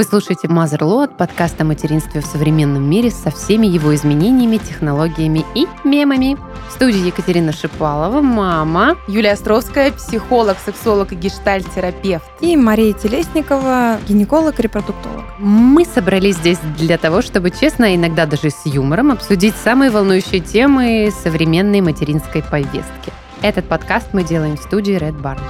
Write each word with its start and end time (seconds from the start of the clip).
Вы 0.00 0.04
слушаете 0.04 0.48
Motherload, 0.48 1.18
подкаст 1.18 1.60
о 1.60 1.64
материнстве 1.64 2.22
в 2.22 2.24
современном 2.24 2.88
мире 2.88 3.10
со 3.10 3.30
всеми 3.30 3.66
его 3.66 3.94
изменениями, 3.94 4.56
технологиями 4.56 5.44
и 5.54 5.66
мемами. 5.84 6.38
В 6.70 6.72
студии 6.72 7.06
Екатерина 7.06 7.52
Шипалова, 7.52 8.22
мама. 8.22 8.96
Юлия 9.08 9.32
Островская, 9.32 9.92
психолог, 9.92 10.56
сексолог 10.64 11.12
и 11.12 11.16
гештальт-терапевт. 11.16 12.24
И 12.40 12.56
Мария 12.56 12.94
Телесникова, 12.94 13.98
гинеколог, 14.08 14.58
репродуктолог. 14.58 15.26
Мы 15.38 15.84
собрались 15.84 16.36
здесь 16.36 16.60
для 16.78 16.96
того, 16.96 17.20
чтобы 17.20 17.50
честно, 17.50 17.94
иногда 17.94 18.24
даже 18.24 18.48
с 18.48 18.64
юмором, 18.64 19.12
обсудить 19.12 19.54
самые 19.54 19.90
волнующие 19.90 20.40
темы 20.40 21.12
современной 21.22 21.82
материнской 21.82 22.42
повестки. 22.42 23.12
Этот 23.42 23.66
подкаст 23.66 24.14
мы 24.14 24.24
делаем 24.24 24.56
в 24.56 24.62
студии 24.62 24.96
Red 24.96 25.20
Barn. 25.20 25.42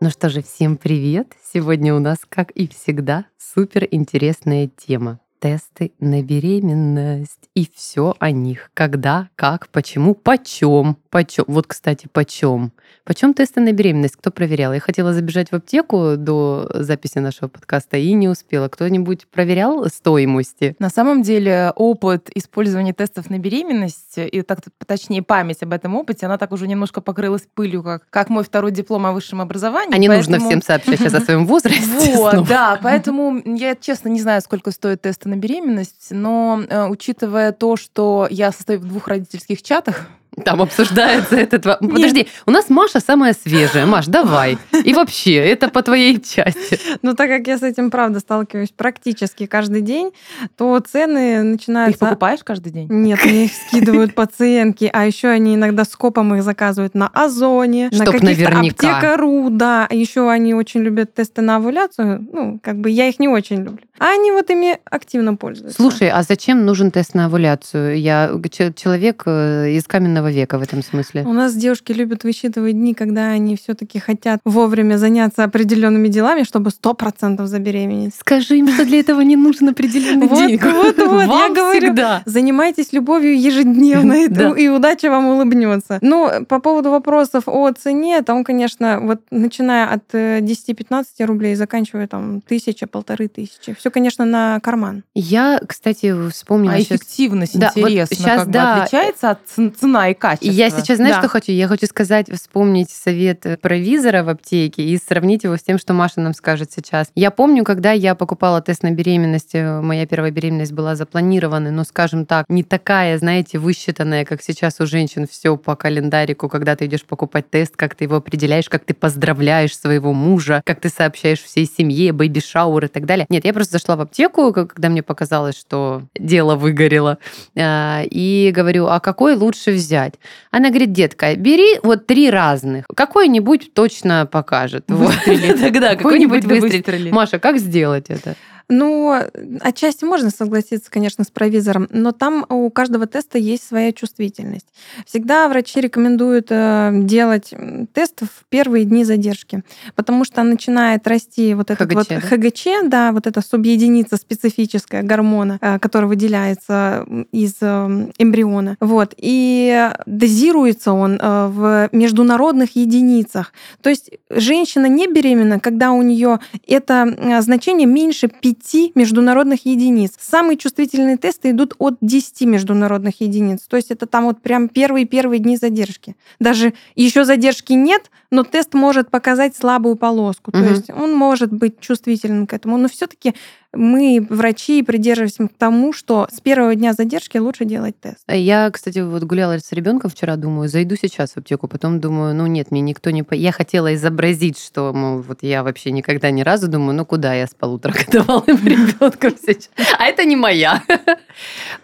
Ну 0.00 0.10
что 0.10 0.28
же, 0.28 0.42
всем 0.42 0.76
привет! 0.76 1.32
Сегодня 1.52 1.92
у 1.92 1.98
нас, 1.98 2.18
как 2.28 2.52
и 2.52 2.68
всегда, 2.68 3.26
супер 3.36 3.84
интересная 3.90 4.68
тема 4.68 5.18
тесты 5.40 5.92
на 5.98 6.22
беременность 6.22 7.48
и 7.54 7.68
все 7.74 8.14
о 8.18 8.30
них. 8.30 8.70
Когда, 8.74 9.28
как, 9.34 9.68
почему, 9.70 10.14
почем. 10.14 10.98
Почем. 11.10 11.44
Вот, 11.48 11.66
кстати, 11.66 12.08
почем. 12.12 12.72
Почем 13.08 13.32
тесты 13.32 13.62
на 13.62 13.72
беременность? 13.72 14.16
Кто 14.16 14.30
проверял? 14.30 14.74
Я 14.74 14.80
хотела 14.80 15.14
забежать 15.14 15.50
в 15.50 15.54
аптеку 15.54 16.18
до 16.18 16.68
записи 16.74 17.16
нашего 17.20 17.48
подкаста 17.48 17.96
и 17.96 18.12
не 18.12 18.28
успела. 18.28 18.68
Кто-нибудь 18.68 19.26
проверял 19.28 19.88
стоимости? 19.88 20.76
На 20.78 20.90
самом 20.90 21.22
деле 21.22 21.72
опыт 21.74 22.28
использования 22.34 22.92
тестов 22.92 23.30
на 23.30 23.38
беременность 23.38 24.18
и 24.18 24.42
так 24.42 24.58
точнее 24.86 25.22
память 25.22 25.62
об 25.62 25.72
этом 25.72 25.96
опыте, 25.96 26.26
она 26.26 26.36
так 26.36 26.52
уже 26.52 26.68
немножко 26.68 27.00
покрылась 27.00 27.48
пылью, 27.54 27.82
как, 27.82 28.02
как 28.10 28.28
мой 28.28 28.44
второй 28.44 28.72
диплом 28.72 29.06
о 29.06 29.12
высшем 29.12 29.40
образовании. 29.40 29.94
А 29.94 29.96
не 29.96 30.08
поэтому... 30.08 30.36
нужно 30.36 30.46
всем 30.46 30.60
сообщать 30.60 30.98
сейчас 30.98 31.14
о 31.14 31.20
своем 31.22 31.46
возрасте. 31.46 32.14
Вот, 32.14 32.46
да, 32.46 32.78
поэтому 32.82 33.40
я 33.42 33.74
честно 33.74 34.10
не 34.10 34.20
знаю, 34.20 34.42
сколько 34.42 34.70
стоит 34.70 35.00
тесты 35.00 35.30
на 35.30 35.36
беременность, 35.36 36.08
но 36.10 36.62
э, 36.68 36.86
учитывая 36.88 37.52
то, 37.52 37.76
что 37.76 38.28
я 38.28 38.52
состою 38.52 38.80
в 38.80 38.84
двух 38.84 39.08
родительских 39.08 39.62
чатах, 39.62 40.08
там 40.44 40.62
обсуждается 40.62 41.36
этот 41.36 41.66
вопрос. 41.66 41.90
Подожди, 41.90 42.28
у 42.46 42.50
нас 42.50 42.68
Маша 42.68 43.00
самая 43.00 43.34
свежая. 43.34 43.86
Маш, 43.86 44.06
давай. 44.06 44.58
И 44.84 44.94
вообще, 44.94 45.34
это 45.36 45.68
по 45.68 45.82
твоей 45.82 46.20
части. 46.20 46.78
Ну, 47.02 47.14
так 47.14 47.28
как 47.28 47.46
я 47.46 47.58
с 47.58 47.62
этим, 47.62 47.90
правда, 47.90 48.20
сталкиваюсь 48.20 48.70
практически 48.70 49.46
каждый 49.46 49.82
день, 49.82 50.12
то 50.56 50.78
цены 50.80 51.42
начинаются... 51.42 51.98
Ты 51.98 52.04
их 52.04 52.10
покупаешь 52.10 52.40
каждый 52.44 52.72
день? 52.72 52.86
Нет, 52.90 53.24
мне 53.24 53.46
их 53.46 53.52
скидывают 53.52 54.14
пациентки, 54.14 54.90
а 54.92 55.06
еще 55.06 55.28
они 55.28 55.54
иногда 55.54 55.84
скопом 55.84 56.34
их 56.34 56.42
заказывают 56.42 56.94
на 56.94 57.08
Озоне, 57.08 57.88
Чтоб 57.92 57.98
на 57.98 58.12
каких-то 58.12 58.26
наверняка. 58.26 58.90
аптекару, 58.90 59.48
да. 59.50 59.86
Еще 59.90 60.28
они 60.30 60.54
очень 60.54 60.80
любят 60.80 61.14
тесты 61.14 61.42
на 61.42 61.56
овуляцию. 61.56 62.26
Ну, 62.32 62.60
как 62.62 62.78
бы 62.78 62.90
я 62.90 63.08
их 63.08 63.18
не 63.18 63.28
очень 63.28 63.64
люблю. 63.64 63.87
А 63.98 64.12
они 64.12 64.32
вот 64.32 64.50
ими 64.50 64.78
активно 64.84 65.34
пользуются. 65.36 65.76
Слушай, 65.76 66.10
а 66.10 66.22
зачем 66.22 66.64
нужен 66.64 66.90
тест 66.90 67.14
на 67.14 67.26
овуляцию? 67.26 67.98
Я 68.00 68.30
человек 68.76 69.22
э, 69.26 69.70
из 69.72 69.84
каменного 69.86 70.30
века 70.30 70.58
в 70.58 70.62
этом 70.62 70.82
смысле. 70.82 71.22
У 71.24 71.32
нас 71.32 71.54
девушки 71.54 71.92
любят 71.92 72.24
высчитывать 72.24 72.72
дни, 72.72 72.94
когда 72.94 73.28
они 73.28 73.56
все-таки 73.56 73.98
хотят 73.98 74.40
вовремя 74.44 74.96
заняться 74.96 75.44
определенными 75.44 76.08
делами, 76.08 76.42
чтобы 76.42 76.70
сто 76.70 76.94
процентов 76.94 77.48
забеременеть. 77.48 78.14
Скажи 78.18 78.58
им, 78.58 78.68
что 78.68 78.84
для 78.84 79.00
этого 79.00 79.20
не 79.20 79.36
нужен 79.36 79.68
определенный 79.68 80.28
день. 80.28 80.58
Вот, 80.58 80.96
вот, 80.98 81.22
я 81.22 81.48
говорю, 81.48 81.94
занимайтесь 82.26 82.92
любовью 82.92 83.38
ежедневно, 83.38 84.24
и, 84.24 84.28
Да. 84.28 84.50
и 84.56 84.68
удача 84.68 85.10
вам 85.10 85.26
улыбнется. 85.26 85.98
Ну, 86.02 86.44
по 86.46 86.60
поводу 86.60 86.90
вопросов 86.90 87.44
о 87.46 87.70
цене, 87.72 88.22
там, 88.22 88.44
конечно, 88.44 89.00
вот 89.00 89.20
начиная 89.30 89.86
от 89.86 90.04
э, 90.12 90.40
10-15 90.40 91.04
рублей, 91.24 91.54
заканчивая 91.54 92.06
там 92.06 92.40
тысяча, 92.40 92.86
полторы 92.86 93.28
тысячи. 93.28 93.74
Все, 93.74 93.87
конечно, 93.90 94.24
на 94.24 94.60
карман. 94.60 95.04
Я, 95.14 95.60
кстати, 95.66 96.14
вспомнила 96.30 96.74
А 96.74 96.80
сейчас... 96.80 96.98
эффективность, 97.00 97.58
Да, 97.58 97.72
вот 97.74 97.90
интересно, 97.90 98.16
щас, 98.16 98.36
как 98.38 98.46
бы 98.46 98.52
да. 98.52 98.82
отличается 98.82 99.30
от 99.30 99.38
цена 99.78 100.08
и 100.10 100.14
качество? 100.14 100.50
Я 100.50 100.70
сейчас, 100.70 100.96
знаешь, 100.96 101.16
Да. 101.16 101.20
что 101.22 101.28
хочу? 101.28 101.52
Я 101.52 101.68
хочу 101.68 101.86
сказать, 101.86 102.26
вспомнить 102.32 102.90
совет 102.90 103.44
провизора 103.60 104.22
в 104.22 104.28
аптеке 104.28 104.82
и 104.82 104.98
сравнить 104.98 105.44
его 105.44 105.56
с 105.56 105.62
тем, 105.62 105.78
что 105.78 105.92
Маша 105.94 106.20
нам 106.20 106.34
скажет 106.34 106.70
сейчас. 106.72 107.08
Я 107.14 107.30
помню, 107.30 107.64
когда 107.64 107.92
я 107.92 108.14
покупала 108.14 108.60
тест 108.60 108.82
на 108.82 108.90
беременность, 108.90 109.54
э, 109.54 109.80
моя 109.80 110.06
первая 110.06 110.30
беременность 110.30 110.72
была 110.72 110.96
запланирована, 110.96 111.70
но, 111.70 111.84
скажем 111.84 112.26
так, 112.26 112.46
не 112.48 112.62
такая, 112.62 113.18
знаете, 113.18 113.58
высчитанная, 113.58 114.24
как 114.24 114.42
сейчас 114.42 114.80
у 114.80 114.86
женщин 114.86 115.26
все 115.30 115.56
по 115.56 115.76
календарику, 115.76 116.48
когда 116.48 116.76
ты 116.76 116.86
идешь 116.86 117.04
покупать 117.04 117.50
тест, 117.50 117.76
как 117.76 117.94
ты 117.94 118.04
его 118.04 118.16
определяешь, 118.16 118.68
как 118.68 118.84
ты 118.84 118.94
поздравляешь 118.94 119.76
своего 119.76 120.12
мужа, 120.12 120.62
как 120.64 120.80
ты 120.80 120.88
сообщаешь 120.88 121.42
всей 121.42 121.66
семье, 121.66 122.12
baby 122.12 122.41
shower 122.41 122.84
и 122.84 122.88
так 122.88 123.06
далее. 123.06 123.26
Нет, 123.28 123.44
я 123.44 123.52
просто 123.52 123.77
зашла 123.78 123.96
в 123.96 124.00
аптеку, 124.00 124.52
когда 124.52 124.88
мне 124.88 125.02
показалось, 125.02 125.56
что 125.56 126.02
дело 126.18 126.56
выгорело, 126.56 127.18
а, 127.56 128.02
и 128.04 128.52
говорю, 128.54 128.86
а 128.86 129.00
какой 129.00 129.36
лучше 129.36 129.72
взять? 129.72 130.14
Она 130.50 130.68
говорит, 130.68 130.92
детка, 130.92 131.34
бери 131.36 131.78
вот 131.82 132.06
три 132.06 132.30
разных. 132.30 132.86
Какой-нибудь 132.94 133.72
точно 133.74 134.26
покажет. 134.26 134.84
Вот. 134.88 135.14
Тогда 135.60 135.94
какой-нибудь 135.96 136.44
выстрелит. 136.44 136.86
выстрелит. 136.86 137.12
Маша, 137.12 137.38
как 137.38 137.58
сделать 137.58 138.06
это? 138.08 138.34
Ну, 138.68 139.14
отчасти 139.60 140.04
можно 140.04 140.30
согласиться, 140.30 140.90
конечно, 140.90 141.24
с 141.24 141.30
провизором, 141.30 141.88
но 141.90 142.12
там 142.12 142.44
у 142.48 142.68
каждого 142.70 143.06
теста 143.06 143.38
есть 143.38 143.66
своя 143.66 143.92
чувствительность. 143.92 144.66
Всегда 145.06 145.48
врачи 145.48 145.80
рекомендуют 145.80 146.48
э, 146.50 146.90
делать 146.92 147.54
тест 147.94 148.22
в 148.22 148.44
первые 148.50 148.84
дни 148.84 149.04
задержки, 149.04 149.62
потому 149.94 150.24
что 150.24 150.42
начинает 150.42 151.06
расти 151.06 151.54
вот 151.54 151.70
этот 151.70 151.88
ХГЧ, 151.88 151.96
вот 151.96 152.08
да? 152.08 152.20
ХГЧ, 152.20 152.66
да, 152.84 153.12
вот 153.12 153.26
эта 153.26 153.40
субъединица 153.40 154.16
специфическая 154.16 155.02
гормона, 155.02 155.58
э, 155.62 155.78
который 155.78 156.06
выделяется 156.06 157.06
из 157.32 157.54
э, 157.62 158.10
эмбриона. 158.18 158.76
Вот. 158.80 159.14
И 159.16 159.90
дозируется 160.04 160.92
он 160.92 161.18
э, 161.20 161.46
в 161.46 161.88
международных 161.92 162.76
единицах. 162.76 163.54
То 163.80 163.88
есть 163.88 164.10
женщина 164.28 164.86
не 164.86 165.06
беременна, 165.06 165.58
когда 165.58 165.92
у 165.92 166.02
нее 166.02 166.38
это 166.66 167.40
значение 167.40 167.86
меньше 167.86 168.28
5 168.28 168.57
международных 168.94 169.66
единиц. 169.66 170.12
Самые 170.18 170.56
чувствительные 170.56 171.16
тесты 171.16 171.50
идут 171.50 171.74
от 171.78 171.96
10 172.00 172.42
международных 172.42 173.20
единиц. 173.20 173.62
То 173.68 173.76
есть 173.76 173.90
это 173.90 174.06
там 174.06 174.24
вот 174.24 174.40
прям 174.40 174.68
первые-первые 174.68 175.38
дни 175.38 175.56
задержки. 175.56 176.16
Даже 176.38 176.74
еще 176.94 177.24
задержки 177.24 177.72
нет, 177.72 178.10
но 178.30 178.42
тест 178.44 178.74
может 178.74 179.10
показать 179.10 179.56
слабую 179.56 179.96
полоску. 179.96 180.52
То 180.52 180.58
Мгм. 180.58 180.68
есть 180.68 180.90
он 180.90 181.14
может 181.14 181.52
быть 181.52 181.80
чувствителен 181.80 182.46
к 182.46 182.52
этому. 182.52 182.76
Но 182.76 182.88
все-таки 182.88 183.34
мы, 183.74 184.26
врачи, 184.30 184.82
придерживаемся 184.82 185.46
к 185.46 185.52
тому, 185.58 185.92
что 185.92 186.26
с 186.32 186.40
первого 186.40 186.74
дня 186.74 186.94
задержки 186.94 187.36
лучше 187.38 187.64
делать 187.66 188.00
тест. 188.00 188.18
Я, 188.26 188.70
кстати, 188.70 188.98
вот 189.00 189.22
гуляла 189.24 189.58
с 189.58 189.72
ребенком 189.72 190.10
вчера, 190.10 190.36
думаю, 190.36 190.68
зайду 190.70 190.96
сейчас 190.96 191.32
в 191.32 191.36
аптеку, 191.38 191.68
потом 191.68 192.00
думаю, 192.00 192.34
ну 192.34 192.46
нет, 192.46 192.70
мне 192.70 192.80
никто 192.80 193.10
не... 193.10 193.24
Я 193.32 193.52
хотела 193.52 193.94
изобразить, 193.94 194.58
что, 194.58 194.92
мол, 194.94 195.20
вот 195.20 195.38
я 195.42 195.62
вообще 195.62 195.90
никогда 195.90 196.30
ни 196.30 196.40
разу 196.42 196.68
думаю, 196.68 196.94
ну 196.96 197.04
куда 197.04 197.34
я 197.34 197.46
с 197.46 197.54
полуторагодовалым 197.54 198.44
ребенком 198.64 199.34
сейчас? 199.38 199.70
А 199.98 200.04
это 200.06 200.24
не 200.24 200.36
моя. 200.36 200.82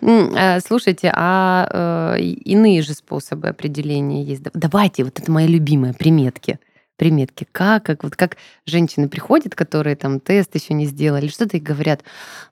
Э, 0.01 0.59
Слушайте, 0.61 1.13
а 1.15 2.15
э, 2.17 2.21
иные 2.23 2.83
же 2.83 2.95
способы 2.95 3.49
определения 3.49 4.25
есть? 4.25 4.43
Да- 4.43 4.51
Давайте, 4.55 5.05
вот 5.05 5.19
это 5.19 5.31
моя 5.31 5.47
любимая, 5.47 5.93
приметки. 6.35 6.59
Приметки. 6.97 7.47
Как, 7.51 7.85
как, 7.85 8.05
вот 8.05 8.15
как 8.15 8.37
женщины 8.67 9.09
приходят, 9.09 9.55
которые 9.55 9.97
там 9.97 10.21
тест 10.21 10.55
еще 10.55 10.75
не 10.75 10.87
сделали, 10.87 11.27
что-то 11.27 11.57
и 11.57 11.61
говорят, 11.61 12.05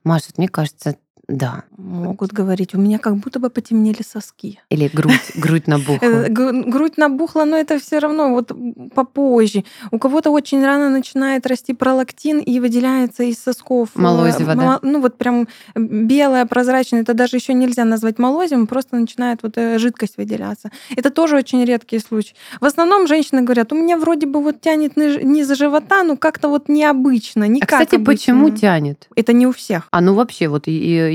Маша, 0.02 0.32
мне 0.36 0.48
кажется, 0.48 0.96
да. 1.32 1.62
Могут 1.78 2.32
говорить, 2.32 2.74
у 2.74 2.78
меня 2.78 2.98
как 2.98 3.16
будто 3.16 3.40
бы 3.40 3.48
потемнели 3.50 4.02
соски. 4.02 4.60
Или 4.70 4.88
грудь, 4.92 5.32
грудь 5.34 5.66
набухла. 5.66 6.06
Э, 6.06 6.28
Грудь 6.28 6.98
набухла, 6.98 7.44
но 7.44 7.56
это 7.56 7.78
все 7.78 7.98
равно 7.98 8.30
вот 8.30 8.52
попозже. 8.94 9.64
У 9.90 9.98
кого-то 9.98 10.30
очень 10.30 10.64
рано 10.64 10.90
начинает 10.90 11.46
расти 11.46 11.72
пролактин 11.74 12.38
и 12.38 12.60
выделяется 12.60 13.22
из 13.24 13.38
сосков. 13.38 13.88
э, 13.96 14.00
Молозиво, 14.00 14.54
да? 14.54 14.62
мало- 14.62 14.78
Ну 14.82 15.00
вот 15.00 15.16
прям 15.18 15.48
белое, 15.74 16.44
прожрачное. 16.46 17.00
Это 17.02 17.14
даже 17.14 17.36
еще 17.36 17.54
нельзя 17.54 17.84
назвать 17.84 18.18
молозивом, 18.18 18.66
просто 18.66 18.96
начинает 18.96 19.42
вот 19.42 19.52
э, 19.56 19.78
жидкость 19.78 20.16
выделяться. 20.18 20.70
Это 20.96 21.10
тоже 21.10 21.36
очень 21.36 21.64
редкий 21.64 21.98
случай. 21.98 22.34
В 22.60 22.64
основном 22.66 23.06
женщины 23.06 23.42
говорят, 23.42 23.72
у 23.72 23.76
меня 23.76 23.96
вроде 23.96 24.26
бы 24.26 24.42
вот 24.42 24.60
тянет 24.60 24.96
низ- 24.96 25.56
живота, 25.56 26.02
но 26.04 26.16
как-то 26.16 26.48
вот 26.48 26.68
необычно, 26.68 27.44
не 27.48 27.60
А, 27.60 27.66
кстати, 27.66 27.94
обычно. 27.96 28.12
почему 28.12 28.50
тянет? 28.50 29.08
Это 29.16 29.32
не 29.32 29.46
у 29.46 29.52
всех. 29.52 29.88
А 29.90 30.00
ну 30.00 30.14
вообще, 30.14 30.48
вот 30.48 30.64
и 30.68 30.72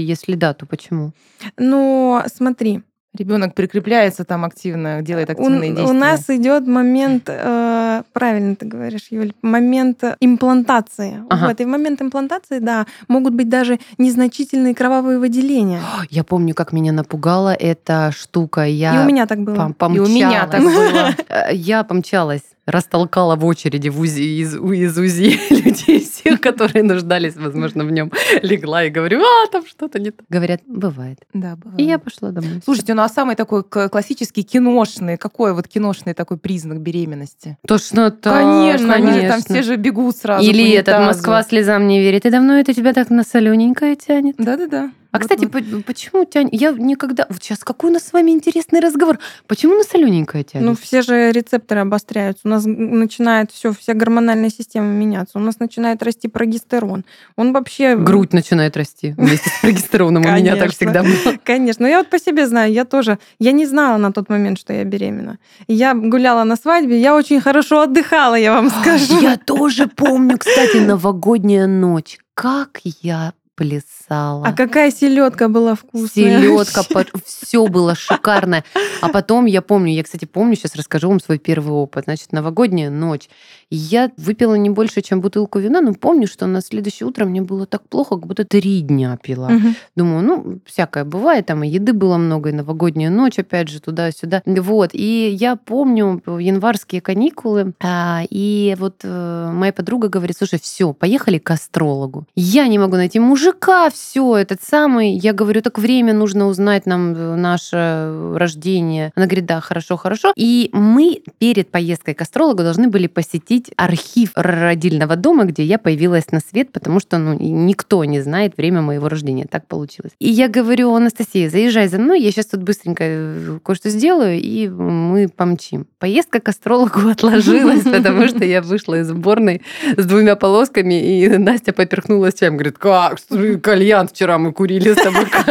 если 0.07 0.35
да, 0.35 0.53
то 0.53 0.65
почему? 0.65 1.11
Но 1.57 2.23
смотри, 2.33 2.81
Ребенок 3.17 3.55
прикрепляется 3.55 4.25
там 4.25 4.45
активно, 4.45 5.01
делает 5.01 5.29
У, 5.29 5.31
активные 5.31 5.71
действия. 5.71 5.89
у 5.89 5.93
нас 5.93 6.29
идет 6.29 6.67
момент, 6.67 7.23
э, 7.27 8.03
правильно 8.13 8.55
ты 8.55 8.65
говоришь, 8.67 9.07
Юль, 9.09 9.33
момент 9.41 10.03
имплантации. 10.19 11.23
Ага. 11.29 11.47
Вот, 11.47 11.59
и 11.61 11.65
в 11.65 11.67
момент 11.67 12.01
имплантации, 12.01 12.59
да, 12.59 12.85
могут 13.07 13.33
быть 13.33 13.49
даже 13.49 13.79
незначительные 13.97 14.75
кровавые 14.75 15.17
выделения. 15.17 15.81
Я 16.11 16.23
помню, 16.23 16.53
как 16.53 16.73
меня 16.73 16.91
напугала 16.91 17.53
эта 17.55 18.11
штука. 18.15 18.65
Я 18.67 19.01
и 19.01 19.03
у 19.03 19.07
меня 19.07 19.25
так 19.25 19.39
было. 19.39 19.73
пом- 19.79 19.95
И 19.95 19.99
у 19.99 20.07
меня 20.07 20.45
так 20.45 20.61
было. 20.61 21.15
Э, 21.29 21.53
Я 21.53 21.83
помчалась, 21.83 22.43
растолкала 22.67 23.35
в 23.35 23.45
очереди 23.45 23.89
в 23.89 23.99
УЗИ, 23.99 24.41
из, 24.41 24.55
из 24.55 24.97
УЗИ 24.97 25.39
людей 25.53 26.01
всех, 26.01 26.41
которые 26.41 26.83
нуждались, 26.83 27.35
возможно, 27.35 27.83
в 27.85 27.91
нем. 27.91 28.11
Легла 28.41 28.83
и 28.83 28.89
говорю, 28.89 29.21
а, 29.21 29.47
там 29.51 29.65
что-то 29.65 29.99
не 29.99 30.11
так. 30.11 30.25
Говорят, 30.29 30.61
бывает. 30.67 31.19
Да, 31.33 31.55
бывает. 31.55 31.79
И 31.79 31.83
я 31.83 31.97
пошла 31.97 32.31
домой. 32.31 32.61
Слушайте, 32.63 32.93
ну 32.93 33.01
а 33.01 33.09
самый 33.09 33.35
такой 33.35 33.63
классический 33.63 34.43
киношный, 34.43 35.17
какой 35.17 35.53
вот 35.53 35.67
киношный 35.67 36.13
такой 36.13 36.37
признак 36.37 36.81
беременности? 36.81 37.57
Тошнота, 37.65 38.31
конечно, 38.31 38.93
они 38.93 39.13
же 39.13 39.21
там 39.21 39.29
конечно. 39.29 39.55
все 39.55 39.63
же 39.63 39.75
бегут 39.77 40.17
сразу. 40.17 40.45
Или 40.45 40.71
этот. 40.73 40.99
Москва 40.99 41.43
слезам 41.43 41.87
не 41.87 42.01
верит. 42.01 42.25
И 42.25 42.29
давно 42.29 42.59
это 42.59 42.73
тебя 42.73 42.93
так 42.93 43.09
на 43.09 43.23
солененькое 43.23 43.95
тянет? 43.95 44.35
Да-да-да. 44.37 44.91
А, 45.17 45.21
Вот 45.21 45.29
кстати, 45.29 45.81
почему 45.81 46.25
тянет? 46.25 46.53
Я 46.53 46.71
никогда... 46.71 47.25
Вот 47.29 47.43
сейчас 47.43 47.59
какой 47.59 47.89
у 47.89 47.93
нас 47.93 48.03
с 48.07 48.13
вами 48.13 48.31
интересный 48.31 48.79
разговор. 48.79 49.19
Почему 49.47 49.75
на 49.75 49.83
солененькое 49.83 50.43
тянет? 50.43 50.65
Ну, 50.65 50.75
все 50.75 51.01
же 51.01 51.31
рецепторы 51.31 51.81
обостряются. 51.81 52.41
У 52.45 52.49
нас 52.49 52.63
начинает 52.65 53.51
все, 53.51 53.73
вся 53.73 53.93
гормональная 53.93 54.49
система 54.49 54.87
меняться. 54.87 55.37
У 55.37 55.41
нас 55.41 55.59
начинает 55.59 56.03
расти 56.03 56.27
прогестерон. 56.27 57.05
Он 57.35 57.53
вообще... 57.53 57.95
Грудь 57.95 58.33
начинает 58.33 58.77
расти 58.77 59.13
вместе 59.17 59.49
с 59.49 59.59
прогестероном. 59.61 60.25
У 60.25 60.29
меня 60.29 60.55
так 60.55 60.71
всегда 60.71 61.03
было. 61.03 61.37
Конечно. 61.43 61.83
Но 61.83 61.89
я 61.89 61.99
вот 61.99 62.09
по 62.09 62.19
себе 62.19 62.47
знаю, 62.47 62.71
я 62.71 62.85
тоже... 62.85 63.19
Я 63.39 63.51
не 63.51 63.65
знала 63.65 63.97
на 63.97 64.11
тот 64.11 64.29
момент, 64.29 64.59
что 64.59 64.73
я 64.73 64.83
беременна. 64.83 65.39
Я 65.67 65.93
гуляла 65.93 66.43
на 66.43 66.55
свадьбе, 66.55 66.99
я 66.99 67.15
очень 67.15 67.41
хорошо 67.41 67.81
отдыхала, 67.81 68.35
я 68.35 68.53
вам 68.53 68.69
скажу. 68.69 69.19
Я 69.21 69.37
тоже 69.37 69.87
помню, 69.95 70.37
кстати, 70.37 70.77
новогодняя 70.77 71.67
ночь. 71.67 72.19
Как 72.33 72.81
я 72.83 73.33
плясала. 73.57 74.45
А 74.45 74.53
какая 74.53 74.91
селедка 74.91 75.49
была 75.49 75.73
вкусная. 75.73 76.39
Селедка, 76.39 76.83
все 77.25 77.65
было 77.67 77.95
шикарное. 77.95 78.63
А 79.01 79.09
потом 79.09 79.45
я 79.45 79.63
помню, 79.63 79.93
я, 79.93 80.03
кстати, 80.03 80.25
помню, 80.25 80.55
сейчас 80.55 80.75
расскажу 80.75 81.09
вам 81.09 81.19
свой 81.19 81.39
первый 81.39 81.71
опыт. 81.71 82.03
Значит, 82.05 82.31
новогодняя 82.31 82.91
ночь. 82.91 83.29
Я 83.69 84.11
выпила 84.17 84.55
не 84.55 84.69
больше, 84.69 85.01
чем 85.01 85.19
бутылку 85.19 85.59
вина, 85.59 85.81
но 85.81 85.93
помню, 85.93 86.27
что 86.27 86.47
на 86.47 86.61
следующее 86.61 87.07
утро 87.07 87.25
мне 87.25 87.41
было 87.41 87.65
так 87.65 87.81
плохо, 87.89 88.15
как 88.15 88.27
будто 88.27 88.45
три 88.45 88.81
дня 88.81 89.17
пила. 89.21 89.49
Мгм. 89.49 89.75
Думаю, 89.95 90.23
ну, 90.23 90.59
всякое 90.65 91.03
бывает, 91.03 91.47
там 91.47 91.63
и 91.63 91.67
еды 91.67 91.91
было 91.91 92.17
много, 92.17 92.49
и 92.49 92.53
новогодняя 92.53 93.09
ночь, 93.09 93.39
опять 93.39 93.67
же, 93.67 93.81
туда-сюда. 93.81 94.41
Вот, 94.45 94.91
и 94.93 95.29
я 95.37 95.57
помню 95.57 96.21
январские 96.25 97.01
каникулы, 97.01 97.73
а, 97.81 98.21
и 98.29 98.75
вот 98.79 99.01
э, 99.03 99.51
моя 99.53 99.73
подруга 99.73 100.07
говорит, 100.07 100.37
слушай, 100.37 100.59
все, 100.61 100.93
поехали 100.93 101.37
к 101.37 101.51
астрологу. 101.51 102.25
Я 102.35 102.67
не 102.67 102.79
могу 102.79 102.95
найти 102.95 103.19
мужика, 103.19 103.89
все, 103.89 104.37
этот 104.37 104.61
самый. 104.61 105.11
Я 105.11 105.33
говорю, 105.33 105.61
так 105.61 105.77
время 105.77 106.13
нужно 106.13 106.47
узнать 106.47 106.85
нам 106.85 107.13
э, 107.13 107.35
наше 107.35 108.33
рождение. 108.35 109.11
Она 109.15 109.25
говорит, 109.25 109.45
да, 109.45 109.59
хорошо, 109.59 109.97
хорошо. 109.97 110.31
И 110.37 110.69
мы 110.71 111.21
перед 111.37 111.69
поездкой 111.69 112.13
к 112.13 112.21
астрологу 112.21 112.63
должны 112.63 112.87
были 112.87 113.07
посетить 113.07 113.56
архив 113.75 114.31
родильного 114.35 115.15
дома, 115.15 115.45
где 115.45 115.63
я 115.63 115.77
появилась 115.77 116.31
на 116.31 116.39
свет, 116.39 116.71
потому 116.71 116.99
что 116.99 117.17
ну, 117.17 117.33
никто 117.39 118.03
не 118.05 118.21
знает 118.21 118.57
время 118.57 118.81
моего 118.81 119.09
рождения. 119.09 119.45
Так 119.49 119.67
получилось. 119.67 120.11
И 120.19 120.29
я 120.29 120.47
говорю, 120.47 120.93
Анастасия, 120.93 121.49
заезжай 121.49 121.87
за 121.87 121.99
мной, 121.99 122.21
я 122.21 122.31
сейчас 122.31 122.47
тут 122.47 122.63
быстренько 122.63 123.03
э, 123.05 123.59
кое-что 123.63 123.89
сделаю, 123.89 124.39
и 124.39 124.67
мы 124.69 125.27
помчим. 125.27 125.87
Поездка 125.99 126.39
к 126.39 126.49
астрологу 126.49 127.07
отложилась, 127.09 127.83
потому 127.83 128.27
что 128.27 128.45
я 128.45 128.61
вышла 128.61 128.99
из 128.99 129.11
уборной 129.11 129.61
с 129.95 130.05
двумя 130.05 130.35
полосками, 130.35 131.21
и 131.21 131.37
Настя 131.37 131.73
поперхнулась 131.73 132.35
чем. 132.35 132.55
Говорит, 132.57 132.77
как? 132.77 133.17
Кальян 133.61 134.07
вчера 134.07 134.37
мы 134.37 134.53
курили 134.53 134.93
с 134.93 134.95
тобой. 134.95 135.25
как?» 135.25 135.47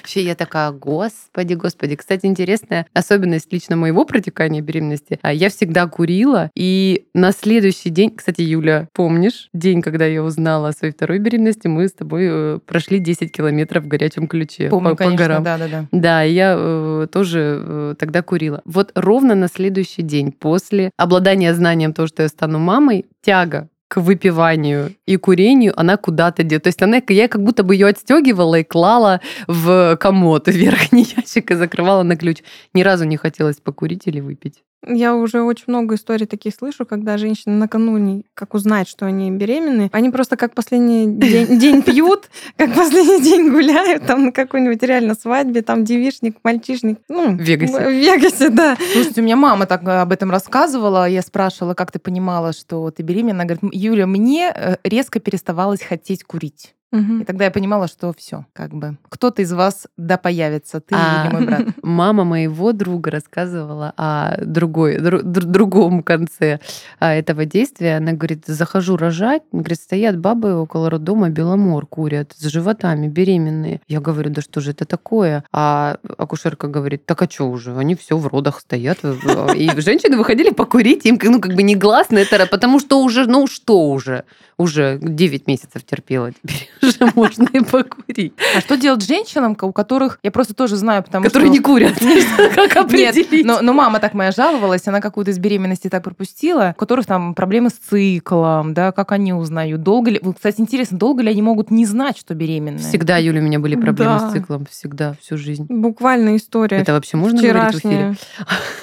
Вообще 0.00 0.22
я 0.24 0.34
такая, 0.34 0.70
господи, 0.70 1.54
господи. 1.54 1.96
Кстати, 1.96 2.26
интересная 2.26 2.86
особенность 2.92 3.52
лично 3.52 3.76
моего 3.76 4.04
протекания 4.04 4.60
беременности. 4.60 5.18
А 5.22 5.32
Я 5.32 5.50
всегда 5.50 5.86
курила, 5.86 6.50
и 6.54 7.04
на 7.14 7.32
следующий 7.32 7.49
день, 7.58 8.14
кстати, 8.14 8.42
Юля, 8.42 8.88
помнишь, 8.92 9.48
день, 9.52 9.82
когда 9.82 10.06
я 10.06 10.22
узнала 10.22 10.68
о 10.68 10.72
своей 10.72 10.92
второй 10.92 11.18
беременности, 11.18 11.66
мы 11.66 11.88
с 11.88 11.92
тобой 11.92 12.26
э, 12.28 12.58
прошли 12.64 12.98
10 12.98 13.32
километров 13.32 13.84
в 13.84 13.88
горячем 13.88 14.28
ключе 14.28 14.68
Помню, 14.68 14.90
по, 14.90 14.96
по 14.96 15.04
конечно, 15.04 15.26
горам. 15.26 15.42
да-да-да. 15.42 15.86
Да, 15.90 16.24
и 16.24 16.32
я 16.32 16.54
э, 16.56 17.06
тоже 17.10 17.58
э, 17.60 17.94
тогда 17.98 18.22
курила. 18.22 18.62
Вот 18.64 18.92
ровно 18.94 19.34
на 19.34 19.48
следующий 19.48 20.02
день 20.02 20.32
после 20.32 20.90
обладания 20.96 21.52
знанием 21.54 21.92
того, 21.92 22.06
что 22.06 22.22
я 22.22 22.28
стану 22.28 22.58
мамой, 22.58 23.06
тяга 23.22 23.68
к 23.90 24.00
выпиванию 24.00 24.94
и 25.04 25.16
курению, 25.16 25.78
она 25.78 25.96
куда-то 25.96 26.42
идет. 26.42 26.62
То 26.62 26.68
есть 26.68 26.80
она, 26.80 27.02
я 27.08 27.26
как 27.26 27.42
будто 27.42 27.64
бы 27.64 27.74
ее 27.74 27.88
отстегивала 27.88 28.60
и 28.60 28.62
клала 28.62 29.20
в 29.48 29.96
комод, 29.96 30.46
в 30.46 30.52
верхний 30.52 31.02
ящик 31.16 31.50
и 31.50 31.54
закрывала 31.56 32.04
на 32.04 32.16
ключ. 32.16 32.38
Ни 32.72 32.82
разу 32.82 33.04
не 33.04 33.16
хотелось 33.16 33.56
покурить 33.56 34.06
или 34.06 34.20
выпить. 34.20 34.62
Я 34.86 35.14
уже 35.14 35.42
очень 35.42 35.64
много 35.66 35.96
историй 35.96 36.26
таких 36.26 36.54
слышу, 36.54 36.86
когда 36.86 37.18
женщины 37.18 37.54
накануне, 37.54 38.22
как 38.34 38.54
узнают, 38.54 38.88
что 38.88 39.06
они 39.06 39.30
беременны, 39.30 39.90
они 39.92 40.10
просто 40.10 40.36
как 40.36 40.54
последний 40.54 41.06
день, 41.06 41.58
день 41.60 41.82
пьют, 41.82 42.30
как 42.56 42.74
последний 42.74 43.20
день 43.20 43.50
гуляют, 43.50 44.06
там 44.06 44.26
на 44.26 44.32
какой-нибудь 44.32 44.82
реально 44.82 45.14
свадьбе, 45.14 45.62
там 45.62 45.84
девишник, 45.84 46.38
мальчишник. 46.42 46.98
Ну, 47.08 47.36
В 47.36 47.40
Вегасе. 47.40 47.88
В 47.88 47.90
Вегасе, 47.90 48.48
да. 48.48 48.76
Слушайте, 48.92 49.20
у 49.20 49.24
меня 49.24 49.36
мама 49.36 49.66
так 49.66 49.82
э, 49.82 50.00
об 50.00 50.12
этом 50.12 50.30
рассказывала. 50.30 51.08
Я 51.08 51.22
спрашивала, 51.22 51.74
как 51.74 51.92
ты 51.92 51.98
понимала, 51.98 52.52
что 52.52 52.90
ты 52.90 53.02
беременна. 53.02 53.42
Она 53.42 53.44
говорит, 53.44 53.74
Юля, 53.74 54.06
мне 54.06 54.52
э, 54.54 54.76
резко 54.82 55.20
переставалось 55.20 55.82
хотеть 55.82 56.24
курить. 56.24 56.74
И 56.92 57.24
тогда 57.24 57.44
я 57.44 57.50
понимала, 57.52 57.86
что 57.86 58.12
все, 58.16 58.46
как 58.52 58.72
бы 58.74 58.96
кто-то 59.08 59.42
из 59.42 59.52
вас 59.52 59.86
да 59.96 60.16
появится, 60.16 60.80
ты 60.80 60.94
А, 60.98 61.26
или 61.26 61.32
мой 61.32 61.46
брат. 61.46 61.66
Мама 61.82 62.24
моего 62.24 62.72
друга 62.72 63.12
рассказывала 63.12 63.92
о 63.96 64.36
другой, 64.44 64.96
дру- 64.96 65.22
дру- 65.22 65.44
другом 65.44 66.02
конце 66.02 66.58
а, 66.98 67.14
этого 67.14 67.44
действия. 67.44 67.98
Она 67.98 68.12
говорит, 68.12 68.44
захожу 68.46 68.96
рожать, 68.96 69.42
говорит, 69.52 69.78
стоят 69.78 70.18
бабы 70.18 70.54
около 70.54 70.90
роддома, 70.90 71.28
беломор 71.28 71.86
курят, 71.86 72.32
с 72.36 72.44
животами, 72.46 73.06
беременные. 73.06 73.80
Я 73.86 74.00
говорю, 74.00 74.30
да 74.30 74.42
что 74.42 74.60
же 74.60 74.72
это 74.72 74.84
такое? 74.84 75.44
А 75.52 75.98
акушерка 76.18 76.66
говорит, 76.66 77.06
так 77.06 77.22
а 77.22 77.30
что 77.30 77.48
уже, 77.48 77.76
они 77.76 77.94
все 77.94 78.16
в 78.16 78.26
родах 78.26 78.60
стоят. 78.60 78.98
И 79.54 79.70
женщины 79.80 80.16
выходили 80.16 80.50
покурить, 80.50 81.06
им 81.06 81.18
ну 81.22 81.40
как 81.40 81.54
бы 81.54 81.62
негласно 81.62 82.18
это, 82.18 82.46
потому 82.46 82.80
что 82.80 83.02
уже, 83.02 83.26
ну 83.26 83.46
что 83.46 83.90
уже? 83.90 84.24
Уже 84.58 84.98
9 85.00 85.46
месяцев 85.46 85.84
терпела, 85.84 86.32
теперь 86.32 86.68
уже 86.82 87.12
можно 87.14 87.46
и 87.52 87.60
покурить. 87.60 88.32
А 88.56 88.60
что 88.60 88.76
делать 88.76 89.06
женщинам, 89.06 89.56
у 89.60 89.72
которых, 89.72 90.18
я 90.22 90.30
просто 90.30 90.54
тоже 90.54 90.76
знаю, 90.76 91.02
потому 91.02 91.24
Которые 91.24 91.48
что... 91.48 91.52
не 91.52 91.60
курят. 91.60 91.94
Как 92.54 92.92
Нет, 92.92 93.10
определить? 93.16 93.44
но, 93.46 93.60
но 93.62 93.72
мама 93.72 93.98
так 94.00 94.14
моя 94.14 94.32
жаловалась, 94.32 94.86
она 94.88 95.00
какую-то 95.00 95.30
из 95.30 95.38
беременности 95.38 95.88
так 95.88 96.02
пропустила, 96.02 96.74
у 96.76 96.78
которых 96.78 97.06
там 97.06 97.34
проблемы 97.34 97.70
с 97.70 97.74
циклом, 97.74 98.74
да, 98.74 98.92
как 98.92 99.12
они 99.12 99.32
узнают, 99.32 99.82
долго 99.82 100.10
ли... 100.10 100.20
Кстати, 100.34 100.60
интересно, 100.60 100.98
долго 100.98 101.22
ли 101.22 101.30
они 101.30 101.42
могут 101.42 101.70
не 101.70 101.86
знать, 101.86 102.18
что 102.18 102.34
беременные? 102.34 102.78
Всегда, 102.80 103.18
Юля, 103.18 103.40
у 103.40 103.44
меня 103.44 103.58
были 103.58 103.76
проблемы 103.76 104.18
Да. 104.18 104.28
с 104.30 104.32
циклом. 104.32 104.66
Всегда, 104.70 105.14
всю 105.20 105.36
жизнь. 105.36 105.66
Буквально 105.68 106.36
история. 106.36 106.78
Это 106.78 106.92
вообще 106.92 107.16
можно 107.16 107.40
говорить 107.40 107.74
в 107.74 107.78
эфире? 107.78 108.14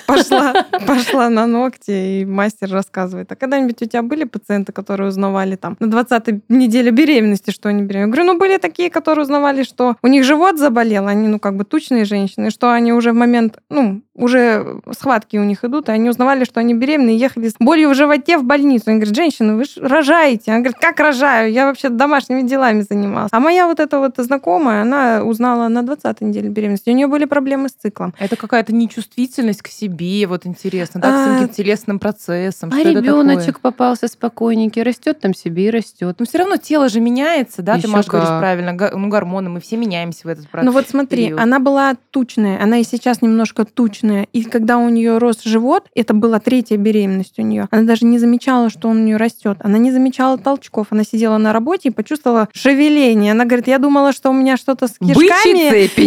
Пошла, 0.05 0.53
пошла 0.85 1.29
на 1.29 1.45
ногти, 1.47 2.21
и 2.21 2.25
мастер 2.25 2.69
рассказывает, 2.71 3.31
а 3.31 3.35
когда-нибудь 3.35 3.81
у 3.81 3.85
тебя 3.85 4.01
были 4.03 4.23
пациенты, 4.23 4.71
которые 4.71 5.09
узнавали 5.09 5.55
там 5.55 5.75
на 5.79 5.85
20-й 5.85 6.41
неделе 6.49 6.91
беременности, 6.91 7.51
что 7.51 7.71
они 7.87 7.89
беременны? 7.89 8.07
Я 8.07 8.13
говорю, 8.13 8.33
ну 8.33 8.39
были 8.39 8.57
такие, 8.57 8.89
которые 8.89 9.23
узнавали, 9.23 9.63
что 9.63 9.95
у 10.01 10.07
них 10.07 10.23
живот 10.23 10.57
заболел, 10.57 11.07
они 11.07 11.27
ну 11.27 11.39
как 11.39 11.55
бы 11.55 11.63
тучные 11.63 12.05
женщины, 12.05 12.49
что 12.49 12.71
они 12.71 12.93
уже 12.93 13.11
в 13.11 13.15
момент, 13.15 13.59
ну, 13.69 14.01
уже 14.17 14.81
схватки 14.91 15.37
у 15.37 15.43
них 15.43 15.63
идут, 15.63 15.89
и 15.89 15.91
они 15.91 16.09
узнавали, 16.09 16.43
что 16.43 16.59
они 16.59 16.73
беременны, 16.73 17.15
и 17.15 17.17
ехали 17.19 17.49
с 17.49 17.55
болью 17.59 17.89
в 17.89 17.95
животе 17.95 18.37
в 18.37 18.43
больницу. 18.43 18.85
Они 18.87 18.97
говорят, 18.97 19.15
женщина, 19.15 19.55
вы 19.55 19.63
рожаете. 19.77 20.51
Она 20.51 20.59
говорит, 20.61 20.77
как 20.79 20.99
рожаю? 20.99 21.51
Я 21.51 21.67
вообще 21.67 21.89
домашними 21.89 22.41
делами 22.41 22.81
занималась. 22.81 23.29
А 23.31 23.39
моя 23.39 23.67
вот 23.67 23.79
эта 23.79 23.99
вот 23.99 24.15
знакомая, 24.17 24.81
она 24.81 25.21
узнала 25.23 25.67
на 25.67 25.79
20-й 25.79 26.25
неделе 26.25 26.49
беременности. 26.49 26.89
У 26.89 26.93
нее 26.93 27.07
были 27.07 27.25
проблемы 27.25 27.69
с 27.69 27.73
циклом. 27.73 28.13
Это 28.17 28.35
какая-то 28.35 28.73
нечувствительность 28.73 29.61
к 29.61 29.67
себе, 29.67 30.25
вот 30.25 30.45
интересно, 30.45 30.99
да, 30.99 31.11
к 31.11 31.13
А, 31.13 31.35
всяким 31.35 31.53
телесным 31.53 31.99
процессам. 31.99 32.71
А 32.73 32.81
ребеночек 32.81 33.59
попался 33.59 34.07
спокойненький, 34.07 34.81
растет 34.81 35.19
там 35.19 35.35
себе 35.35 35.67
и 35.67 35.69
растет. 35.69 36.15
Но 36.17 36.25
все 36.25 36.39
равно 36.39 36.57
тело 36.57 36.89
же 36.89 36.99
меняется, 36.99 37.61
да? 37.61 37.76
Ещё 37.77 37.87
Ты, 37.87 37.93
Маша, 37.93 38.09
говоришь 38.09 38.29
как. 38.29 38.39
правильно. 38.39 38.73
га- 38.73 38.91
Ну, 38.95 39.07
гормоны, 39.09 39.49
мы 39.49 39.59
все 39.59 39.77
меняемся 39.77 40.21
в 40.23 40.27
этот 40.27 40.47
процесс. 40.49 40.65
Ну 40.65 40.71
вот 40.71 40.87
смотри, 40.89 41.25
период. 41.25 41.39
она 41.39 41.59
была 41.59 41.95
тучная, 42.11 42.61
она 42.61 42.79
и 42.79 42.83
сейчас 42.83 43.21
немножко 43.21 43.65
тучная. 43.65 44.27
И 44.33 44.43
когда 44.43 44.77
у 44.77 44.89
нее 44.89 45.17
рос 45.17 45.43
живот, 45.43 45.85
это 45.95 46.13
была 46.13 46.39
третья 46.39 46.77
беременность 46.77 47.39
у 47.39 47.41
нее, 47.41 47.67
она 47.71 47.83
даже 47.83 48.05
не 48.05 48.19
замечала, 48.19 48.69
что 48.69 48.87
он 48.89 48.97
у 48.97 49.03
нее 49.03 49.17
растет. 49.17 49.57
Она 49.61 49.77
не 49.77 49.91
замечала 49.91 50.37
толчков. 50.37 50.87
Она 50.89 51.03
сидела 51.03 51.37
на 51.37 51.53
работе 51.53 51.89
и 51.89 51.91
почувствовала 51.91 52.49
шевеление. 52.53 53.31
Она 53.33 53.45
говорит, 53.45 53.67
я 53.67 53.77
думала, 53.79 54.11
что 54.13 54.29
у 54.29 54.33
меня 54.33 54.57
что-то 54.57 54.87
с 54.87 54.97
кишками. 54.99 55.17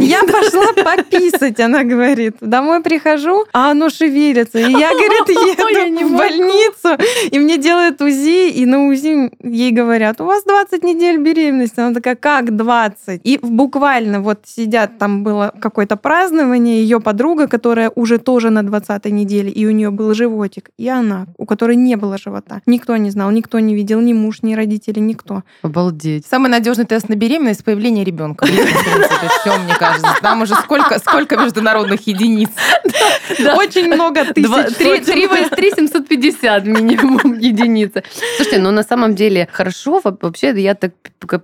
Я 0.07 0.23
пошла 0.23 0.73
пописать, 0.73 1.61
она 1.61 1.85
говорит. 1.85 2.37
Домой 2.41 2.83
прихожу, 2.83 3.45
а 3.53 3.71
оно 3.71 3.89
шевелится. 3.91 4.59
И 4.59 4.71
я, 4.71 4.91
говорит, 4.91 5.29
еду 5.29 6.09
в 6.09 6.17
больницу, 6.19 6.99
и 7.31 7.39
мне 7.39 7.57
делают 7.59 8.00
УЗИ, 8.00 8.50
и 8.50 8.67
на 8.67 8.87
УЗИ 8.89 9.31
ей 9.43 9.71
говорят, 9.73 10.21
у 10.21 10.25
вас 10.25 10.45
20 10.45 10.83
недель 10.83 11.19
беременности. 11.19 11.60
Она 11.76 11.95
такая, 11.95 12.17
как 12.17 12.57
20? 12.57 13.21
И 13.25 13.38
буквально 13.43 14.21
вот 14.21 14.40
сидят, 14.47 14.99
там 14.99 15.23
было 15.25 15.52
какое-то 15.61 15.97
празднование, 15.97 16.83
ее 16.83 17.00
подруга, 17.00 17.47
которая 17.49 17.90
уже 17.95 18.19
тоже 18.19 18.50
на 18.50 18.62
20 18.62 19.05
неделе, 19.07 19.50
и 19.50 19.67
у 19.67 19.71
нее 19.71 19.90
был 19.90 20.14
животик, 20.14 20.71
и 20.79 20.88
она, 20.88 21.26
у 21.38 21.47
которой 21.47 21.76
не 21.76 21.97
было 21.97 22.19
живота. 22.19 22.61
Никто 22.67 22.97
не 22.97 23.11
знал, 23.11 23.31
никто 23.31 23.59
не 23.61 23.75
видел, 23.75 24.00
ни 24.00 24.12
муж, 24.12 24.43
ни 24.43 24.55
родители, 24.55 24.99
никто. 25.00 25.43
Обалдеть. 25.62 26.26
Самый 26.26 26.49
надежный 26.50 26.85
тест 26.87 27.09
на 27.09 27.14
беременность 27.14 27.64
появление 27.64 28.05
ребенка. 28.05 28.47
Все, 28.47 29.59
мне 29.59 29.75
кажется. 29.79 30.14
Там 30.23 30.43
уже 30.43 30.55
сколько, 30.55 30.99
сколько 30.99 31.37
международных 31.37 32.07
единиц. 32.07 32.50
Очень 33.57 33.93
много 33.95 34.25
тысяч. 34.25 34.47
Два- 34.47 34.62
Три 34.64 34.87
сотен. 34.87 35.05
три 35.05 35.26
во- 35.26 35.49
три 35.57 35.71
750 35.71 36.64
минимум 36.67 37.38
единицы. 37.38 38.02
Слушайте, 38.37 38.61
ну 38.61 38.71
на 38.71 38.83
самом 38.83 39.14
деле 39.14 39.49
хорошо. 39.52 40.00
Во- 40.05 40.17
Вообще 40.21 40.50
я 40.61 40.75
так 40.75 40.93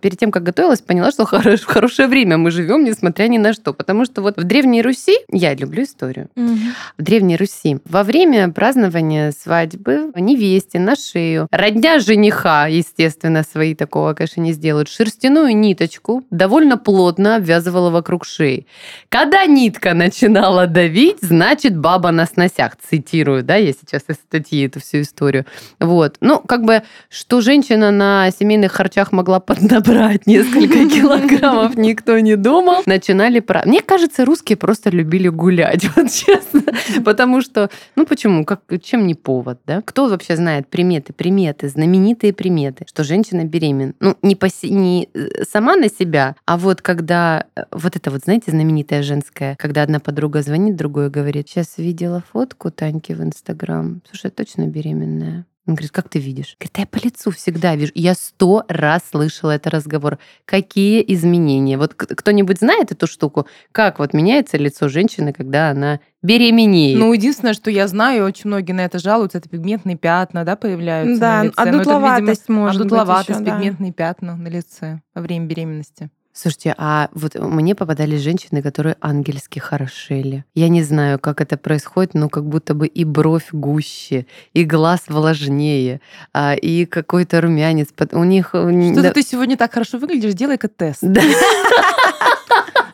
перед 0.07 0.21
тем, 0.21 0.31
как 0.31 0.45
готовилась, 0.45 0.81
поняла, 0.83 1.11
что 1.11 1.25
хорош- 1.25 1.63
в 1.63 1.67
хорошее 1.67 2.07
время 2.07 2.39
мы 2.39 2.53
живем, 2.53 2.85
несмотря 2.85 3.27
ни 3.27 3.39
на 3.39 3.53
что. 3.53 3.73
Потому 3.75 4.05
что 4.05 4.23
вот 4.23 4.37
в 4.37 4.45
Древней 4.45 4.81
Руси, 4.81 5.17
я 5.33 5.53
люблю 5.53 5.83
историю, 5.83 6.29
Мгм. 6.37 6.75
в 6.97 7.03
Древней 7.03 7.37
Руси 7.37 7.79
во 7.85 8.05
время 8.05 8.49
празднования 8.53 9.33
свадьбы 9.33 10.13
невесте 10.15 10.79
на 10.79 10.95
шею 10.95 11.49
родня 11.51 11.99
жениха, 11.99 12.69
естественно, 12.69 13.43
свои 13.43 13.75
такого, 13.75 14.15
конечно, 14.15 14.41
не 14.43 14.53
сделают, 14.53 14.89
шерстяную 14.89 15.57
ниточку 15.57 16.23
довольно 16.31 16.79
плотно 16.79 17.35
обвязывала 17.37 17.91
вокруг 17.91 18.25
шеи. 18.25 18.65
Когда 19.09 19.45
нитка 19.47 19.93
начинала 19.95 20.69
давить, 20.69 21.19
значит, 21.21 21.77
баба 21.77 22.13
на 22.13 22.27
сносях. 22.27 22.75
Цитирую, 22.89 23.43
да, 23.43 23.57
я 23.57 23.73
сейчас 23.73 24.03
из 24.09 24.15
статьи 24.17 24.67
эту 24.67 24.79
всю 24.79 25.01
историю. 25.01 25.47
Вот. 25.81 26.15
Ну, 26.21 26.39
как 26.39 26.63
бы, 26.63 26.83
что 27.09 27.41
женщина 27.41 27.91
на 27.91 28.31
семейных 28.31 28.71
харчах 28.71 29.11
могла 29.11 29.41
поднабрать 29.87 30.27
несколько 30.27 30.89
килограммов, 30.89 31.77
никто 31.77 32.19
не 32.19 32.37
думал. 32.37 32.83
Начинали... 32.87 33.41
Про... 33.41 33.63
Мне 33.65 33.83
кажется, 33.83 34.25
русские 34.25 34.57
просто 34.57 34.91
любили 34.91 35.29
гулять, 35.29 35.85
вот 35.97 36.11
честно. 36.11 36.63
Потому 37.05 37.41
что, 37.41 37.71
ну 37.95 38.07
почему, 38.07 38.45
как, 38.45 38.63
чем 38.83 39.07
не 39.07 39.15
повод, 39.15 39.61
да? 39.67 39.83
Кто 39.83 40.09
вообще 40.09 40.37
знает 40.37 40.69
приметы, 40.69 41.13
приметы, 41.13 41.69
знаменитые 41.69 42.33
приметы, 42.33 42.85
что 42.89 43.05
женщина 43.05 43.45
беременна? 43.45 43.95
Ну, 44.01 44.17
не, 44.23 44.37
по, 44.37 44.49
се- 44.49 44.71
не 44.71 45.09
э, 45.15 45.45
сама 45.49 45.77
на 45.77 45.89
себя, 45.89 46.37
а 46.47 46.57
вот 46.57 46.83
когда, 46.83 47.47
э, 47.57 47.63
вот 47.71 47.97
это 47.97 48.11
вот, 48.11 48.25
знаете, 48.25 48.51
знаменитая 48.51 49.03
женская, 49.03 49.57
когда 49.57 49.83
одна 49.83 50.01
подруга 50.01 50.43
звонит, 50.43 50.77
другой 50.77 51.11
говорит, 51.11 51.49
сейчас 51.49 51.79
видела 51.79 52.23
фотку 52.33 52.71
Таньки 52.71 53.13
в 53.13 53.23
Инстаграм, 53.23 54.03
слушай, 54.09 54.31
точно 54.31 54.67
беременная. 54.67 55.47
Он 55.67 55.75
говорит, 55.75 55.91
как 55.91 56.09
ты 56.09 56.21
видишь? 56.21 56.57
Говорит, 56.61 56.73
«Да 56.75 56.81
я 56.83 56.87
по 56.87 57.05
лицу 57.05 57.33
всегда 57.33 57.75
вижу. 57.75 57.91
Я 57.97 58.15
сто 58.15 58.65
раз 58.69 59.03
слышала 59.11 59.51
этот 59.51 59.73
разговор. 59.73 60.19
Какие 60.45 61.05
изменения? 61.15 61.77
Вот 61.77 61.95
кто-нибудь 61.95 62.61
знает 62.61 62.93
эту 62.93 63.09
штуку? 63.09 63.49
Как 63.73 63.99
вот 63.99 64.15
меняется 64.15 64.59
лицо 64.59 64.89
женщины, 64.89 65.33
когда 65.33 65.71
она 65.71 65.99
беременеет? 66.23 67.01
Ну, 67.01 67.13
единственное, 67.13 67.53
что 67.53 67.71
я 67.73 67.89
знаю, 67.89 68.25
очень 68.25 68.49
многие 68.49 68.73
на 68.73 68.85
это 68.85 69.01
жалуются, 69.01 69.39
это 69.39 69.49
пигментные 69.49 69.97
пятна, 69.97 70.45
да, 70.45 70.55
появляются 70.55 71.21
Да, 71.21 71.39
на 71.39 71.45
лице. 71.47 71.55
Но 71.57 71.63
это, 71.63 71.71
видимо, 71.71 71.81
одутловатость 71.81 72.49
может 72.49 72.83
быть 72.83 72.87
Одутловатость, 72.93 73.41
ещё, 73.41 73.45
да. 73.45 73.57
пигментные 73.57 73.93
пятна 73.93 74.37
на 74.37 74.49
лице 74.49 75.01
во 75.15 75.23
время 75.23 75.47
беременности. 75.47 76.11
Слушайте, 76.39 76.75
а 76.77 77.09
вот 77.13 77.35
мне 77.35 77.75
попадались 77.75 78.21
женщины, 78.21 78.61
которые 78.61 78.97
ангельски 79.01 79.59
хорошели. 79.59 80.45
Я 80.55 80.69
не 80.69 80.83
знаю, 80.83 81.19
как 81.19 81.41
это 81.41 81.57
происходит, 81.57 82.13
но 82.13 82.29
как 82.29 82.45
будто 82.45 82.75
бы 82.75 82.87
и 82.87 83.05
бровь 83.05 83.49
гуще, 83.53 84.27
и 84.53 84.65
глаз 84.65 85.05
влажнее, 85.09 86.03
а, 86.35 86.55
и 86.55 86.85
какой-то 86.85 87.41
румянец. 87.41 87.89
У 88.13 88.25
них... 88.25 88.51
э, 88.53 88.93
Что-то 88.93 89.03
да- 89.03 89.13
ты 89.13 89.23
сегодня 89.23 89.57
так 89.57 89.73
хорошо 89.73 89.97
выглядишь, 89.97 90.35
делай-ка 90.35 90.69
тест. 90.69 90.99
Да. 91.01 91.23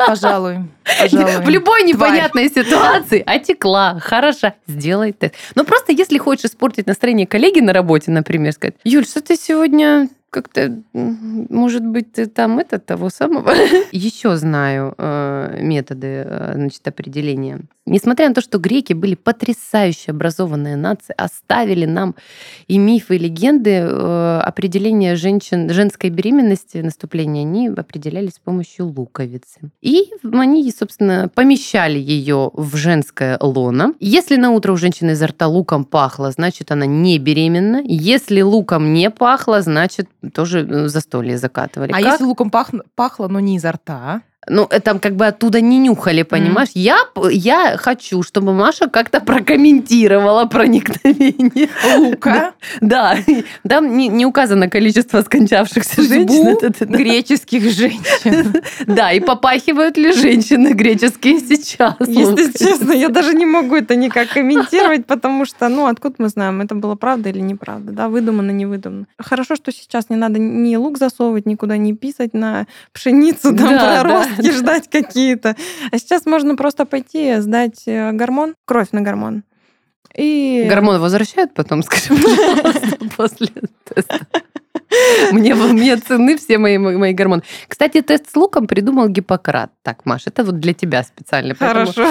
Пожалуй. 0.06 0.58
Пожалуй. 1.00 1.44
В 1.44 1.48
любой 1.48 1.80
Тварь. 1.80 1.88
непонятной 1.88 2.48
ситуации 2.48 3.22
отекла, 3.26 3.98
хороша, 3.98 4.54
сделай 4.68 5.12
тест. 5.12 5.34
Но 5.56 5.64
просто 5.64 5.92
если 5.92 6.18
хочешь 6.18 6.44
испортить 6.44 6.86
настроение 6.86 7.26
коллеги 7.26 7.58
на 7.60 7.72
работе, 7.72 8.12
например, 8.12 8.52
сказать, 8.52 8.74
Юль, 8.84 9.04
что 9.04 9.20
ты 9.20 9.36
сегодня 9.36 10.08
как-то, 10.32 10.82
может 10.94 11.84
быть, 11.84 12.12
ты 12.12 12.26
там 12.26 12.58
это 12.58 12.78
того 12.78 13.10
самого. 13.10 13.52
Еще 13.92 14.36
знаю 14.36 14.94
э, 14.96 15.58
методы 15.60 16.24
э, 16.26 16.52
значит, 16.54 16.88
определения. 16.88 17.60
Несмотря 17.84 18.28
на 18.28 18.34
то, 18.34 18.40
что 18.40 18.58
греки 18.58 18.94
были 18.94 19.14
потрясающе 19.14 20.12
образованная 20.12 20.76
нация, 20.76 21.14
оставили 21.18 21.84
нам 21.84 22.14
и 22.66 22.78
мифы, 22.78 23.16
и 23.16 23.18
легенды 23.18 23.70
э, 23.70 24.38
определения 24.38 25.16
женщин, 25.16 25.68
женской 25.68 26.08
беременности, 26.08 26.78
наступления, 26.78 27.42
они 27.42 27.68
определялись 27.68 28.34
с 28.34 28.38
помощью 28.38 28.86
луковицы. 28.86 29.70
И 29.82 30.12
они, 30.22 30.70
собственно, 30.70 31.28
помещали 31.34 31.98
ее 31.98 32.50
в 32.54 32.74
женское 32.76 33.36
лоно. 33.38 33.92
Если 34.00 34.36
на 34.36 34.52
утро 34.52 34.72
у 34.72 34.76
женщины 34.76 35.10
изо 35.10 35.26
рта 35.26 35.46
луком 35.46 35.84
пахло, 35.84 36.30
значит, 36.30 36.70
она 36.70 36.86
не 36.86 37.18
беременна. 37.18 37.82
Если 37.84 38.40
луком 38.40 38.94
не 38.94 39.10
пахло, 39.10 39.60
значит, 39.60 40.08
тоже 40.30 40.60
э, 40.66 40.88
застолье 40.88 41.38
закатывали. 41.38 41.90
А 41.92 41.96
Как? 41.96 42.04
если 42.04 42.24
луком 42.24 42.48
пахн- 42.50 42.82
пахло, 42.94 43.28
но 43.28 43.40
не 43.40 43.56
изо 43.56 43.72
рта? 43.72 44.22
Ну, 44.48 44.66
э, 44.70 44.80
там 44.80 44.98
как 44.98 45.14
бы 45.14 45.26
оттуда 45.26 45.60
не 45.60 45.78
нюхали, 45.78 46.22
понимаешь? 46.24 46.70
Я, 46.74 47.04
п- 47.14 47.32
я 47.32 47.76
хочу, 47.76 48.22
чтобы 48.24 48.52
Маша 48.52 48.88
как-то 48.88 49.20
прокомментировала 49.20 50.46
проникновение 50.46 51.68
Лука, 51.96 52.52
Да, 52.80 53.16
там 53.68 53.96
не, 53.96 54.08
не 54.08 54.26
указано 54.26 54.68
количество 54.68 55.22
скончавшихся 55.22 56.02
женщин. 56.02 56.28
судьбу 56.28 56.50
Это- 56.58 56.66
это- 56.66 56.86
да. 56.86 56.98
греческих 56.98 57.62
женщин. 57.70 58.52
Да, 58.86 59.12
и 59.12 59.20
попахивают 59.20 59.96
ли 59.96 60.12
женщины 60.12 60.72
греческие 60.72 61.38
сейчас? 61.38 61.94
Если 62.06 62.52
честно, 62.58 62.92
я 62.92 63.08
даже 63.08 63.34
не 63.34 63.46
могу 63.46 63.76
это 63.76 63.94
никак 63.96 64.28
комментировать, 64.30 65.06
потому 65.06 65.44
что, 65.44 65.68
ну, 65.68 65.86
откуда 65.86 66.16
мы 66.18 66.28
знаем, 66.28 66.60
это 66.60 66.74
было 66.74 66.94
правда 66.96 67.28
или 67.28 67.38
неправда, 67.40 67.92
да, 67.92 68.08
выдумано, 68.08 68.50
не 68.50 68.66
выдумано. 68.66 69.06
Хорошо, 69.18 69.54
что 69.56 69.70
сейчас 69.72 70.10
не 70.10 70.16
надо 70.16 70.38
ни 70.40 70.74
лук 70.76 70.98
засовывать, 70.98 71.46
никуда 71.46 71.76
не 71.76 71.94
писать 71.94 72.34
на 72.34 72.66
пшеницу, 72.92 73.54
там, 73.56 73.68
Да, 73.68 74.00
проростки 74.02 74.31
да. 74.42 74.52
ждать 74.52 74.88
какие-то. 74.90 75.56
А 75.90 75.98
сейчас 75.98 76.26
можно 76.26 76.56
просто 76.56 76.84
пойти 76.84 77.36
сдать 77.40 77.82
э, 77.86 78.12
гормон, 78.12 78.54
кровь 78.64 78.88
на 78.92 79.00
гормон. 79.00 79.44
И... 80.16 80.66
Гормоны 80.68 80.98
возвращают 80.98 81.54
потом, 81.54 81.82
пожалуйста, 82.62 82.98
после 83.16 83.48
теста. 83.84 84.26
Мне, 85.32 85.54
мне 85.54 85.96
цены 85.96 86.36
все 86.36 86.58
мои, 86.58 86.78
мои, 86.78 87.12
гормоны. 87.12 87.42
Кстати, 87.68 88.02
тест 88.02 88.30
с 88.30 88.36
луком 88.36 88.66
придумал 88.66 89.08
Гиппократ. 89.08 89.70
Так, 89.82 90.04
Маш, 90.04 90.22
это 90.26 90.44
вот 90.44 90.60
для 90.60 90.74
тебя 90.74 91.02
специально. 91.02 91.54
Хорошо. 91.54 92.06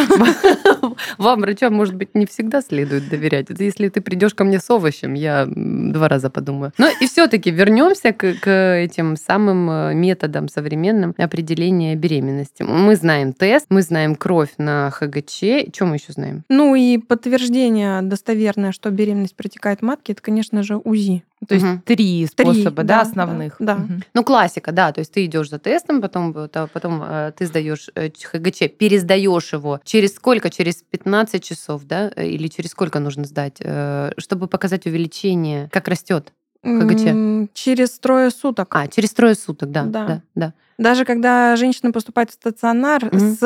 Вам, 1.17 1.41
врачам, 1.41 1.73
может 1.73 1.95
быть, 1.95 2.15
не 2.15 2.25
всегда 2.25 2.61
следует 2.61 3.09
доверять. 3.09 3.47
Если 3.49 3.89
ты 3.89 4.01
придешь 4.01 4.33
ко 4.33 4.43
мне 4.43 4.59
с 4.59 4.69
овощем, 4.69 5.13
я 5.13 5.47
два 5.47 6.07
раза 6.07 6.29
подумаю. 6.29 6.73
Но 6.77 6.87
и 6.87 7.07
все-таки 7.07 7.51
вернемся 7.51 8.11
к, 8.13 8.33
к 8.41 8.77
этим 8.77 9.15
самым 9.15 9.69
э, 9.69 9.93
методам 9.93 10.47
современным 10.49 11.13
определения 11.17 11.95
беременности. 11.95 12.63
Мы 12.63 12.95
знаем 12.95 13.33
тест, 13.33 13.67
мы 13.69 13.81
знаем 13.81 14.15
кровь 14.15 14.51
на 14.57 14.89
ХГЧ. 14.91 15.73
Что 15.73 15.85
мы 15.85 15.95
еще 15.95 16.13
знаем? 16.13 16.43
Ну 16.49 16.75
и 16.75 16.97
подтверждение 16.97 18.01
достоверное, 18.01 18.71
что 18.71 18.89
беременность 18.89 19.35
протекает 19.35 19.79
в 19.79 19.83
матке, 19.83 20.13
это, 20.13 20.21
конечно 20.21 20.63
же, 20.63 20.77
УЗИ. 20.77 21.23
То 21.47 21.55
есть 21.55 21.65
Мгм. 21.65 21.81
три 21.81 22.27
Три, 22.35 22.47
способа, 22.71 22.83
да, 22.83 22.95
да, 22.95 23.01
основных. 23.01 23.55
да, 23.59 23.75
да. 23.75 23.81
Мгм. 23.81 24.03
Ну, 24.13 24.23
классика, 24.23 24.71
да. 24.71 24.91
То 24.91 24.99
есть 24.99 25.11
ты 25.13 25.25
идешь 25.25 25.49
за 25.49 25.59
тестом, 25.59 26.01
потом, 26.01 26.35
а 26.53 26.67
потом 26.67 27.03
э, 27.03 27.31
ты 27.37 27.45
сдаешь 27.45 27.89
э, 27.95 28.09
ХГЧ, 28.09 28.77
пересдаешь 28.77 29.53
его. 29.53 29.79
Через 29.83 30.15
сколько? 30.15 30.49
Через 30.49 30.75
15 30.83 31.43
часов, 31.43 31.83
да? 31.85 32.11
Э, 32.15 32.27
Или 32.27 32.47
через 32.47 32.71
сколько 32.71 32.99
нужно 32.99 33.25
сдать, 33.25 33.57
э, 33.59 34.11
чтобы 34.17 34.47
показать 34.47 34.85
увеличение, 34.85 35.69
как 35.71 35.87
растет? 35.87 36.33
ХГЧ. 36.63 37.49
Через 37.53 37.99
трое 37.99 38.29
суток. 38.29 38.75
А, 38.75 38.87
через 38.87 39.11
трое 39.13 39.33
суток, 39.35 39.71
да. 39.71 39.83
Да. 39.83 40.05
Да, 40.05 40.21
да. 40.35 40.53
Даже 40.77 41.05
когда 41.05 41.55
женщина 41.55 41.91
поступает 41.91 42.29
в 42.29 42.33
стационар 42.33 43.05
Мгм. 43.05 43.19
с 43.19 43.43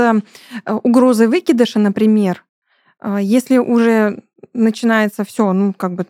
э, 0.65 0.74
угрозой 0.84 1.27
выкидыша, 1.27 1.79
например, 1.79 2.44
э, 3.01 3.20
если 3.22 3.58
уже 3.58 4.22
начинается 4.53 5.24
все, 5.24 5.51
ну, 5.53 5.74
как 5.74 5.94
бы 5.96 6.05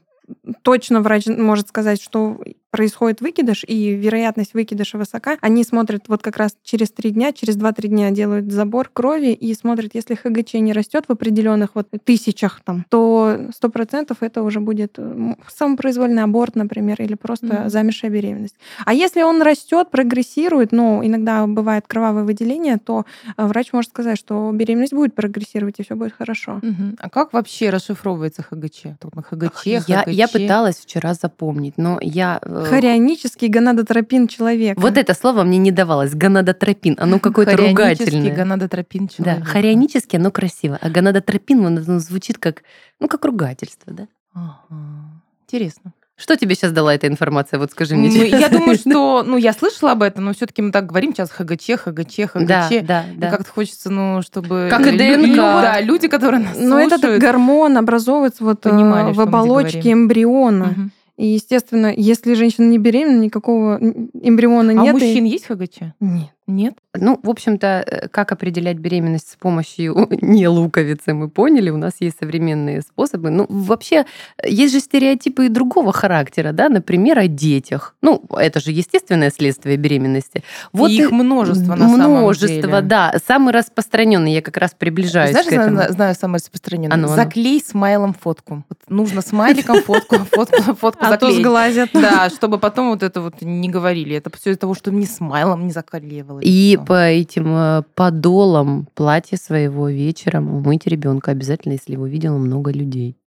точно 0.61 1.01
врач 1.01 1.27
может 1.27 1.67
сказать, 1.67 2.01
что 2.01 2.41
происходит 2.75 3.21
выкидыш, 3.21 3.63
и 3.65 3.95
вероятность 3.95 4.53
выкидыша 4.53 4.97
высока, 4.97 5.37
они 5.39 5.63
смотрят 5.63 6.09
вот 6.09 6.21
как 6.21 6.35
раз 6.35 6.57
через 6.61 6.91
три 6.91 7.11
дня, 7.11 7.31
через 7.31 7.55
2-3 7.55 7.87
дня 7.87 8.11
делают 8.11 8.51
забор 8.51 8.89
крови 8.91 9.31
и 9.31 9.53
смотрят, 9.53 9.91
если 9.93 10.15
ХГЧ 10.15 10.55
не 10.55 10.73
растет 10.73 11.05
в 11.07 11.11
определенных 11.13 11.69
вот 11.73 11.87
тысячах 12.03 12.59
там, 12.65 12.85
то 12.89 13.47
сто 13.55 13.69
процентов 13.69 14.17
это 14.19 14.43
уже 14.43 14.59
будет 14.59 14.99
самопроизвольный 15.47 16.23
аборт, 16.23 16.55
например, 16.55 17.01
или 17.01 17.15
просто 17.15 17.47
mm-hmm. 17.47 17.69
замершая 17.69 18.11
беременность. 18.11 18.55
А 18.85 18.93
если 18.93 19.21
он 19.21 19.41
растет, 19.41 19.89
прогрессирует, 19.89 20.73
ну, 20.73 21.01
иногда 21.01 21.47
бывает 21.47 21.85
кровавое 21.87 22.25
выделение, 22.25 22.77
то 22.77 23.05
э, 23.37 23.45
врач 23.45 23.71
может 23.71 23.91
сказать, 23.91 24.19
что 24.19 24.51
беременность 24.53 24.93
будет 24.93 25.15
прогрессировать, 25.15 25.75
и 25.77 25.83
все 25.83 25.95
будет 25.95 26.11
хорошо. 26.11 26.59
Mm-hmm. 26.61 26.97
А 26.99 27.09
как 27.09 27.31
вообще 27.31 27.69
расшифровывается 27.69 28.43
ХГЧ? 28.43 28.97
Тут 28.99 29.15
на 29.15 29.21
ХГЧ, 29.21 29.65
я, 29.65 29.79
ХГЧ. 29.79 30.07
Я 30.07 30.27
пыталась 30.27 30.75
вчера 30.75 31.13
запомнить, 31.13 31.77
но 31.77 31.99
я... 32.01 32.41
Э, 32.65 32.69
Хорионический 32.69 33.47
гонадотропин 33.47 34.27
человека. 34.27 34.79
Вот 34.79 34.97
это 34.97 35.13
слово 35.13 35.43
мне 35.43 35.57
не 35.57 35.71
давалось. 35.71 36.13
Гонадотропин. 36.13 36.95
Оно 36.99 37.19
какое-то 37.19 37.57
ругательное. 37.57 38.33
гонадотропин 38.35 39.07
человека. 39.07 39.41
Да, 39.41 39.45
хорионически 39.45 40.15
оно 40.15 40.31
красиво. 40.31 40.77
А 40.81 40.89
гонадотропин, 40.89 41.65
он 41.65 41.99
звучит 41.99 42.37
как, 42.37 42.63
ну, 42.99 43.07
как 43.07 43.25
ругательство, 43.25 43.93
да? 43.93 44.07
Ага. 44.33 45.21
Интересно. 45.47 45.93
Что 46.17 46.37
тебе 46.37 46.55
сейчас 46.55 46.71
дала 46.71 46.95
эта 46.95 47.07
информация? 47.07 47.59
Вот 47.59 47.71
скажи 47.71 47.95
мне. 47.95 48.07
Ну, 48.09 48.23
я 48.23 48.47
думаю, 48.47 48.77
что, 48.79 49.23
ну, 49.23 49.35
я 49.35 49.51
слышала 49.51 49.91
об 49.91 50.01
этом, 50.01 50.23
но 50.25 50.33
все-таки 50.33 50.61
мы 50.61 50.71
так 50.71 50.85
говорим 50.85 51.13
сейчас 51.13 51.29
ХГЧ, 51.29 51.71
ХГЧ, 51.77 52.31
ХГЧ. 52.31 52.47
Да, 52.47 52.69
да, 52.83 53.05
да. 53.15 53.31
Как-то 53.31 53.51
хочется, 53.51 53.89
ну, 53.89 54.21
чтобы... 54.21 54.67
Как 54.69 54.87
и 54.87 54.91
ДНК. 54.91 55.35
Да, 55.35 55.81
люди, 55.81 56.07
которые 56.07 56.41
нас 56.41 56.57
Но 56.57 56.79
слушают, 56.79 57.03
этот 57.03 57.19
гормон 57.19 57.77
образовывается 57.77 58.45
вот 58.45 58.61
понимали, 58.61 59.13
в 59.13 59.19
оболочке 59.19 59.91
эмбриона. 59.91 60.65
Угу. 60.65 60.89
И, 61.17 61.27
естественно, 61.27 61.93
если 61.95 62.33
женщина 62.33 62.65
не 62.65 62.77
беременна, 62.77 63.21
никакого 63.21 63.77
эмбриона 63.77 64.71
а 64.71 64.73
нет. 64.73 64.87
А 64.87 64.89
у 64.89 64.99
мужчин 64.99 65.25
и... 65.25 65.29
есть 65.29 65.45
ХГЧ? 65.45 65.93
Нет. 65.99 66.34
Нет? 66.47 66.75
Ну, 66.93 67.19
в 67.23 67.29
общем-то, 67.29 67.83
э, 67.85 68.07
как 68.09 68.31
определять 68.31 68.77
беременность 68.77 69.31
с 69.31 69.35
помощью 69.35 70.07
не 70.21 70.47
луковицы, 70.47 71.13
мы 71.13 71.27
поняли, 71.27 71.71
у 71.71 71.77
нас 71.77 71.93
есть 71.99 72.17
современные 72.19 72.81
способы. 72.81 73.31
Ну, 73.31 73.47
вообще, 73.49 74.05
есть 74.43 74.73
же 74.73 74.79
стереотипы 74.79 75.47
и 75.47 75.49
другого 75.49 75.91
характера, 75.91 76.51
да, 76.51 76.69
например, 76.69 77.17
о 77.17 77.27
детях. 77.27 77.95
Ну, 78.01 78.23
это 78.37 78.59
же 78.59 78.71
естественное 78.71 79.31
следствие 79.31 79.77
беременности. 79.77 80.43
Вот 80.71 80.91
и 80.91 80.97
их 80.97 81.11
множество 81.11 81.75
на 81.75 81.87
множество, 81.87 82.61
самом 82.61 82.61
деле. 82.61 82.81
да. 82.81 83.15
Самый 83.25 83.51
распространенный, 83.51 84.33
я 84.33 84.41
как 84.43 84.57
раз 84.57 84.75
приближаюсь 84.77 85.31
Знаешь, 85.31 85.47
к 85.47 85.51
этому. 85.51 85.75
Знаю, 85.75 85.93
знаю 85.93 86.15
самый 86.15 86.35
распространенный. 86.35 86.93
А 86.93 86.97
ну, 86.97 87.11
а 87.11 87.15
Заклей 87.15 87.59
смайлом 87.59 88.13
фотку. 88.13 88.63
Вот 88.69 88.79
нужно 88.87 89.21
смайликом 89.21 89.81
фотку, 89.81 90.17
фотку, 90.31 90.75
фотку 90.75 91.05
а 91.05 91.09
заклеить. 91.09 91.33
А 91.33 91.37
то 91.37 91.41
сглазят. 91.41 91.89
Да, 91.93 92.29
чтобы 92.29 92.59
потом 92.59 92.89
вот 92.91 93.01
это 93.01 93.21
вот 93.21 93.41
не 93.41 93.69
говорили. 93.69 94.15
Это 94.15 94.29
все 94.37 94.51
из-за 94.51 94.59
того, 94.59 94.75
что 94.75 94.91
мне 94.91 95.07
смайлом 95.07 95.65
не 95.65 95.71
заклеивало 95.71 96.34
И 96.41 96.79
по 96.85 97.07
этим 97.07 97.55
э, 97.55 97.83
подолам 97.95 98.87
платья 98.93 99.37
своего 99.37 99.89
вечером 99.89 100.53
умыть 100.53 100.87
ребенка 100.87 101.31
обязательно, 101.31 101.73
если 101.73 101.93
его 101.93 102.05
видело 102.05 102.37
много 102.37 102.71
людей. 102.71 103.17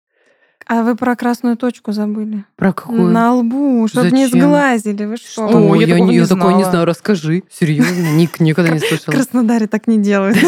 А 0.66 0.82
вы 0.82 0.96
про 0.96 1.16
красную 1.16 1.56
точку 1.56 1.92
забыли? 1.92 2.44
Про 2.56 2.74
какую? 2.74 3.10
На 3.10 3.34
лбу, 3.34 3.88
чтобы 3.88 4.10
не 4.10 4.26
сглазили. 4.26 5.06
Вы 5.06 5.16
что? 5.16 5.48
что? 5.48 5.74
Я, 5.76 5.86
я, 5.86 6.00
не, 6.00 6.16
я 6.16 6.26
такое 6.26 6.54
не 6.54 6.64
знаю, 6.64 6.84
расскажи. 6.84 7.44
Серьезно, 7.50 8.16
ник 8.16 8.38
никогда 8.38 8.72
не 8.72 8.78
слышала. 8.78 9.12
В 9.12 9.16
Краснодаре 9.16 9.66
так 9.66 9.86
не 9.86 9.98
делают. 9.98 10.36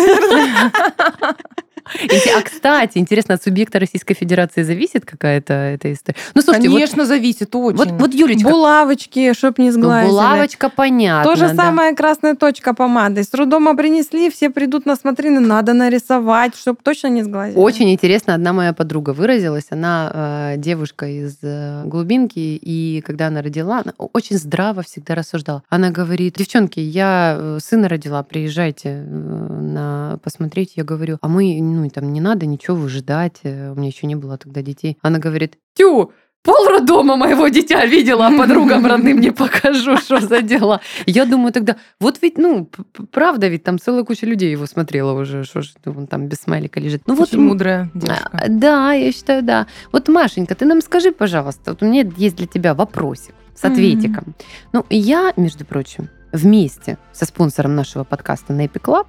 А, 1.84 2.42
кстати, 2.42 2.99
интересно, 2.99 3.34
от 3.34 3.42
субъекта 3.42 3.78
Российской 3.78 4.14
Федерации 4.14 4.62
зависит 4.62 5.04
какая-то 5.04 5.52
эта 5.52 5.92
история? 5.92 6.18
Ну, 6.34 6.42
слушайте, 6.42 6.68
Конечно, 6.68 7.02
вот, 7.02 7.08
зависит 7.08 7.54
очень. 7.54 7.76
Вот, 7.76 7.90
вот 7.92 8.14
Юлечка. 8.14 8.49
Булавочки, 8.49 9.32
чтоб 9.34 9.58
не 9.58 9.70
сглазили. 9.70 10.10
Булавочка, 10.10 10.68
понятно. 10.68 11.32
То 11.32 11.37
же 11.37 11.49
да. 11.49 11.54
самое 11.54 11.94
красная 11.94 12.34
точка 12.34 12.75
помады. 12.75 13.22
С 13.22 13.28
трудом 13.28 13.76
принесли, 13.76 14.30
все 14.30 14.50
придут 14.50 14.87
на 14.87 14.96
смотрины, 14.96 15.40
надо 15.40 15.75
нарисовать, 15.75 16.56
чтобы 16.56 16.78
точно 16.82 17.08
не 17.08 17.22
сглазили. 17.22 17.58
Очень 17.58 17.92
интересно, 17.92 18.34
одна 18.34 18.52
моя 18.52 18.72
подруга 18.72 19.10
выразилась, 19.10 19.66
она 19.70 20.10
э, 20.12 20.54
девушка 20.58 21.06
из 21.06 21.37
э, 21.42 21.82
глубинки, 21.84 22.38
и 22.38 23.02
когда 23.06 23.28
она 23.28 23.42
родила, 23.42 23.82
она 23.84 23.92
очень 23.99 24.38
здраво 24.38 24.82
всегда 24.82 25.14
рассуждала. 25.14 25.62
Она 25.68 25.90
говорит, 25.90 26.34
девчонки, 26.37 26.80
я 26.80 27.37
э, 27.38 27.58
сына 27.62 27.88
родила, 27.88 28.22
приезжайте 28.22 28.88
э, 28.88 29.02
на 29.04 30.18
посмотреть. 30.22 30.72
Я 30.76 30.84
говорю, 30.84 31.18
а 31.20 31.28
мы 31.28 31.60
ну, 31.70 31.88
там 31.90 32.12
не 32.12 32.20
надо 32.20 32.46
ничего 32.46 32.76
выжидать, 32.76 33.40
э, 33.42 33.72
у 33.72 33.74
меня 33.74 33.88
еще 33.88 34.06
не 34.06 34.16
было 34.16 34.36
тогда 34.36 34.62
детей. 34.62 34.98
Она 35.02 35.18
говорит, 35.18 35.56
тю, 35.74 36.12
пол 36.42 36.68
роддома 36.68 37.16
моего 37.16 37.48
дитя 37.48 37.84
видела, 37.86 38.26
а 38.26 38.36
подругам 38.36 38.86
родным 38.86 39.20
не 39.20 39.30
покажу, 39.30 39.96
что 39.96 40.20
за 40.20 40.42
дела. 40.42 40.80
Я 41.06 41.26
думаю 41.26 41.52
тогда, 41.52 41.76
вот 42.00 42.18
ведь, 42.22 42.38
ну, 42.38 42.68
правда, 43.12 43.49
ведь 43.49 43.64
там 43.64 43.78
целая 43.78 44.04
куча 44.04 44.26
людей 44.26 44.50
его 44.52 44.66
смотрела 44.66 45.12
уже, 45.12 45.45
что 45.45 45.62
же 45.62 45.71
он 45.86 46.06
там 46.06 46.28
без 46.28 46.38
смайлика 46.38 46.80
лежит. 46.80 47.02
Ну 47.06 47.14
вот 47.14 47.32
мудрая 47.32 47.90
девушка. 47.95 48.28
А, 48.32 48.49
да, 48.49 48.92
я 48.92 49.12
считаю, 49.12 49.42
да. 49.42 49.66
Вот, 49.92 50.08
Машенька, 50.08 50.54
ты 50.54 50.64
нам 50.64 50.80
скажи, 50.80 51.12
пожалуйста, 51.12 51.73
вот 51.73 51.82
у 51.82 51.86
меня 51.86 52.10
есть 52.16 52.36
для 52.36 52.47
тебя 52.47 52.75
вопросик 52.75 53.34
с 53.54 53.64
ответиком. 53.64 54.25
Mm-hmm. 54.25 54.68
Ну, 54.73 54.86
я, 54.88 55.32
между 55.36 55.64
прочим, 55.64 56.08
вместе 56.32 56.99
со 57.12 57.25
спонсором 57.25 57.75
нашего 57.75 58.04
подкаста 58.04 58.52
на 58.52 58.66
Epic 58.66 58.82
Club 58.82 59.06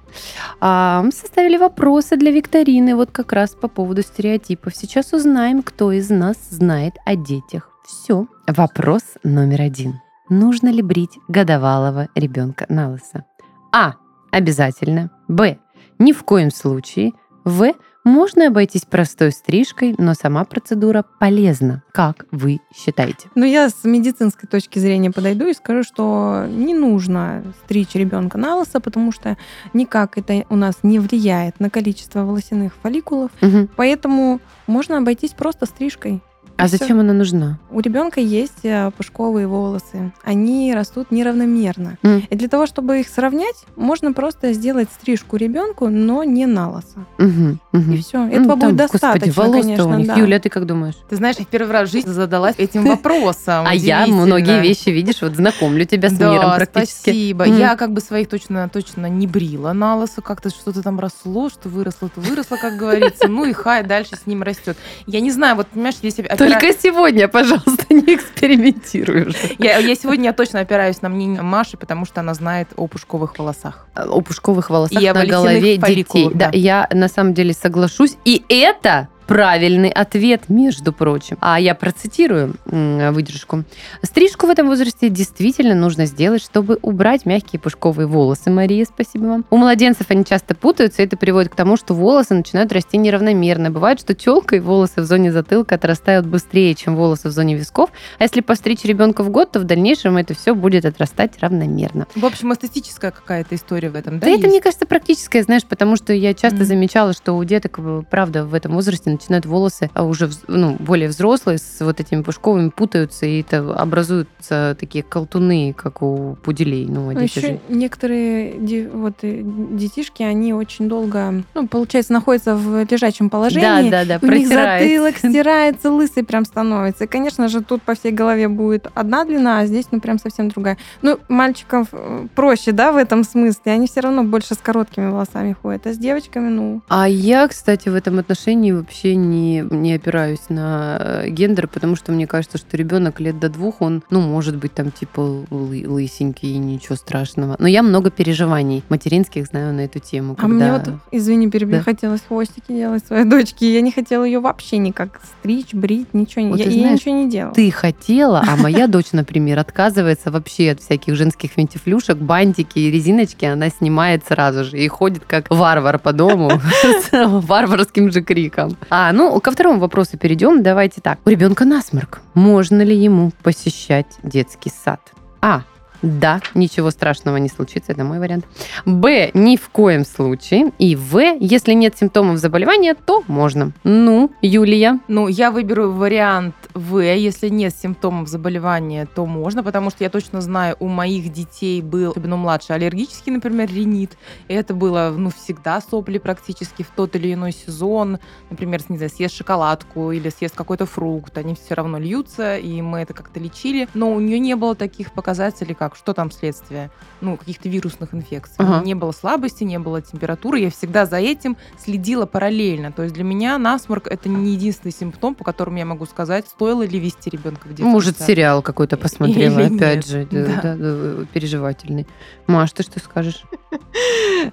а, 0.60 1.04
составили 1.12 1.56
вопросы 1.56 2.16
для 2.16 2.30
викторины 2.30 2.94
вот 2.94 3.10
как 3.10 3.32
раз 3.32 3.54
по 3.54 3.68
поводу 3.68 4.02
стереотипов. 4.02 4.74
Сейчас 4.74 5.12
узнаем, 5.12 5.62
кто 5.62 5.92
из 5.92 6.10
нас 6.10 6.36
знает 6.50 6.94
о 7.04 7.16
детях. 7.16 7.70
Все. 7.84 8.26
Вопрос 8.46 9.02
номер 9.24 9.62
один. 9.62 10.00
Нужно 10.28 10.68
ли 10.68 10.82
брить 10.82 11.18
годовалого 11.28 12.08
ребенка 12.14 12.66
на 12.68 12.90
лысо? 12.90 13.24
А. 13.72 13.94
Обязательно. 14.30 15.10
Б. 15.28 15.58
Ни 15.98 16.12
в 16.12 16.24
коем 16.24 16.50
случае. 16.50 17.12
В. 17.44 17.74
Можно 18.04 18.48
обойтись 18.48 18.82
простой 18.82 19.30
стрижкой, 19.30 19.94
но 19.96 20.14
сама 20.14 20.44
процедура 20.44 21.04
полезна. 21.20 21.82
Как 21.92 22.26
вы 22.32 22.60
считаете? 22.74 23.28
Ну, 23.36 23.44
я 23.44 23.68
с 23.68 23.84
медицинской 23.84 24.48
точки 24.48 24.80
зрения 24.80 25.12
подойду 25.12 25.46
и 25.46 25.54
скажу, 25.54 25.84
что 25.84 26.46
не 26.48 26.74
нужно 26.74 27.44
стричь 27.64 27.94
ребенка 27.94 28.38
на 28.38 28.56
лысо, 28.56 28.80
потому 28.80 29.12
что 29.12 29.36
никак 29.72 30.18
это 30.18 30.44
у 30.48 30.56
нас 30.56 30.78
не 30.82 30.98
влияет 30.98 31.60
на 31.60 31.70
количество 31.70 32.24
волосяных 32.24 32.74
фолликулов. 32.82 33.30
Угу. 33.40 33.68
Поэтому 33.76 34.40
можно 34.66 34.98
обойтись 34.98 35.30
просто 35.30 35.66
стрижкой. 35.66 36.22
А 36.56 36.68
зачем 36.68 37.00
она 37.00 37.12
нужна? 37.12 37.58
У 37.70 37.80
ребенка 37.80 38.20
есть 38.20 38.64
э, 38.64 38.90
пушковые 38.96 39.46
волосы. 39.46 40.12
Они 40.24 40.72
растут 40.74 41.10
неравномерно. 41.10 41.98
Mm. 42.02 42.24
И 42.30 42.36
для 42.36 42.48
того, 42.48 42.66
чтобы 42.66 43.00
их 43.00 43.08
сравнять, 43.08 43.56
можно 43.76 44.12
просто 44.12 44.52
сделать 44.52 44.88
стрижку 44.92 45.36
ребенку, 45.36 45.88
но 45.88 46.24
не 46.24 46.46
на 46.46 46.70
лосо. 46.70 47.06
Mm-hmm. 47.18 47.58
Mm-hmm. 47.72 47.94
И 47.94 47.96
все. 47.98 48.26
Этого 48.28 48.56
mm, 48.56 48.60
будет 48.60 48.76
достаточно. 48.76 49.26
Господи, 49.26 49.30
волос 49.30 49.62
конечно, 49.62 49.88
у 49.88 49.94
них. 49.94 50.06
Да. 50.06 50.14
Юля, 50.14 50.38
ты 50.38 50.48
как 50.48 50.66
думаешь? 50.66 50.94
Ты 51.08 51.16
знаешь, 51.16 51.36
я 51.38 51.44
в 51.44 51.48
первый 51.48 51.72
раз 51.72 51.88
в 51.88 51.92
жизни 51.92 52.10
задалась 52.10 52.54
этим 52.58 52.84
вопросом. 52.88 53.66
А 53.66 53.74
я 53.74 54.06
многие 54.06 54.60
вещи, 54.60 54.90
видишь, 54.90 55.22
вот 55.22 55.34
знакомлю 55.34 55.84
тебя 55.84 56.10
с 56.10 56.18
миром 56.18 56.54
практически. 56.56 57.10
Спасибо. 57.10 57.44
Я 57.44 57.76
как 57.76 57.92
бы 57.92 58.00
своих 58.00 58.28
точно 58.28 58.68
точно 58.68 59.06
не 59.06 59.26
брила 59.26 59.72
на 59.72 59.96
лосо, 59.96 60.22
как-то 60.22 60.50
что-то 60.50 60.82
там 60.82 61.00
росло, 61.00 61.48
что 61.48 61.68
выросло, 61.68 62.08
то 62.08 62.20
выросло, 62.20 62.56
как 62.56 62.76
говорится. 62.76 63.28
Ну 63.28 63.44
и 63.44 63.52
хай, 63.52 63.82
дальше 63.82 64.16
с 64.16 64.26
ним 64.26 64.42
растет. 64.42 64.76
Я 65.06 65.20
не 65.20 65.30
знаю, 65.30 65.56
вот 65.56 65.68
понимаешь, 65.68 65.96
если 66.02 66.22
Только 66.48 66.72
сегодня 66.72 67.28
пожалуйста, 67.28 67.86
не 67.90 68.14
экспериментируй 68.14 69.28
уже. 69.28 69.36
Я, 69.58 69.78
я 69.78 69.94
сегодня 69.94 70.26
я 70.26 70.32
точно 70.32 70.60
опираюсь 70.60 71.02
на 71.02 71.08
мнение 71.08 71.42
Маши, 71.42 71.76
потому 71.76 72.06
что 72.06 72.20
она 72.20 72.34
знает 72.34 72.68
о 72.76 72.86
пушковых 72.86 73.38
волосах. 73.38 73.86
О 73.94 74.20
пушковых 74.20 74.70
волосах 74.70 75.02
и 75.02 75.10
на 75.10 75.26
голове 75.26 75.76
детей. 75.76 76.30
Да. 76.32 76.50
да, 76.50 76.50
я 76.52 76.88
на 76.92 77.08
самом 77.08 77.34
деле 77.34 77.52
соглашусь. 77.52 78.16
И 78.24 78.44
это 78.48 79.08
правильный 79.32 79.88
ответ, 79.88 80.42
между 80.48 80.92
прочим. 80.92 81.38
А 81.40 81.58
я 81.58 81.74
процитирую 81.74 82.54
выдержку. 82.66 83.64
Стрижку 84.02 84.46
в 84.46 84.50
этом 84.50 84.66
возрасте 84.66 85.08
действительно 85.08 85.74
нужно 85.74 86.04
сделать, 86.04 86.42
чтобы 86.42 86.78
убрать 86.82 87.24
мягкие 87.24 87.58
пушковые 87.58 88.06
волосы. 88.06 88.50
Мария, 88.50 88.84
спасибо 88.84 89.24
вам. 89.24 89.44
У 89.48 89.56
младенцев 89.56 90.10
они 90.10 90.26
часто 90.26 90.54
путаются, 90.54 91.00
и 91.00 91.06
это 91.06 91.16
приводит 91.16 91.50
к 91.50 91.54
тому, 91.54 91.78
что 91.78 91.94
волосы 91.94 92.34
начинают 92.34 92.72
расти 92.72 92.98
неравномерно. 92.98 93.70
Бывает, 93.70 94.00
что 94.00 94.14
челка 94.14 94.56
и 94.56 94.60
волосы 94.60 95.00
в 95.00 95.06
зоне 95.06 95.32
затылка 95.32 95.76
отрастают 95.76 96.26
быстрее, 96.26 96.74
чем 96.74 96.94
волосы 96.94 97.28
в 97.28 97.32
зоне 97.32 97.54
висков. 97.54 97.90
А 98.18 98.24
если 98.24 98.42
постричь 98.42 98.84
ребенка 98.84 99.22
в 99.22 99.30
год, 99.30 99.52
то 99.52 99.60
в 99.60 99.64
дальнейшем 99.64 100.18
это 100.18 100.34
все 100.34 100.54
будет 100.54 100.84
отрастать 100.84 101.38
равномерно. 101.40 102.06
В 102.14 102.26
общем, 102.26 102.52
эстетическая 102.52 103.10
какая-то 103.10 103.54
история 103.54 103.88
в 103.88 103.94
этом, 103.94 104.18
да? 104.18 104.26
Да, 104.26 104.28
есть? 104.28 104.40
это, 104.40 104.50
мне 104.50 104.60
кажется, 104.60 104.84
практическая, 104.84 105.42
знаешь, 105.42 105.64
потому 105.64 105.96
что 105.96 106.12
я 106.12 106.34
часто 106.34 106.58
mm. 106.58 106.64
замечала, 106.64 107.12
что 107.14 107.32
у 107.32 107.42
деток, 107.44 107.80
правда, 108.10 108.44
в 108.44 108.52
этом 108.52 108.72
возрасте 108.72 109.10
начинают 109.22 109.46
волосы 109.46 109.90
а 109.94 110.04
уже 110.04 110.30
ну, 110.48 110.76
более 110.78 111.08
взрослые 111.08 111.58
с 111.58 111.80
вот 111.80 112.00
этими 112.00 112.22
пушковыми 112.22 112.70
путаются, 112.70 113.26
и 113.26 113.40
это 113.40 113.74
образуются 113.74 114.76
такие 114.78 115.04
колтуны, 115.04 115.74
как 115.76 116.02
у 116.02 116.36
пуделей. 116.42 116.86
Ну, 116.88 117.10
а 117.10 117.22
Еще 117.22 117.40
же... 117.40 117.60
некоторые 117.68 118.88
вот, 118.92 119.14
э, 119.22 119.42
детишки, 119.42 120.22
они 120.22 120.52
очень 120.54 120.88
долго, 120.88 121.42
ну, 121.54 121.68
получается, 121.68 122.12
находятся 122.12 122.54
в 122.54 122.84
лежачем 122.90 123.30
положении. 123.30 123.90
Да, 123.90 124.04
да, 124.04 124.18
да, 124.18 124.26
У 124.26 124.30
них 124.30 124.48
затылок 124.48 125.16
стирается, 125.18 125.90
лысый 125.90 126.24
прям 126.24 126.44
становится. 126.44 127.04
И, 127.04 127.06
конечно 127.06 127.48
же, 127.48 127.62
тут 127.62 127.82
по 127.82 127.94
всей 127.94 128.12
голове 128.12 128.48
будет 128.48 128.88
одна 128.94 129.24
длина, 129.24 129.60
а 129.60 129.66
здесь, 129.66 129.86
ну, 129.90 130.00
прям 130.00 130.18
совсем 130.18 130.48
другая. 130.48 130.78
Ну, 131.02 131.18
мальчиков 131.28 131.88
э, 131.92 132.26
проще, 132.34 132.72
да, 132.72 132.92
в 132.92 132.96
этом 132.96 133.24
смысле. 133.24 133.72
Они 133.72 133.86
все 133.86 134.00
равно 134.00 134.24
больше 134.24 134.54
с 134.54 134.58
короткими 134.58 135.10
волосами 135.10 135.56
ходят. 135.60 135.86
А 135.86 135.92
с 135.92 135.98
девочками, 135.98 136.48
ну... 136.48 136.82
А 136.88 137.08
я, 137.08 137.46
кстати, 137.48 137.88
в 137.88 137.94
этом 137.94 138.18
отношении 138.18 138.72
вообще 138.72 139.11
не, 139.14 139.64
не 139.70 139.94
опираюсь 139.94 140.48
на 140.48 140.96
э, 141.00 141.28
гендер, 141.28 141.68
потому 141.68 141.96
что 141.96 142.12
мне 142.12 142.26
кажется, 142.26 142.58
что 142.58 142.76
ребенок 142.76 143.20
лет 143.20 143.38
до 143.38 143.48
двух, 143.48 143.80
он, 143.80 144.02
ну, 144.10 144.20
может 144.20 144.56
быть, 144.56 144.74
там, 144.74 144.90
типа, 144.90 145.44
лы 145.50 145.84
лысенький, 145.86 146.56
ничего 146.56 146.96
страшного. 146.96 147.56
Но 147.58 147.68
я 147.68 147.82
много 147.82 148.10
переживаний 148.10 148.82
материнских 148.88 149.46
знаю 149.46 149.74
на 149.74 149.80
эту 149.80 149.98
тему. 149.98 150.36
А 150.38 150.48
мне 150.48 150.72
вот, 150.72 150.88
извини, 151.10 151.50
перебью, 151.50 151.78
да? 151.78 151.82
хотелось 151.82 152.22
хвостики 152.26 152.72
делать 152.72 153.04
своей 153.04 153.24
дочке. 153.28 153.72
Я 153.72 153.80
не 153.80 153.90
хотела 153.90 154.24
ее 154.24 154.40
вообще 154.40 154.78
никак 154.78 155.20
стричь, 155.38 155.74
брить, 155.74 156.14
ничего. 156.14 156.48
Вот 156.48 156.58
я, 156.58 156.64
знаешь, 156.64 156.80
я 156.80 156.92
ничего 156.92 157.14
не 157.14 157.30
делала. 157.30 157.54
Ты 157.54 157.70
хотела, 157.70 158.44
а 158.46 158.56
моя 158.56 158.86
дочь, 158.86 159.12
например, 159.12 159.58
отказывается 159.58 160.30
вообще 160.30 160.72
от 160.72 160.80
всяких 160.80 161.14
женских 161.16 161.52
фентифлюшек, 161.52 162.16
бантики 162.16 162.78
и 162.78 162.90
резиночки, 162.90 163.44
она 163.44 163.68
снимает 163.70 164.24
сразу 164.26 164.64
же 164.64 164.78
и 164.78 164.88
ходит 164.88 165.24
как 165.26 165.46
варвар 165.50 165.98
по 165.98 166.12
дому 166.12 166.50
с 166.82 167.10
варварским 167.12 168.10
же 168.10 168.22
криком. 168.22 168.76
А, 168.94 169.10
ну, 169.12 169.40
ко 169.40 169.50
второму 169.50 169.80
вопросу 169.80 170.18
перейдем. 170.18 170.62
Давайте 170.62 171.00
так. 171.00 171.18
У 171.24 171.30
ребенка 171.30 171.64
насморк. 171.64 172.20
Можно 172.34 172.82
ли 172.82 172.94
ему 172.94 173.32
посещать 173.42 174.18
детский 174.22 174.68
сад? 174.68 175.00
А. 175.40 175.62
Да, 176.02 176.40
ничего 176.54 176.90
страшного 176.90 177.36
не 177.36 177.48
случится, 177.48 177.92
это 177.92 178.02
мой 178.02 178.18
вариант. 178.18 178.44
Б, 178.84 179.30
ни 179.34 179.56
в 179.56 179.68
коем 179.68 180.04
случае. 180.04 180.72
И 180.78 180.96
В, 180.96 181.20
если 181.38 181.74
нет 181.74 181.96
симптомов 181.96 182.38
заболевания, 182.38 182.94
то 182.94 183.22
можно. 183.28 183.72
Ну, 183.84 184.32
Юлия? 184.42 184.98
Ну, 185.06 185.28
я 185.28 185.52
выберу 185.52 185.92
вариант 185.92 186.54
В, 186.74 186.98
если 186.98 187.48
нет 187.48 187.74
симптомов 187.74 188.28
заболевания, 188.28 189.06
то 189.14 189.26
можно, 189.26 189.62
потому 189.62 189.90
что 189.90 190.02
я 190.02 190.10
точно 190.10 190.40
знаю, 190.40 190.76
у 190.80 190.88
моих 190.88 191.32
детей 191.32 191.80
был, 191.82 192.10
особенно 192.10 192.36
младший, 192.36 192.74
аллергический, 192.74 193.32
например, 193.32 193.70
ринит. 193.72 194.18
И 194.48 194.54
это 194.54 194.74
было, 194.74 195.14
ну, 195.16 195.30
всегда 195.30 195.80
сопли 195.80 196.18
практически 196.18 196.82
в 196.82 196.90
тот 196.90 197.14
или 197.14 197.32
иной 197.32 197.52
сезон. 197.52 198.18
Например, 198.50 198.80
не 198.88 198.96
знаю, 198.96 199.10
съест 199.10 199.36
шоколадку 199.36 200.10
или 200.10 200.28
съест 200.30 200.56
какой-то 200.56 200.86
фрукт, 200.86 201.38
они 201.38 201.54
все 201.54 201.74
равно 201.74 201.98
льются, 201.98 202.56
и 202.56 202.82
мы 202.82 203.00
это 203.00 203.14
как-то 203.14 203.38
лечили. 203.38 203.88
Но 203.94 204.12
у 204.12 204.20
нее 204.20 204.38
не 204.40 204.56
было 204.56 204.74
таких 204.74 205.12
показателей, 205.12 205.74
как 205.74 205.91
так, 205.92 205.96
что 205.96 206.14
там 206.14 206.30
следствие? 206.30 206.90
Ну, 207.20 207.36
каких-то 207.36 207.68
вирусных 207.68 208.14
инфекций. 208.14 208.56
Ага. 208.58 208.84
Не 208.84 208.94
было 208.94 209.12
слабости, 209.12 209.64
не 209.64 209.78
было 209.78 210.00
температуры. 210.00 210.58
Я 210.58 210.70
всегда 210.70 211.06
за 211.06 211.16
этим 211.18 211.56
следила 211.78 212.26
параллельно. 212.26 212.92
То 212.92 213.02
есть 213.02 213.14
для 213.14 213.24
меня 213.24 213.58
насморк 213.58 214.06
это 214.08 214.28
не 214.28 214.52
единственный 214.52 214.92
симптом, 214.92 215.34
по 215.34 215.44
которому 215.44 215.78
я 215.78 215.84
могу 215.84 216.06
сказать, 216.06 216.46
стоило 216.48 216.82
ли 216.82 216.98
вести 216.98 217.30
ребенка 217.30 217.66
в 217.66 217.70
детский 217.70 217.84
Может, 217.84 218.18
сад. 218.18 218.26
сериал 218.26 218.62
какой-то 218.62 218.96
посмотрела, 218.96 219.60
Или 219.60 219.76
опять 219.76 219.96
нет. 219.96 220.06
же, 220.06 220.28
да. 220.30 220.60
Да, 220.62 220.74
да, 220.76 221.26
переживательный. 221.32 222.06
Маш, 222.46 222.72
ты 222.72 222.82
что 222.82 222.98
скажешь? 223.00 223.42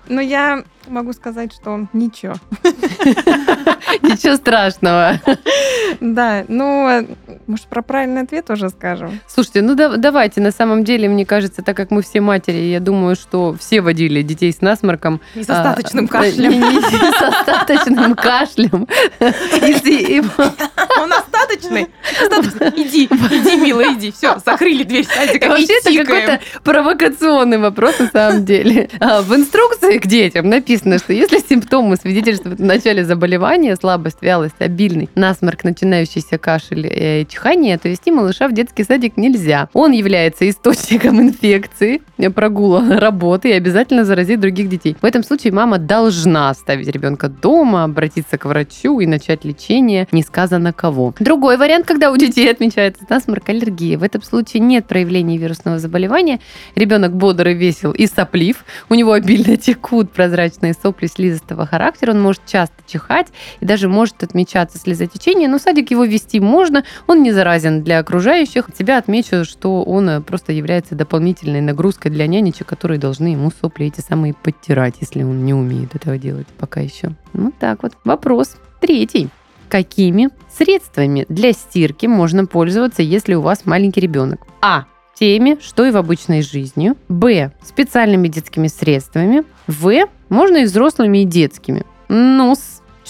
Ну, 0.07 0.21
я 0.21 0.63
могу 0.87 1.13
сказать, 1.13 1.53
что 1.53 1.87
ничего. 1.93 2.35
Ничего 4.01 4.35
страшного. 4.35 5.19
Да, 6.01 6.45
ну, 6.47 7.07
может, 7.47 7.65
про 7.65 7.81
правильный 7.81 8.21
ответ 8.21 8.49
уже 8.51 8.69
скажем? 8.69 9.19
Слушайте, 9.27 9.63
ну 9.63 9.75
давайте, 9.75 10.39
на 10.39 10.51
самом 10.51 10.83
деле, 10.83 11.09
мне 11.09 11.25
кажется, 11.29 11.61
так 11.61 11.77
как 11.77 11.91
мы 11.91 12.01
все 12.01 12.21
матери, 12.21 12.57
я 12.57 12.79
думаю, 12.79 13.15
что 13.15 13.55
все 13.57 13.81
водили 13.81 14.23
детей 14.23 14.51
с 14.51 14.61
насморком. 14.61 15.21
И 15.35 15.43
с 15.43 15.49
остаточным 15.49 16.05
а, 16.05 16.07
кашлем. 16.07 16.81
с 16.81 17.21
остаточным 17.21 18.15
кашлем. 18.15 18.87
Он 20.99 21.13
остаточный? 21.13 21.87
Иди, 22.75 23.05
иди, 23.05 23.55
милая, 23.57 23.93
иди. 23.93 24.11
Все, 24.11 24.39
закрыли 24.43 24.83
дверь 24.83 25.05
садика 25.05 25.49
Вообще, 25.49 25.79
это 25.79 26.03
какой-то 26.03 26.39
провокационный 26.63 27.59
вопрос, 27.59 27.99
на 27.99 28.07
самом 28.07 28.45
деле. 28.45 28.89
А, 28.99 29.21
в 29.21 29.33
инструкции 29.35 29.99
к 29.99 30.07
детям 30.07 30.49
написано, 30.49 30.97
что 30.97 31.13
если 31.13 31.39
симптомы 31.47 31.95
свидетельствуют 31.95 32.59
в 32.59 32.63
начале 32.63 33.05
заболевания, 33.05 33.75
слабость, 33.75 34.17
вялость, 34.21 34.55
обильный 34.59 35.09
насморк, 35.13 35.63
начинающийся 35.63 36.39
кашель 36.39 36.87
и 36.91 37.27
чихание, 37.29 37.77
то 37.77 37.87
вести 37.87 38.09
малыша 38.11 38.47
в 38.47 38.53
детский 38.53 38.83
садик 38.83 39.15
нельзя. 39.15 39.69
Он 39.73 39.91
является 39.91 40.49
источником 40.49 41.08
инфекции, 41.15 42.01
прогула 42.35 42.99
работы 42.99 43.49
и 43.49 43.53
обязательно 43.53 44.03
заразит 44.03 44.39
других 44.39 44.69
детей. 44.69 44.95
В 45.01 45.05
этом 45.05 45.23
случае 45.23 45.53
мама 45.53 45.77
должна 45.77 46.49
оставить 46.49 46.87
ребенка 46.87 47.29
дома, 47.29 47.83
обратиться 47.83 48.37
к 48.37 48.45
врачу 48.45 48.99
и 48.99 49.05
начать 49.05 49.45
лечение, 49.45 50.07
не 50.11 50.23
сказано 50.23 50.73
кого. 50.73 51.13
Другой 51.19 51.57
вариант, 51.57 51.85
когда 51.85 52.11
у 52.11 52.17
детей 52.17 52.51
отмечается 52.51 53.05
насморк, 53.09 53.49
аллергия. 53.49 53.97
В 53.97 54.03
этом 54.03 54.21
случае 54.21 54.61
нет 54.61 54.87
проявлений 54.87 55.37
вирусного 55.37 55.79
заболевания. 55.79 56.39
Ребенок 56.75 57.15
бодрый, 57.15 57.53
весел 57.53 57.91
и 57.91 58.07
соплив. 58.07 58.65
У 58.89 58.95
него 58.95 59.13
обильно 59.13 59.57
текут 59.69 60.11
прозрачные 60.11 60.73
сопли 60.73 61.07
слизистого 61.07 61.65
характера. 61.65 62.11
Он 62.11 62.21
может 62.21 62.41
часто 62.45 62.75
чихать 62.85 63.27
и 63.59 63.65
даже 63.65 63.87
может 63.87 64.23
отмечаться 64.23 64.77
слезотечение. 64.77 65.47
Но 65.47 65.59
садик 65.59 65.91
его 65.91 66.03
вести 66.03 66.39
можно. 66.39 66.83
Он 67.07 67.23
не 67.23 67.31
заразен 67.31 67.83
для 67.83 67.99
окружающих. 67.99 68.69
Тебя 68.77 68.97
отмечу, 68.97 69.45
что 69.45 69.83
он 69.83 70.09
э, 70.09 70.21
просто 70.21 70.51
является 70.51 70.95
дополнительной 70.99 71.61
нагрузкой 71.61 72.11
для 72.11 72.27
нянечек, 72.27 72.67
которые 72.67 72.99
должны 72.99 73.27
ему 73.27 73.51
сопли 73.51 73.87
эти 73.87 74.01
самые 74.01 74.33
подтирать, 74.33 74.95
если 74.99 75.23
он 75.23 75.45
не 75.45 75.53
умеет 75.53 75.95
этого 75.95 76.17
делать 76.17 76.47
пока 76.59 76.81
еще. 76.81 77.15
Вот 77.33 77.53
так 77.57 77.81
вот. 77.81 77.93
Вопрос 78.03 78.57
третий. 78.79 79.29
Какими 79.69 80.29
средствами 80.51 81.25
для 81.29 81.53
стирки 81.53 82.05
можно 82.05 82.45
пользоваться, 82.45 83.01
если 83.01 83.33
у 83.35 83.41
вас 83.41 83.65
маленький 83.65 84.01
ребенок? 84.01 84.41
А. 84.61 84.85
Теми, 85.15 85.57
что 85.61 85.85
и 85.85 85.91
в 85.91 85.97
обычной 85.97 86.41
жизни. 86.41 86.93
Б. 87.07 87.51
Специальными 87.63 88.27
детскими 88.27 88.67
средствами. 88.67 89.43
В. 89.67 90.07
Можно 90.29 90.57
и 90.57 90.65
взрослыми, 90.65 91.19
и 91.19 91.25
детскими. 91.25 91.83
Ну, 92.07 92.55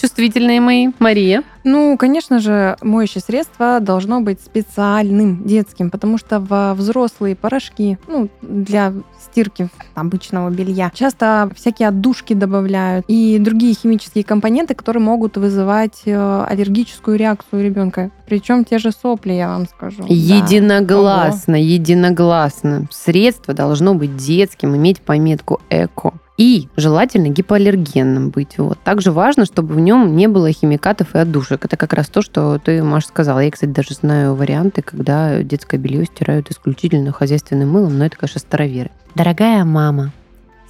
чувствительные 0.00 0.60
мои. 0.60 0.88
Мария. 0.98 1.42
Ну, 1.62 1.96
конечно 1.98 2.38
же, 2.38 2.76
моющее 2.80 3.20
средство 3.20 3.80
должно 3.80 4.20
быть 4.20 4.40
специальным 4.40 5.44
детским, 5.44 5.90
потому 5.90 6.16
что 6.16 6.40
в 6.40 6.74
взрослые 6.74 7.36
порошки, 7.36 7.98
ну, 8.08 8.30
для 8.40 8.94
стирки 9.20 9.68
обычного 9.94 10.48
белья, 10.48 10.90
часто 10.94 11.50
всякие 11.54 11.88
отдушки 11.88 12.32
добавляют 12.32 13.04
и 13.08 13.38
другие 13.38 13.74
химические 13.74 14.24
компоненты, 14.24 14.74
которые 14.74 15.02
могут 15.02 15.36
вызывать 15.36 16.02
э, 16.06 16.44
аллергическую 16.48 17.18
реакцию 17.18 17.62
ребенка. 17.62 18.10
Причем 18.26 18.64
те 18.64 18.78
же 18.78 18.92
сопли, 18.92 19.32
я 19.32 19.48
вам 19.48 19.66
скажу. 19.66 20.04
Единогласно, 20.08 21.54
да. 21.54 21.58
единогласно. 21.58 22.88
Средство 22.90 23.52
должно 23.52 23.94
быть 23.94 24.16
детским, 24.16 24.74
иметь 24.76 25.00
пометку 25.00 25.60
эко 25.68 26.14
и 26.40 26.70
желательно 26.74 27.28
гипоаллергенным 27.28 28.30
быть. 28.30 28.56
Вот. 28.56 28.78
Также 28.82 29.12
важно, 29.12 29.44
чтобы 29.44 29.74
в 29.74 29.80
нем 29.80 30.16
не 30.16 30.26
было 30.26 30.50
химикатов 30.50 31.14
и 31.14 31.18
отдушек. 31.18 31.66
Это 31.66 31.76
как 31.76 31.92
раз 31.92 32.08
то, 32.08 32.22
что 32.22 32.58
ты, 32.58 32.82
Маша, 32.82 33.08
сказала. 33.08 33.40
Я, 33.40 33.50
кстати, 33.50 33.68
даже 33.68 33.92
знаю 33.92 34.34
варианты, 34.34 34.80
когда 34.80 35.42
детское 35.42 35.76
белье 35.76 36.06
стирают 36.06 36.50
исключительно 36.50 37.12
хозяйственным 37.12 37.68
мылом, 37.68 37.98
но 37.98 38.06
это, 38.06 38.16
конечно, 38.16 38.40
староверы. 38.40 38.90
Дорогая 39.14 39.66
мама, 39.66 40.12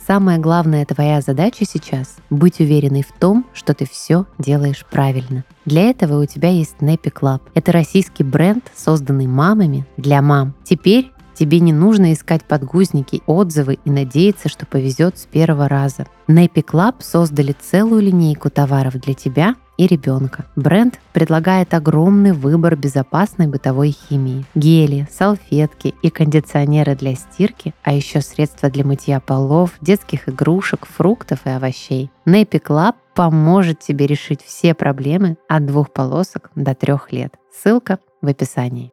самая 0.04 0.38
главная 0.38 0.84
твоя 0.86 1.20
задача 1.20 1.64
сейчас– 1.64 2.16
быть 2.30 2.58
уверенной 2.58 3.04
в 3.04 3.12
том, 3.16 3.46
что 3.54 3.72
ты 3.72 3.86
все 3.88 4.26
делаешь 4.38 4.84
правильно. 4.90 5.44
Для 5.66 5.82
этого 5.82 6.20
у 6.20 6.26
тебя 6.26 6.48
есть 6.48 6.78
Nappy 6.80 7.12
Club. 7.12 7.42
Это 7.54 7.70
российский 7.70 8.24
бренд, 8.24 8.64
созданный 8.74 9.28
мамами 9.28 9.86
для 9.96 10.20
мам. 10.20 10.52
Теперь 10.64 11.12
Тебе 11.40 11.60
не 11.60 11.72
нужно 11.72 12.12
искать 12.12 12.44
подгузники, 12.44 13.22
отзывы 13.24 13.78
и 13.86 13.90
надеяться, 13.90 14.50
что 14.50 14.66
повезет 14.66 15.16
с 15.16 15.24
первого 15.24 15.68
раза. 15.68 16.06
Nappy 16.28 16.62
Club 16.62 16.96
создали 16.98 17.56
целую 17.58 18.02
линейку 18.02 18.50
товаров 18.50 19.00
для 19.00 19.14
тебя 19.14 19.54
и 19.78 19.86
ребенка. 19.86 20.44
Бренд 20.54 21.00
предлагает 21.14 21.72
огромный 21.72 22.32
выбор 22.32 22.76
безопасной 22.76 23.46
бытовой 23.46 23.92
химии. 23.92 24.44
Гели, 24.54 25.08
салфетки 25.10 25.94
и 26.02 26.10
кондиционеры 26.10 26.94
для 26.94 27.14
стирки, 27.14 27.72
а 27.82 27.94
еще 27.94 28.20
средства 28.20 28.68
для 28.68 28.84
мытья 28.84 29.18
полов, 29.18 29.72
детских 29.80 30.28
игрушек, 30.28 30.86
фруктов 30.86 31.46
и 31.46 31.48
овощей. 31.48 32.10
Nappy 32.26 32.60
Club 32.62 32.96
поможет 33.14 33.80
тебе 33.80 34.06
решить 34.06 34.42
все 34.44 34.74
проблемы 34.74 35.38
от 35.48 35.64
двух 35.64 35.90
полосок 35.90 36.50
до 36.54 36.74
трех 36.74 37.12
лет. 37.12 37.32
Ссылка 37.50 37.98
в 38.20 38.26
описании. 38.26 38.92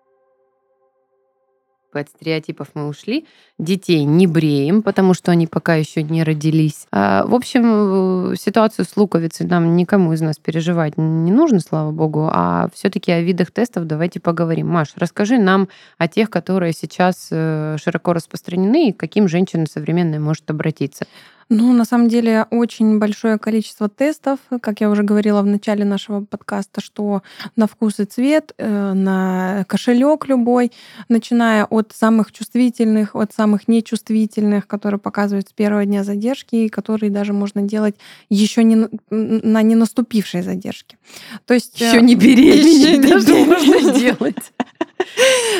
От 2.01 2.09
стереотипов 2.09 2.69
мы 2.73 2.87
ушли. 2.87 3.25
Детей 3.57 4.03
не 4.03 4.27
бреем, 4.27 4.81
потому 4.83 5.13
что 5.13 5.31
они 5.31 5.47
пока 5.47 5.75
еще 5.75 6.03
не 6.03 6.23
родились. 6.23 6.87
А, 6.91 7.25
в 7.25 7.33
общем, 7.33 8.35
ситуацию 8.35 8.85
с 8.85 8.95
луковицей 8.95 9.45
нам 9.45 9.75
никому 9.75 10.13
из 10.13 10.21
нас 10.21 10.37
переживать 10.37 10.97
не 10.97 11.31
нужно, 11.31 11.59
слава 11.59 11.91
богу. 11.91 12.29
А 12.31 12.69
все-таки 12.73 13.11
о 13.11 13.21
видах 13.21 13.51
тестов 13.51 13.87
давайте 13.87 14.19
поговорим. 14.19 14.67
Маш, 14.67 14.89
расскажи 14.95 15.37
нам 15.37 15.67
о 15.97 16.07
тех, 16.07 16.29
которые 16.29 16.73
сейчас 16.73 17.29
э, 17.31 17.77
широко 17.81 18.13
распространены 18.13 18.89
и 18.89 18.93
к 18.93 18.97
каким 18.97 19.27
женщина 19.27 19.65
современная 19.65 20.19
может 20.19 20.49
обратиться. 20.49 21.05
Ну, 21.49 21.71
на 21.73 21.85
самом 21.85 22.09
деле, 22.09 22.45
очень 22.51 22.99
большое 22.99 23.37
количество 23.37 23.87
тестов, 23.87 24.39
как 24.61 24.81
я 24.81 24.89
уже 24.89 25.03
говорила 25.03 25.41
в 25.41 25.45
начале 25.45 25.85
нашего 25.85 26.21
подкаста, 26.21 26.81
что 26.81 27.23
на 27.55 27.67
вкус 27.67 27.99
и 27.99 28.05
цвет, 28.05 28.53
э, 28.57 28.93
на 28.93 29.63
кошелек 29.67 30.27
любой, 30.27 30.73
начиная 31.07 31.63
от 31.65 31.93
самых 31.93 32.33
чувствительных, 32.33 33.15
от 33.15 33.33
самых 33.33 33.69
нечувствительных, 33.69 34.67
которые 34.67 34.99
показывают 34.99 35.47
с 35.47 35.53
первого 35.53 35.85
дня 35.85 36.03
задержки, 36.03 36.55
и 36.55 36.69
которые 36.69 37.11
даже 37.11 37.31
можно 37.31 37.61
делать 37.61 37.95
еще 38.29 38.63
не 38.63 38.89
на 39.09 39.61
не 39.61 39.75
наступившей 39.75 40.41
задержке. 40.41 40.97
То 41.45 41.53
есть 41.53 41.79
еще 41.79 42.01
не 42.01 42.15
беременной 42.15 42.97
даже 43.09 43.35
можно 43.35 43.93
делать. 43.97 44.51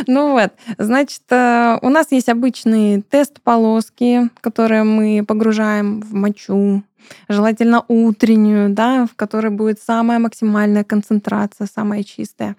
Ну 0.07 0.31
вот, 0.31 0.51
значит, 0.77 1.21
э, 1.29 1.77
у 1.81 1.89
нас 1.89 2.11
есть 2.11 2.29
обычный 2.29 3.01
тест 3.01 3.41
полоски, 3.41 4.29
которые 4.41 4.83
мы 4.83 5.23
погружаем 5.25 5.76
в 5.83 6.13
мочу, 6.13 6.83
желательно 7.29 7.83
утреннюю, 7.87 8.69
да, 8.69 9.05
в 9.05 9.15
которой 9.15 9.49
будет 9.49 9.81
самая 9.81 10.19
максимальная 10.19 10.83
концентрация, 10.83 11.67
самая 11.73 12.03
чистая. 12.03 12.55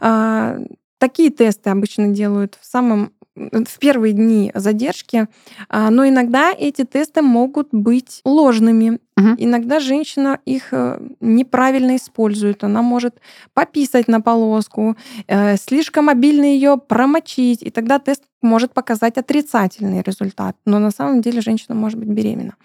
А, 0.00 0.58
такие 0.98 1.30
тесты 1.30 1.70
обычно 1.70 2.08
делают 2.08 2.58
в 2.60 2.66
самом 2.66 3.12
в 3.36 3.78
первые 3.78 4.14
дни 4.14 4.50
задержки, 4.54 5.28
а, 5.68 5.90
но 5.90 6.08
иногда 6.08 6.52
эти 6.52 6.84
тесты 6.84 7.22
могут 7.22 7.68
быть 7.70 8.20
ложными. 8.24 8.98
Угу. 9.16 9.36
Иногда 9.38 9.80
женщина 9.80 10.40
их 10.44 10.72
э, 10.72 11.00
неправильно 11.20 11.96
использует. 11.96 12.64
Она 12.64 12.82
может 12.82 13.20
пописать 13.54 14.08
на 14.08 14.20
полоску, 14.20 14.96
э, 15.26 15.56
слишком 15.56 16.08
обильно 16.08 16.44
ее 16.44 16.76
промочить, 16.76 17.62
и 17.62 17.70
тогда 17.70 17.98
тест 17.98 18.24
может 18.42 18.72
показать 18.72 19.16
отрицательный 19.16 20.02
результат. 20.02 20.56
Но 20.66 20.78
на 20.78 20.90
самом 20.90 21.22
деле 21.22 21.40
женщина 21.40 21.74
может 21.74 21.98
быть 21.98 22.08
беременна. 22.08 22.56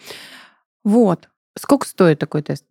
Вот. 0.84 1.30
Сколько 1.58 1.88
стоит 1.88 2.20
такой 2.20 2.42
тест? 2.42 2.66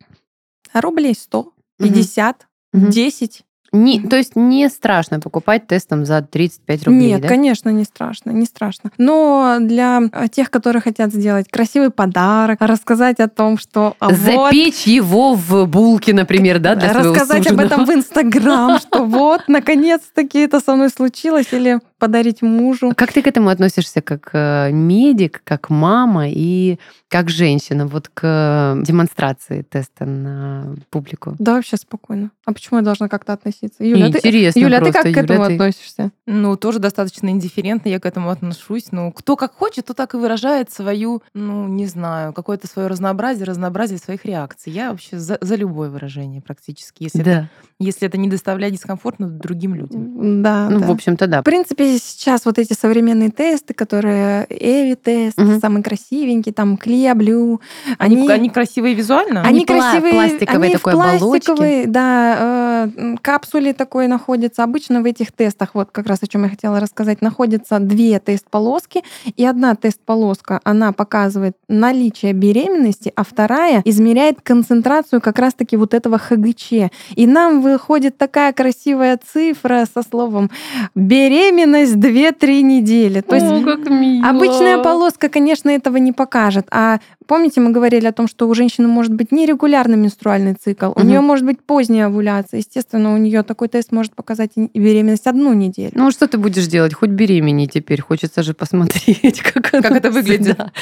Рублей 0.72 1.14
100, 1.14 1.52
50, 1.78 2.46
угу. 2.72 2.86
10. 2.88 3.44
Не, 3.72 4.00
то 4.00 4.16
есть 4.16 4.34
не 4.34 4.68
страшно 4.68 5.20
покупать 5.20 5.66
тестом 5.66 6.04
за 6.04 6.22
35 6.22 6.84
рублей, 6.84 7.12
Нет, 7.12 7.20
да? 7.22 7.28
конечно, 7.28 7.68
не 7.68 7.84
страшно, 7.84 8.30
не 8.30 8.44
страшно. 8.44 8.90
Но 8.98 9.58
для 9.60 10.02
э, 10.12 10.26
тех, 10.28 10.50
которые 10.50 10.82
хотят 10.82 11.12
сделать 11.12 11.48
красивый 11.48 11.90
подарок, 11.90 12.58
рассказать 12.60 13.20
о 13.20 13.28
том, 13.28 13.58
что... 13.58 13.94
А 14.00 14.12
Запечь 14.12 14.86
вот, 14.86 14.92
его 14.92 15.34
в 15.34 15.66
булке, 15.66 16.12
например, 16.12 16.58
да, 16.58 16.74
для 16.74 16.92
Рассказать 16.92 17.46
об 17.46 17.60
этом 17.60 17.84
в 17.84 17.90
Инстаграм, 17.92 18.78
что 18.78 19.04
вот, 19.04 19.42
наконец-таки 19.46 20.40
это 20.40 20.58
со 20.60 20.74
мной 20.74 20.90
случилось, 20.90 21.52
или 21.52 21.80
подарить 22.00 22.42
мужу. 22.42 22.90
А 22.90 22.94
как 22.94 23.12
ты 23.12 23.22
к 23.22 23.28
этому 23.28 23.50
относишься 23.50 24.00
как 24.00 24.30
э, 24.32 24.70
медик, 24.72 25.42
как 25.44 25.70
мама 25.70 26.28
и 26.28 26.78
как 27.08 27.28
женщина 27.28 27.86
вот 27.86 28.08
к 28.08 28.78
демонстрации 28.82 29.62
теста 29.62 30.06
на 30.06 30.74
публику? 30.90 31.36
Да, 31.38 31.54
вообще 31.54 31.76
спокойно. 31.76 32.30
А 32.46 32.52
почему 32.52 32.78
я 32.78 32.84
должна 32.84 33.08
как-то 33.08 33.32
относиться? 33.32 33.84
Юля, 33.84 34.08
Интересно 34.08 34.60
ты, 34.60 34.60
Юля, 34.60 34.78
просто. 34.80 34.92
ты 34.92 34.98
как 34.98 35.06
Юля, 35.06 35.20
к 35.20 35.24
этому 35.24 35.46
ты... 35.46 35.52
относишься? 35.54 36.10
Ну, 36.26 36.56
тоже 36.56 36.78
достаточно 36.78 37.28
индифферентно 37.28 37.88
я 37.88 38.00
к 38.00 38.06
этому 38.06 38.30
отношусь. 38.30 38.92
Ну, 38.92 39.12
кто 39.12 39.36
как 39.36 39.54
хочет, 39.54 39.86
то 39.86 39.94
так 39.94 40.14
и 40.14 40.16
выражает 40.16 40.72
свою, 40.72 41.22
ну, 41.34 41.68
не 41.68 41.86
знаю, 41.86 42.32
какое-то 42.32 42.66
свое 42.66 42.88
разнообразие, 42.88 43.44
разнообразие 43.44 43.98
своих 43.98 44.24
реакций. 44.24 44.72
Я 44.72 44.90
вообще 44.90 45.18
за, 45.18 45.38
за 45.40 45.54
любое 45.56 45.90
выражение 45.90 46.40
практически, 46.40 47.02
если, 47.04 47.22
да. 47.22 47.30
это, 47.30 47.50
если 47.78 48.08
это 48.08 48.16
не 48.18 48.28
доставляет 48.28 48.74
дискомфортно 48.74 49.28
другим 49.28 49.74
людям. 49.74 50.42
Да, 50.42 50.68
Ну, 50.70 50.80
да. 50.80 50.86
в 50.86 50.90
общем-то, 50.90 51.26
да. 51.26 51.40
В 51.40 51.44
принципе, 51.44 51.89
сейчас 51.98 52.44
вот 52.44 52.58
эти 52.58 52.72
современные 52.72 53.30
тесты, 53.30 53.74
которые 53.74 54.46
Эви-тест, 54.48 55.38
угу. 55.38 55.60
самый 55.60 55.82
красивенький, 55.82 56.52
там 56.52 56.76
Клея 56.76 57.14
Блю. 57.14 57.60
Они, 57.98 58.16
они, 58.16 58.28
они 58.28 58.50
красивые 58.50 58.94
визуально? 58.94 59.40
Они, 59.42 59.58
они 59.58 59.66
красивые. 59.66 60.12
Пластиковые 60.12 60.68
они 60.70 60.74
такой 60.74 60.92
в 60.92 60.96
пластиковой, 60.96 61.86
да, 61.86 62.84
э, 62.86 63.16
капсуле 63.22 63.72
такой 63.72 64.06
находится. 64.06 64.62
Обычно 64.62 65.02
в 65.02 65.04
этих 65.04 65.32
тестах, 65.32 65.70
вот 65.74 65.90
как 65.90 66.06
раз 66.06 66.22
о 66.22 66.26
чем 66.26 66.44
я 66.44 66.50
хотела 66.50 66.80
рассказать, 66.80 67.22
находятся 67.22 67.78
две 67.78 68.18
тест-полоски, 68.18 69.02
и 69.36 69.44
одна 69.44 69.74
тест-полоска, 69.74 70.60
она 70.64 70.92
показывает 70.92 71.56
наличие 71.68 72.32
беременности, 72.32 73.12
а 73.16 73.24
вторая 73.24 73.82
измеряет 73.84 74.40
концентрацию 74.42 75.20
как 75.20 75.38
раз-таки 75.38 75.76
вот 75.76 75.94
этого 75.94 76.18
ХГЧ. 76.18 76.72
И 77.14 77.26
нам 77.26 77.62
выходит 77.62 78.18
такая 78.18 78.52
красивая 78.52 79.18
цифра 79.32 79.86
со 79.92 80.02
словом 80.02 80.50
беременность 80.94 81.79
2-3 81.88 82.62
недели. 82.62 83.20
То 83.20 83.34
есть 83.34 83.46
О, 83.46 83.62
как 83.62 83.88
мило. 83.88 84.28
обычная 84.28 84.78
полоска, 84.82 85.28
конечно, 85.28 85.70
этого 85.70 85.96
не 85.96 86.12
покажет, 86.12 86.66
а 86.70 86.98
Помните, 87.30 87.60
мы 87.60 87.70
говорили 87.70 88.06
о 88.06 88.12
том, 88.12 88.26
что 88.26 88.48
у 88.48 88.54
женщины 88.54 88.88
может 88.88 89.14
быть 89.14 89.30
нерегулярный 89.30 89.96
менструальный 89.96 90.54
цикл, 90.54 90.86
угу. 90.86 91.00
у 91.00 91.04
нее 91.04 91.20
может 91.20 91.46
быть 91.46 91.62
поздняя 91.62 92.06
овуляция. 92.06 92.58
Естественно, 92.58 93.14
у 93.14 93.18
нее 93.18 93.44
такой 93.44 93.68
тест 93.68 93.92
может 93.92 94.16
показать 94.16 94.50
беременность 94.56 95.28
одну 95.28 95.52
неделю. 95.52 95.92
Ну, 95.94 96.10
что 96.10 96.26
ты 96.26 96.38
будешь 96.38 96.66
делать? 96.66 96.92
Хоть 96.92 97.10
беременей 97.10 97.68
теперь. 97.68 98.00
Хочется 98.00 98.42
же 98.42 98.52
посмотреть, 98.52 99.42
как, 99.54 99.62
как 99.62 99.92
это 99.92 100.10
выглядит. 100.10 100.56
Да, 100.56 100.72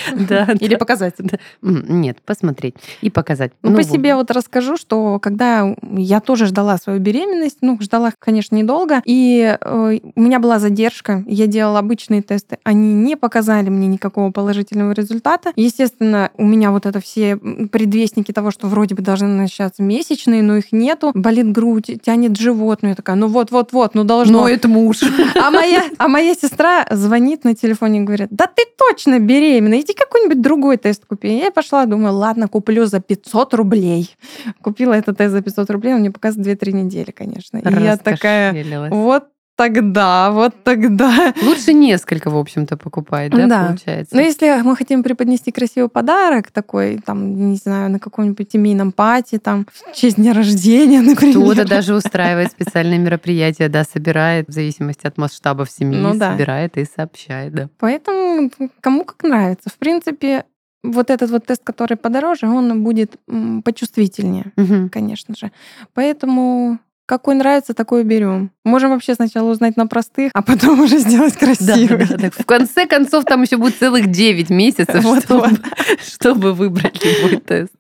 да, 0.47 0.55
Или 0.59 0.77
показать. 0.77 1.17
Да. 1.19 1.37
Нет, 1.61 2.17
посмотреть 2.25 2.77
и 3.03 3.11
показать. 3.11 3.53
Ну, 3.61 3.73
ну 3.73 3.77
по 3.77 3.83
вот. 3.83 3.93
себе 3.93 4.15
вот 4.15 4.31
расскажу, 4.31 4.79
что 4.79 5.19
когда 5.19 5.77
я 5.83 6.21
тоже 6.21 6.47
ждала 6.47 6.79
свою 6.79 6.99
беременность, 6.99 7.59
ну, 7.61 7.77
ждала, 7.83 8.11
конечно, 8.19 8.57
недолго, 8.57 9.03
и 9.05 9.55
э, 9.61 9.99
у 10.15 10.21
меня 10.21 10.39
была 10.39 10.61
задержка, 10.61 10.88
я 11.27 11.47
делала 11.47 11.79
обычные 11.79 12.23
тесты, 12.23 12.59
они 12.65 12.95
не 12.95 13.17
показали 13.17 13.69
мне 13.69 13.87
никакого 13.87 14.31
положительного 14.31 14.93
результата. 14.93 15.53
Естественно, 15.57 16.31
у 16.37 16.45
меня 16.45 16.71
вот 16.71 16.87
это 16.87 17.01
все 17.01 17.37
предвестники 17.37 18.33
того, 18.33 18.51
что 18.51 18.67
вроде 18.67 18.95
бы 18.95 19.03
должны 19.03 19.29
начаться 19.29 19.83
месячные, 19.83 20.43
но 20.43 20.57
их 20.57 20.73
нету. 20.73 21.13
Болит 21.15 21.53
грудь, 21.53 21.91
тянет 22.03 22.37
живот. 22.37 22.81
Ну, 22.83 22.91
я 22.91 22.95
такая, 22.95 23.17
ну 23.17 23.29
вот-вот-вот, 23.29 23.95
ну 23.95 24.05
должно. 24.05 24.43
Ну, 24.43 24.47
это 24.47 24.69
муж. 24.69 25.03
А 25.35 25.51
моя, 25.51 25.85
а 25.99 26.09
моя 26.09 26.35
сестра 26.35 26.87
звонит 26.91 27.45
на 27.45 27.55
телефоне 27.55 28.01
и 28.01 28.03
говорит, 28.05 28.29
да 28.31 28.47
ты 28.47 28.65
точно 28.77 29.19
беременна, 29.19 29.81
иди 29.81 29.93
какой-нибудь 29.93 30.41
другой 30.41 30.77
тест 30.77 31.05
купи. 31.07 31.39
Я 31.39 31.51
пошла, 31.51 31.87
думаю, 31.87 32.15
ладно, 32.15 32.49
куплю 32.49 32.87
за 32.87 33.01
500 33.01 33.55
рублей. 33.55 34.17
Купила 34.63 34.95
этот 34.95 35.19
тест 35.19 35.33
за 35.33 35.43
500 35.43 35.71
рублей, 35.71 35.95
он 35.95 36.01
мне 36.01 36.11
показывает 36.11 36.63
2-3 36.63 36.73
недели, 36.73 37.11
конечно. 37.11 37.59
И 37.59 37.83
я 37.83 37.97
такая, 37.97 38.55
вот 38.91 39.25
тогда, 39.59 40.31
вот 40.31 40.55
тогда. 40.63 41.35
Лучше 41.43 41.73
несколько, 41.73 42.31
в 42.31 42.37
общем-то, 42.37 42.77
покупать, 42.77 43.33
да, 43.33 43.47
да. 43.47 43.67
получается? 43.67 44.15
Но 44.15 44.23
если 44.23 44.63
мы 44.63 44.77
хотим 44.77 45.03
преподнести 45.03 45.51
красивый 45.51 45.89
подарок 45.89 46.53
такой, 46.53 47.01
там, 47.05 47.51
не 47.51 47.57
знаю, 47.57 47.91
на 47.91 47.99
каком-нибудь 47.99 48.53
семейном 48.53 48.93
пати, 48.93 49.39
там, 49.39 49.67
в 49.73 49.97
честь 49.97 50.17
дня 50.17 50.33
рождения, 50.33 51.03
например. 51.03 51.35
Кто-то 51.35 51.69
даже 51.69 51.97
устраивает 51.97 52.53
специальные 52.53 53.01
мероприятия, 53.01 53.69
да, 53.69 53.83
собирает, 53.83 54.49
в 54.49 54.53
зависимости 54.53 55.09
от 55.09 55.19
масштабов 55.19 55.69
семьи, 55.71 55.99
ну, 55.99 56.15
да. 56.15 56.33
собирает 56.33 56.79
и 56.79 56.85
сообщает, 56.85 57.53
да. 57.53 57.69
Поэтому 57.79 58.51
кому 58.81 59.05
как 59.05 59.25
нравится. 59.25 59.71
В 59.71 59.79
принципе, 59.79 60.45
вот 60.85 61.11
этот 61.11 61.31
вот 61.31 61.47
тест, 61.47 61.63
который 61.65 61.97
подороже, 61.97 62.47
он 62.47 62.85
будет 62.85 63.17
почувствительнее, 63.65 64.53
угу. 64.57 64.89
конечно 64.89 65.35
же. 65.35 65.51
Поэтому 65.95 66.79
какой 67.09 67.37
нравится, 67.37 67.73
такой 67.73 68.05
берем. 68.05 68.51
Можем 68.65 68.91
вообще 68.91 69.15
сначала 69.15 69.51
узнать 69.51 69.79
на 69.79 69.87
простых, 69.87 70.31
а 70.35 70.43
потом 70.43 70.81
уже 70.85 70.99
сделать 70.99 71.39
красивый. 71.39 72.07
Да, 72.07 72.17
да, 72.17 72.17
да. 72.17 72.31
В 72.31 72.45
конце 72.45 72.87
концов, 72.87 73.25
там 73.25 73.43
еще 73.43 73.57
будет 73.57 73.79
целых 73.79 74.09
9 74.11 74.51
месяцев, 74.51 75.03
вот, 75.03 75.25
чтобы, 75.25 75.49
вот. 75.49 75.61
чтобы 76.07 76.53
выбрать 76.53 77.03
любой 77.03 77.39
тест. 77.41 77.73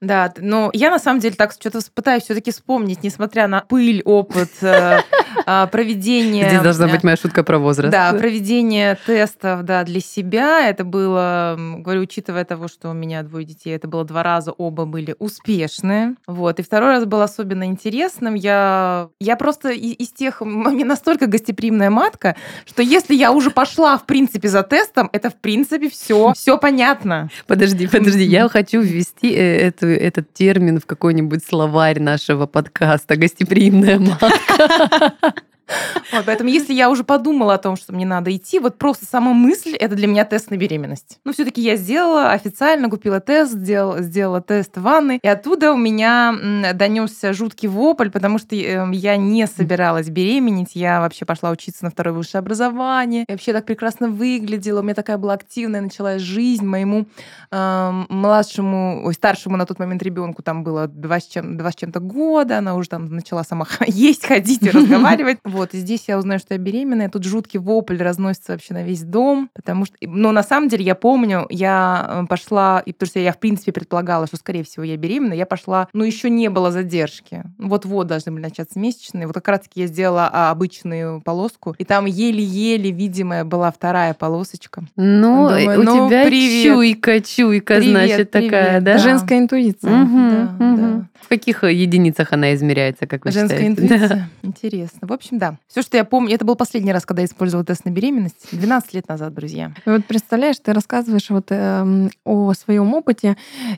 Да, 0.00 0.32
но 0.38 0.70
я 0.72 0.90
на 0.90 0.98
самом 0.98 1.20
деле 1.20 1.34
так 1.34 1.52
что-то 1.52 1.80
пытаюсь 1.94 2.22
все-таки 2.22 2.50
вспомнить, 2.52 3.02
несмотря 3.02 3.48
на 3.48 3.60
пыль, 3.60 4.00
опыт 4.06 4.50
э, 4.62 5.00
а, 5.46 5.66
проведения. 5.66 6.48
Здесь 6.48 6.62
должна 6.62 6.88
быть 6.88 7.04
моя 7.04 7.16
шутка 7.16 7.42
про 7.42 7.58
возраст. 7.58 7.92
Да, 7.92 8.14
проведение 8.14 8.96
тестов, 9.04 9.62
да, 9.64 9.84
для 9.84 10.00
себя. 10.00 10.66
Это 10.66 10.84
было, 10.84 11.54
говорю, 11.58 12.02
учитывая 12.02 12.46
того, 12.46 12.66
что 12.68 12.88
у 12.88 12.94
меня 12.94 13.22
двое 13.22 13.44
детей, 13.44 13.76
это 13.76 13.88
было 13.88 14.04
два 14.04 14.22
раза, 14.22 14.52
оба 14.52 14.86
были 14.86 15.14
успешные. 15.18 16.14
Вот. 16.26 16.60
И 16.60 16.62
второй 16.62 16.90
раз 16.90 17.04
был 17.04 17.20
особенно 17.20 17.64
интересным. 17.64 18.34
Я, 18.34 19.08
я 19.20 19.36
просто 19.36 19.68
из 19.68 20.08
тех, 20.12 20.40
мне 20.40 20.86
настолько 20.86 21.26
гостеприимная 21.26 21.90
матка, 21.90 22.36
что 22.64 22.82
если 22.82 23.14
я 23.14 23.32
уже 23.32 23.50
пошла, 23.50 23.98
в 23.98 24.06
принципе, 24.06 24.48
за 24.48 24.62
тестом, 24.62 25.10
это, 25.12 25.28
в 25.28 25.36
принципе, 25.36 25.90
все, 25.90 26.32
все 26.34 26.56
понятно. 26.56 27.28
Подожди, 27.46 27.86
подожди, 27.86 28.24
я 28.24 28.48
хочу 28.48 28.80
ввести 28.80 29.34
э, 29.34 29.68
эту 29.68 29.89
этот 29.96 30.32
термин 30.32 30.80
в 30.80 30.86
какой-нибудь 30.86 31.44
словарь 31.44 32.00
нашего 32.00 32.46
подкаста 32.46 33.16
«Гостеприимная 33.16 33.98
матка». 33.98 35.14
Вот, 36.12 36.24
поэтому 36.26 36.50
если 36.50 36.74
я 36.74 36.90
уже 36.90 37.04
подумала 37.04 37.54
о 37.54 37.58
том, 37.58 37.76
что 37.76 37.92
мне 37.92 38.04
надо 38.04 38.34
идти, 38.34 38.58
вот 38.58 38.78
просто 38.78 39.06
сама 39.06 39.32
мысль, 39.32 39.76
это 39.76 39.94
для 39.94 40.06
меня 40.06 40.24
тест 40.24 40.50
на 40.50 40.56
беременность. 40.56 41.18
Ну, 41.24 41.32
все-таки 41.32 41.60
я 41.62 41.76
сделала 41.76 42.32
официально, 42.32 42.90
купила 42.90 43.20
тест, 43.20 43.52
сделала, 43.52 44.02
сделала 44.02 44.40
тест 44.40 44.76
в 44.76 44.82
ванной, 44.82 45.20
и 45.22 45.28
оттуда 45.28 45.72
у 45.72 45.76
меня 45.76 46.34
донесся 46.74 47.32
жуткий 47.32 47.68
вопль, 47.68 48.10
потому 48.10 48.38
что 48.38 48.56
эм, 48.56 48.90
я 48.90 49.16
не 49.16 49.46
собиралась 49.46 50.08
беременеть, 50.08 50.70
я 50.74 51.00
вообще 51.00 51.24
пошла 51.24 51.50
учиться 51.50 51.84
на 51.84 51.90
второе 51.90 52.14
высшее 52.14 52.40
образование, 52.40 53.24
я 53.28 53.34
вообще 53.34 53.52
так 53.52 53.66
прекрасно 53.66 54.08
выглядела, 54.08 54.80
у 54.80 54.82
меня 54.82 54.94
такая 54.94 55.18
была 55.18 55.34
активная, 55.34 55.80
началась 55.80 56.22
жизнь, 56.22 56.66
моему 56.66 57.06
э, 57.50 58.04
младшему, 58.08 59.02
ой, 59.04 59.14
старшему 59.14 59.56
на 59.56 59.66
тот 59.66 59.78
момент 59.78 60.02
ребенку 60.02 60.42
там 60.42 60.64
было 60.64 60.88
два 60.88 61.20
с, 61.20 61.26
чем, 61.26 61.56
два 61.56 61.70
с 61.70 61.76
чем-то 61.76 62.00
года, 62.00 62.58
она 62.58 62.74
уже 62.74 62.88
там 62.88 63.14
начала 63.14 63.44
сама 63.44 63.66
есть, 63.86 64.26
ходить 64.26 64.62
и 64.62 64.70
разговаривать. 64.70 65.38
Вот, 65.44 65.59
и 65.72 65.78
здесь 65.78 66.04
я 66.08 66.18
узнаю, 66.18 66.40
что 66.40 66.54
я 66.54 66.58
беременная, 66.58 67.08
тут 67.08 67.24
жуткий 67.24 67.58
вопль 67.58 67.96
разносится 67.98 68.52
вообще 68.52 68.74
на 68.74 68.82
весь 68.82 69.02
дом, 69.02 69.50
потому 69.54 69.84
что, 69.84 69.96
но 70.00 70.32
на 70.32 70.42
самом 70.42 70.68
деле 70.68 70.84
я 70.84 70.94
помню, 70.94 71.46
я 71.50 72.22
э, 72.22 72.26
пошла, 72.26 72.82
и 72.84 72.92
потому 72.92 73.08
что 73.08 73.20
я, 73.20 73.32
в 73.32 73.38
принципе, 73.38 73.72
предполагала, 73.72 74.26
что, 74.26 74.36
скорее 74.36 74.64
всего, 74.64 74.84
я 74.84 74.96
беременна, 74.96 75.34
я 75.34 75.46
пошла, 75.46 75.88
ну, 75.92 76.04
еще 76.04 76.30
не 76.30 76.48
было 76.48 76.70
задержки. 76.70 77.42
Вот-вот 77.58 78.06
должны 78.06 78.32
были 78.32 78.42
начаться 78.42 78.78
месячные. 78.78 79.26
Вот 79.26 79.34
как 79.34 79.48
раз-таки 79.48 79.80
я 79.80 79.86
сделала 79.86 80.28
а, 80.32 80.50
обычную 80.50 81.20
полоску, 81.20 81.74
и 81.78 81.84
там 81.84 82.06
еле-еле 82.06 82.90
видимая 82.90 83.44
была 83.44 83.70
вторая 83.70 84.14
полосочка. 84.14 84.84
Ну, 84.96 85.48
Думаю, 85.48 85.80
у 85.80 85.82
ну, 85.82 86.08
тебя 86.08 86.26
привет. 86.26 86.64
чуйка, 86.64 87.20
чуйка, 87.20 87.76
привет, 87.76 87.90
значит, 87.90 88.30
привет, 88.30 88.50
такая, 88.50 88.80
да? 88.80 88.98
Женская 88.98 89.38
интуиция. 89.38 90.02
Угу, 90.02 90.18
да, 90.18 90.66
угу. 90.66 90.76
да. 90.76 91.06
В 91.22 91.28
каких 91.28 91.64
единицах 91.64 92.32
она 92.32 92.54
измеряется, 92.54 93.06
как 93.06 93.24
вы 93.24 93.30
Женская 93.30 93.58
считаете? 93.58 93.82
интуиция. 93.82 94.08
Да. 94.08 94.28
Интересно. 94.42 95.08
В 95.08 95.12
общем, 95.12 95.38
да. 95.38 95.49
Все, 95.68 95.82
что 95.82 95.96
я 95.96 96.04
помню, 96.04 96.34
это 96.34 96.44
был 96.44 96.56
последний 96.56 96.92
раз, 96.92 97.06
когда 97.06 97.22
я 97.22 97.26
использовала 97.26 97.64
тест 97.64 97.84
на 97.84 97.90
беременность. 97.90 98.48
12 98.52 98.94
лет 98.94 99.08
назад, 99.08 99.34
друзья. 99.34 99.72
Вот 99.86 100.04
представляешь, 100.04 100.56
ты 100.58 100.72
рассказываешь 100.72 101.30
вот 101.30 101.46
э, 101.50 102.08
о 102.24 102.52
своем 102.54 102.94
опыте, 102.94 103.36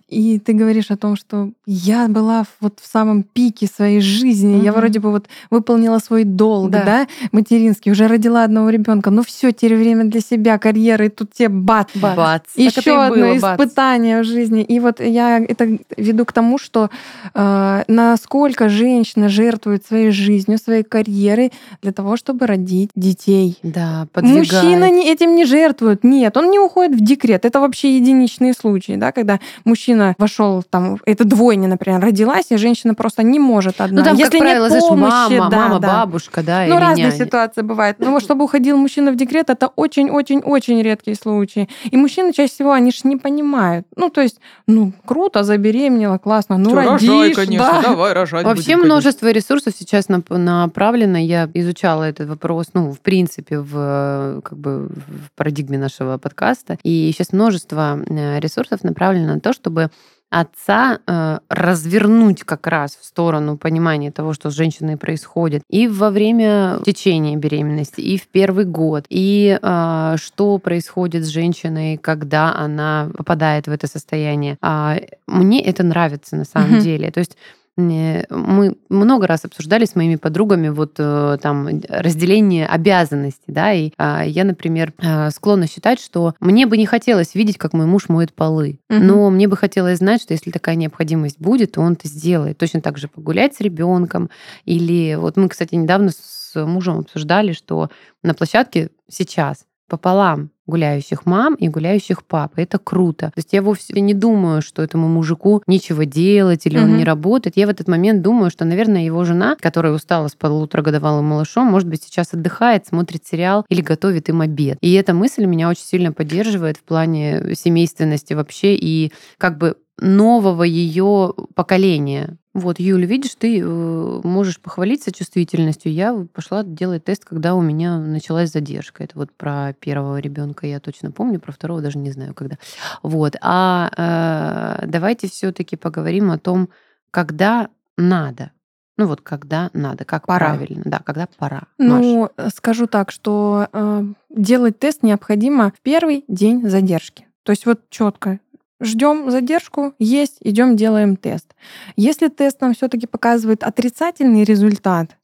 и 0.08 0.38
ты 0.38 0.52
говоришь 0.52 0.90
о 0.90 0.96
том, 0.96 1.16
что 1.16 1.50
я 1.66 2.08
была 2.08 2.44
вот 2.60 2.80
в 2.80 2.86
самом 2.86 3.22
пике 3.22 3.66
своей 3.66 4.00
жизни. 4.00 4.56
Угу. 4.56 4.64
Я 4.64 4.72
вроде 4.72 5.00
бы 5.00 5.10
вот 5.10 5.28
выполнила 5.50 5.98
свой 5.98 6.24
долг, 6.24 6.70
да, 6.70 6.84
да 6.84 7.06
материнский, 7.32 7.92
уже 7.92 8.06
родила 8.08 8.44
одного 8.44 8.70
ребенка. 8.70 9.10
Ну 9.10 9.22
все, 9.22 9.52
теперь 9.52 9.76
время 9.76 10.04
для 10.04 10.20
себя, 10.20 10.58
карьеры, 10.58 11.06
и 11.06 11.08
тут 11.08 11.32
тебе 11.32 11.48
бац. 11.48 11.88
Бац. 11.94 12.16
бац. 12.16 12.42
Еще 12.56 13.00
одно 13.00 13.14
было, 13.14 13.36
испытание 13.36 14.18
бац. 14.18 14.26
в 14.26 14.30
жизни. 14.30 14.62
И 14.62 14.80
вот 14.80 15.00
я 15.00 15.38
это 15.38 15.78
веду 15.96 16.24
к 16.24 16.32
тому, 16.32 16.58
что 16.58 16.90
э, 17.34 17.84
насколько 17.88 18.68
женщина 18.68 19.28
жертвует 19.28 19.86
своей 19.86 20.10
жизнью, 20.10 20.58
своей 20.58 20.82
карьерой 20.82 21.51
для 21.82 21.92
того, 21.92 22.16
чтобы 22.16 22.46
родить 22.46 22.90
детей. 22.94 23.58
Да, 23.62 24.06
подвигает. 24.12 24.52
Мужчина 24.52 24.84
этим 24.84 25.34
не 25.34 25.44
жертвует. 25.44 26.04
Нет, 26.04 26.36
он 26.36 26.50
не 26.50 26.58
уходит 26.58 26.96
в 26.96 27.04
декрет. 27.04 27.44
Это 27.44 27.60
вообще 27.60 27.96
единичные 27.96 28.52
случаи, 28.54 28.96
да, 28.96 29.12
когда 29.12 29.38
мужчина 29.64 30.14
вошел 30.18 30.62
там, 30.68 30.98
это 31.06 31.24
двойня, 31.24 31.68
например, 31.68 32.00
родилась, 32.00 32.46
и 32.50 32.56
женщина 32.56 32.94
просто 32.94 33.22
не 33.22 33.38
может 33.38 33.80
одна. 33.80 34.00
Ну, 34.00 34.04
там, 34.04 34.16
Если 34.16 34.38
как 34.38 34.40
правило, 34.40 34.68
нет 34.68 34.80
помощи, 34.80 35.10
мама, 35.38 35.50
да, 35.50 35.56
мама, 35.56 35.80
да. 35.80 35.88
бабушка, 36.00 36.42
да, 36.42 36.64
Ну, 36.66 36.78
разные 36.78 37.06
няня. 37.06 37.16
ситуации 37.24 37.62
бывают. 37.62 37.98
Но 37.98 38.10
вот 38.12 38.22
чтобы 38.22 38.44
уходил 38.44 38.76
мужчина 38.76 39.12
в 39.12 39.16
декрет, 39.16 39.50
это 39.50 39.68
очень-очень-очень 39.76 40.80
редкие 40.82 41.16
случаи. 41.16 41.68
И 41.84 41.96
мужчины 41.96 42.32
чаще 42.32 42.52
всего, 42.52 42.72
они 42.72 42.90
же 42.92 43.00
не 43.04 43.16
понимают. 43.16 43.86
Ну, 43.96 44.10
то 44.10 44.20
есть, 44.20 44.38
ну, 44.66 44.92
круто, 45.04 45.42
забеременела, 45.44 46.18
классно, 46.18 46.58
ну, 46.58 46.70
Что, 46.70 46.76
родишь, 46.82 47.08
рожай, 47.08 47.34
конечно, 47.34 47.72
да. 47.72 47.82
давай 47.82 48.12
рожать 48.12 48.44
Вообще 48.44 48.74
будем, 48.76 48.86
множество 48.86 49.30
ресурсов 49.30 49.74
сейчас 49.78 50.08
направлено. 50.08 51.18
Я 51.18 51.41
изучала 51.54 52.04
этот 52.04 52.28
вопрос, 52.28 52.68
ну, 52.74 52.92
в 52.92 53.00
принципе, 53.00 53.58
в, 53.58 54.40
как 54.44 54.58
бы, 54.58 54.88
в 54.88 55.30
парадигме 55.36 55.78
нашего 55.78 56.18
подкаста. 56.18 56.78
И 56.82 57.10
сейчас 57.12 57.32
множество 57.32 57.98
э, 58.06 58.40
ресурсов 58.40 58.84
направлено 58.84 59.34
на 59.34 59.40
то, 59.40 59.52
чтобы 59.52 59.90
отца 60.32 60.98
э, 61.06 61.38
развернуть 61.50 62.42
как 62.42 62.66
раз 62.66 62.96
в 62.96 63.04
сторону 63.04 63.58
понимания 63.58 64.10
того, 64.10 64.32
что 64.32 64.50
с 64.50 64.54
женщиной 64.54 64.96
происходит 64.96 65.62
и 65.68 65.86
во 65.88 66.10
время 66.10 66.80
течения 66.86 67.36
беременности, 67.36 68.00
и 68.00 68.16
в 68.16 68.26
первый 68.28 68.64
год, 68.64 69.04
и 69.10 69.58
э, 69.60 70.16
что 70.16 70.58
происходит 70.58 71.24
с 71.24 71.28
женщиной, 71.28 71.98
когда 71.98 72.54
она 72.54 73.10
попадает 73.14 73.66
в 73.66 73.70
это 73.70 73.86
состояние. 73.86 74.56
А, 74.62 74.96
мне 75.26 75.62
это 75.62 75.82
нравится 75.82 76.36
на 76.36 76.44
самом 76.46 76.76
mm-hmm. 76.76 76.80
деле. 76.80 77.10
То 77.10 77.20
есть 77.20 77.36
мы 77.76 78.76
много 78.88 79.26
раз 79.26 79.44
обсуждали 79.44 79.84
с 79.84 79.94
моими 79.94 80.16
подругами 80.16 80.68
вот 80.68 80.96
э, 80.98 81.38
там 81.40 81.68
разделение 81.88 82.66
обязанностей, 82.66 83.52
да, 83.52 83.72
и 83.72 83.92
а, 83.96 84.24
я, 84.24 84.44
например, 84.44 84.92
э, 84.98 85.30
склонна 85.30 85.66
считать, 85.66 86.00
что 86.00 86.34
мне 86.40 86.66
бы 86.66 86.76
не 86.76 86.86
хотелось 86.86 87.34
видеть, 87.34 87.58
как 87.58 87.72
мой 87.72 87.86
муж 87.86 88.08
моет 88.08 88.34
полы, 88.34 88.78
угу. 88.90 88.98
но 89.00 89.30
мне 89.30 89.48
бы 89.48 89.56
хотелось 89.56 89.98
знать, 89.98 90.22
что 90.22 90.34
если 90.34 90.50
такая 90.50 90.74
необходимость 90.74 91.40
будет, 91.40 91.72
то 91.72 91.80
он 91.80 91.94
это 91.94 92.08
сделает. 92.08 92.58
Точно 92.58 92.80
так 92.80 92.98
же 92.98 93.08
погулять 93.08 93.54
с 93.54 93.60
ребенком 93.60 94.30
или 94.64 95.14
вот 95.14 95.36
мы, 95.36 95.48
кстати, 95.48 95.74
недавно 95.74 96.10
с 96.10 96.52
мужем 96.54 96.98
обсуждали, 96.98 97.52
что 97.52 97.90
на 98.22 98.34
площадке 98.34 98.90
сейчас 99.08 99.64
пополам 99.92 100.48
гуляющих 100.66 101.26
мам 101.26 101.54
и 101.54 101.68
гуляющих 101.68 102.24
пап. 102.24 102.56
И 102.56 102.62
это 102.62 102.78
круто. 102.78 103.26
То 103.26 103.38
есть 103.38 103.52
я 103.52 103.60
вовсе 103.60 104.00
не 104.00 104.14
думаю, 104.14 104.62
что 104.62 104.80
этому 104.80 105.06
мужику 105.06 105.62
нечего 105.66 106.06
делать 106.06 106.64
или 106.64 106.78
угу. 106.78 106.84
он 106.84 106.96
не 106.96 107.04
работает. 107.04 107.58
Я 107.58 107.66
в 107.66 107.70
этот 107.70 107.88
момент 107.88 108.22
думаю, 108.22 108.50
что, 108.50 108.64
наверное, 108.64 109.04
его 109.04 109.22
жена, 109.24 109.54
которая 109.60 109.92
устала 109.92 110.28
с 110.28 110.34
полуторагодовалым 110.34 111.26
малышом, 111.26 111.66
может 111.66 111.88
быть, 111.88 112.04
сейчас 112.04 112.32
отдыхает, 112.32 112.86
смотрит 112.86 113.26
сериал 113.26 113.66
или 113.68 113.82
готовит 113.82 114.30
им 114.30 114.40
обед. 114.40 114.78
И 114.80 114.94
эта 114.94 115.12
мысль 115.12 115.44
меня 115.44 115.68
очень 115.68 115.84
сильно 115.84 116.10
поддерживает 116.10 116.78
в 116.78 116.84
плане 116.84 117.54
семейственности 117.54 118.32
вообще 118.32 118.74
и 118.74 119.12
как 119.36 119.58
бы 119.58 119.76
нового 120.02 120.64
ее 120.64 121.32
поколения. 121.54 122.36
Вот, 122.54 122.78
Юля, 122.78 123.06
видишь, 123.06 123.34
ты 123.36 123.60
э, 123.60 124.20
можешь 124.24 124.60
похвалиться 124.60 125.10
чувствительностью. 125.10 125.92
Я 125.92 126.26
пошла 126.34 126.62
делать 126.64 127.04
тест, 127.04 127.24
когда 127.24 127.54
у 127.54 127.62
меня 127.62 127.98
началась 127.98 128.50
задержка. 128.50 129.04
Это 129.04 129.18
вот 129.18 129.32
про 129.32 129.72
первого 129.80 130.18
ребенка 130.18 130.66
я 130.66 130.80
точно 130.80 131.12
помню, 131.12 131.40
про 131.40 131.52
второго 131.52 131.80
даже 131.80 131.98
не 131.98 132.10
знаю 132.10 132.34
когда. 132.34 132.58
Вот. 133.02 133.36
А 133.40 134.80
э, 134.82 134.86
давайте 134.86 135.28
все-таки 135.28 135.76
поговорим 135.76 136.30
о 136.30 136.38
том, 136.38 136.68
когда 137.10 137.68
надо. 137.96 138.50
Ну 138.98 139.06
вот 139.06 139.22
когда 139.22 139.70
надо, 139.72 140.04
как 140.04 140.26
пора. 140.26 140.50
правильно, 140.50 140.82
да, 140.84 141.00
когда 141.02 141.26
пора. 141.38 141.62
Ну, 141.78 142.28
Маш. 142.36 142.52
скажу 142.54 142.86
так, 142.86 143.10
что 143.10 143.68
э, 143.72 144.04
делать 144.28 144.78
тест 144.78 145.02
необходимо 145.02 145.70
в 145.70 145.80
первый 145.80 146.24
день 146.28 146.68
задержки. 146.68 147.26
То 147.44 147.52
есть 147.52 147.64
вот 147.64 147.88
четко 147.88 148.40
ждем 148.82 149.30
задержку, 149.30 149.94
есть, 149.98 150.36
идем 150.40 150.76
делаем 150.76 151.16
тест. 151.16 151.54
Если 151.96 152.28
тест 152.28 152.60
нам 152.60 152.74
все-таки 152.74 153.06
показывает 153.06 153.62
отрицательный 153.62 154.44
результат, 154.44 155.16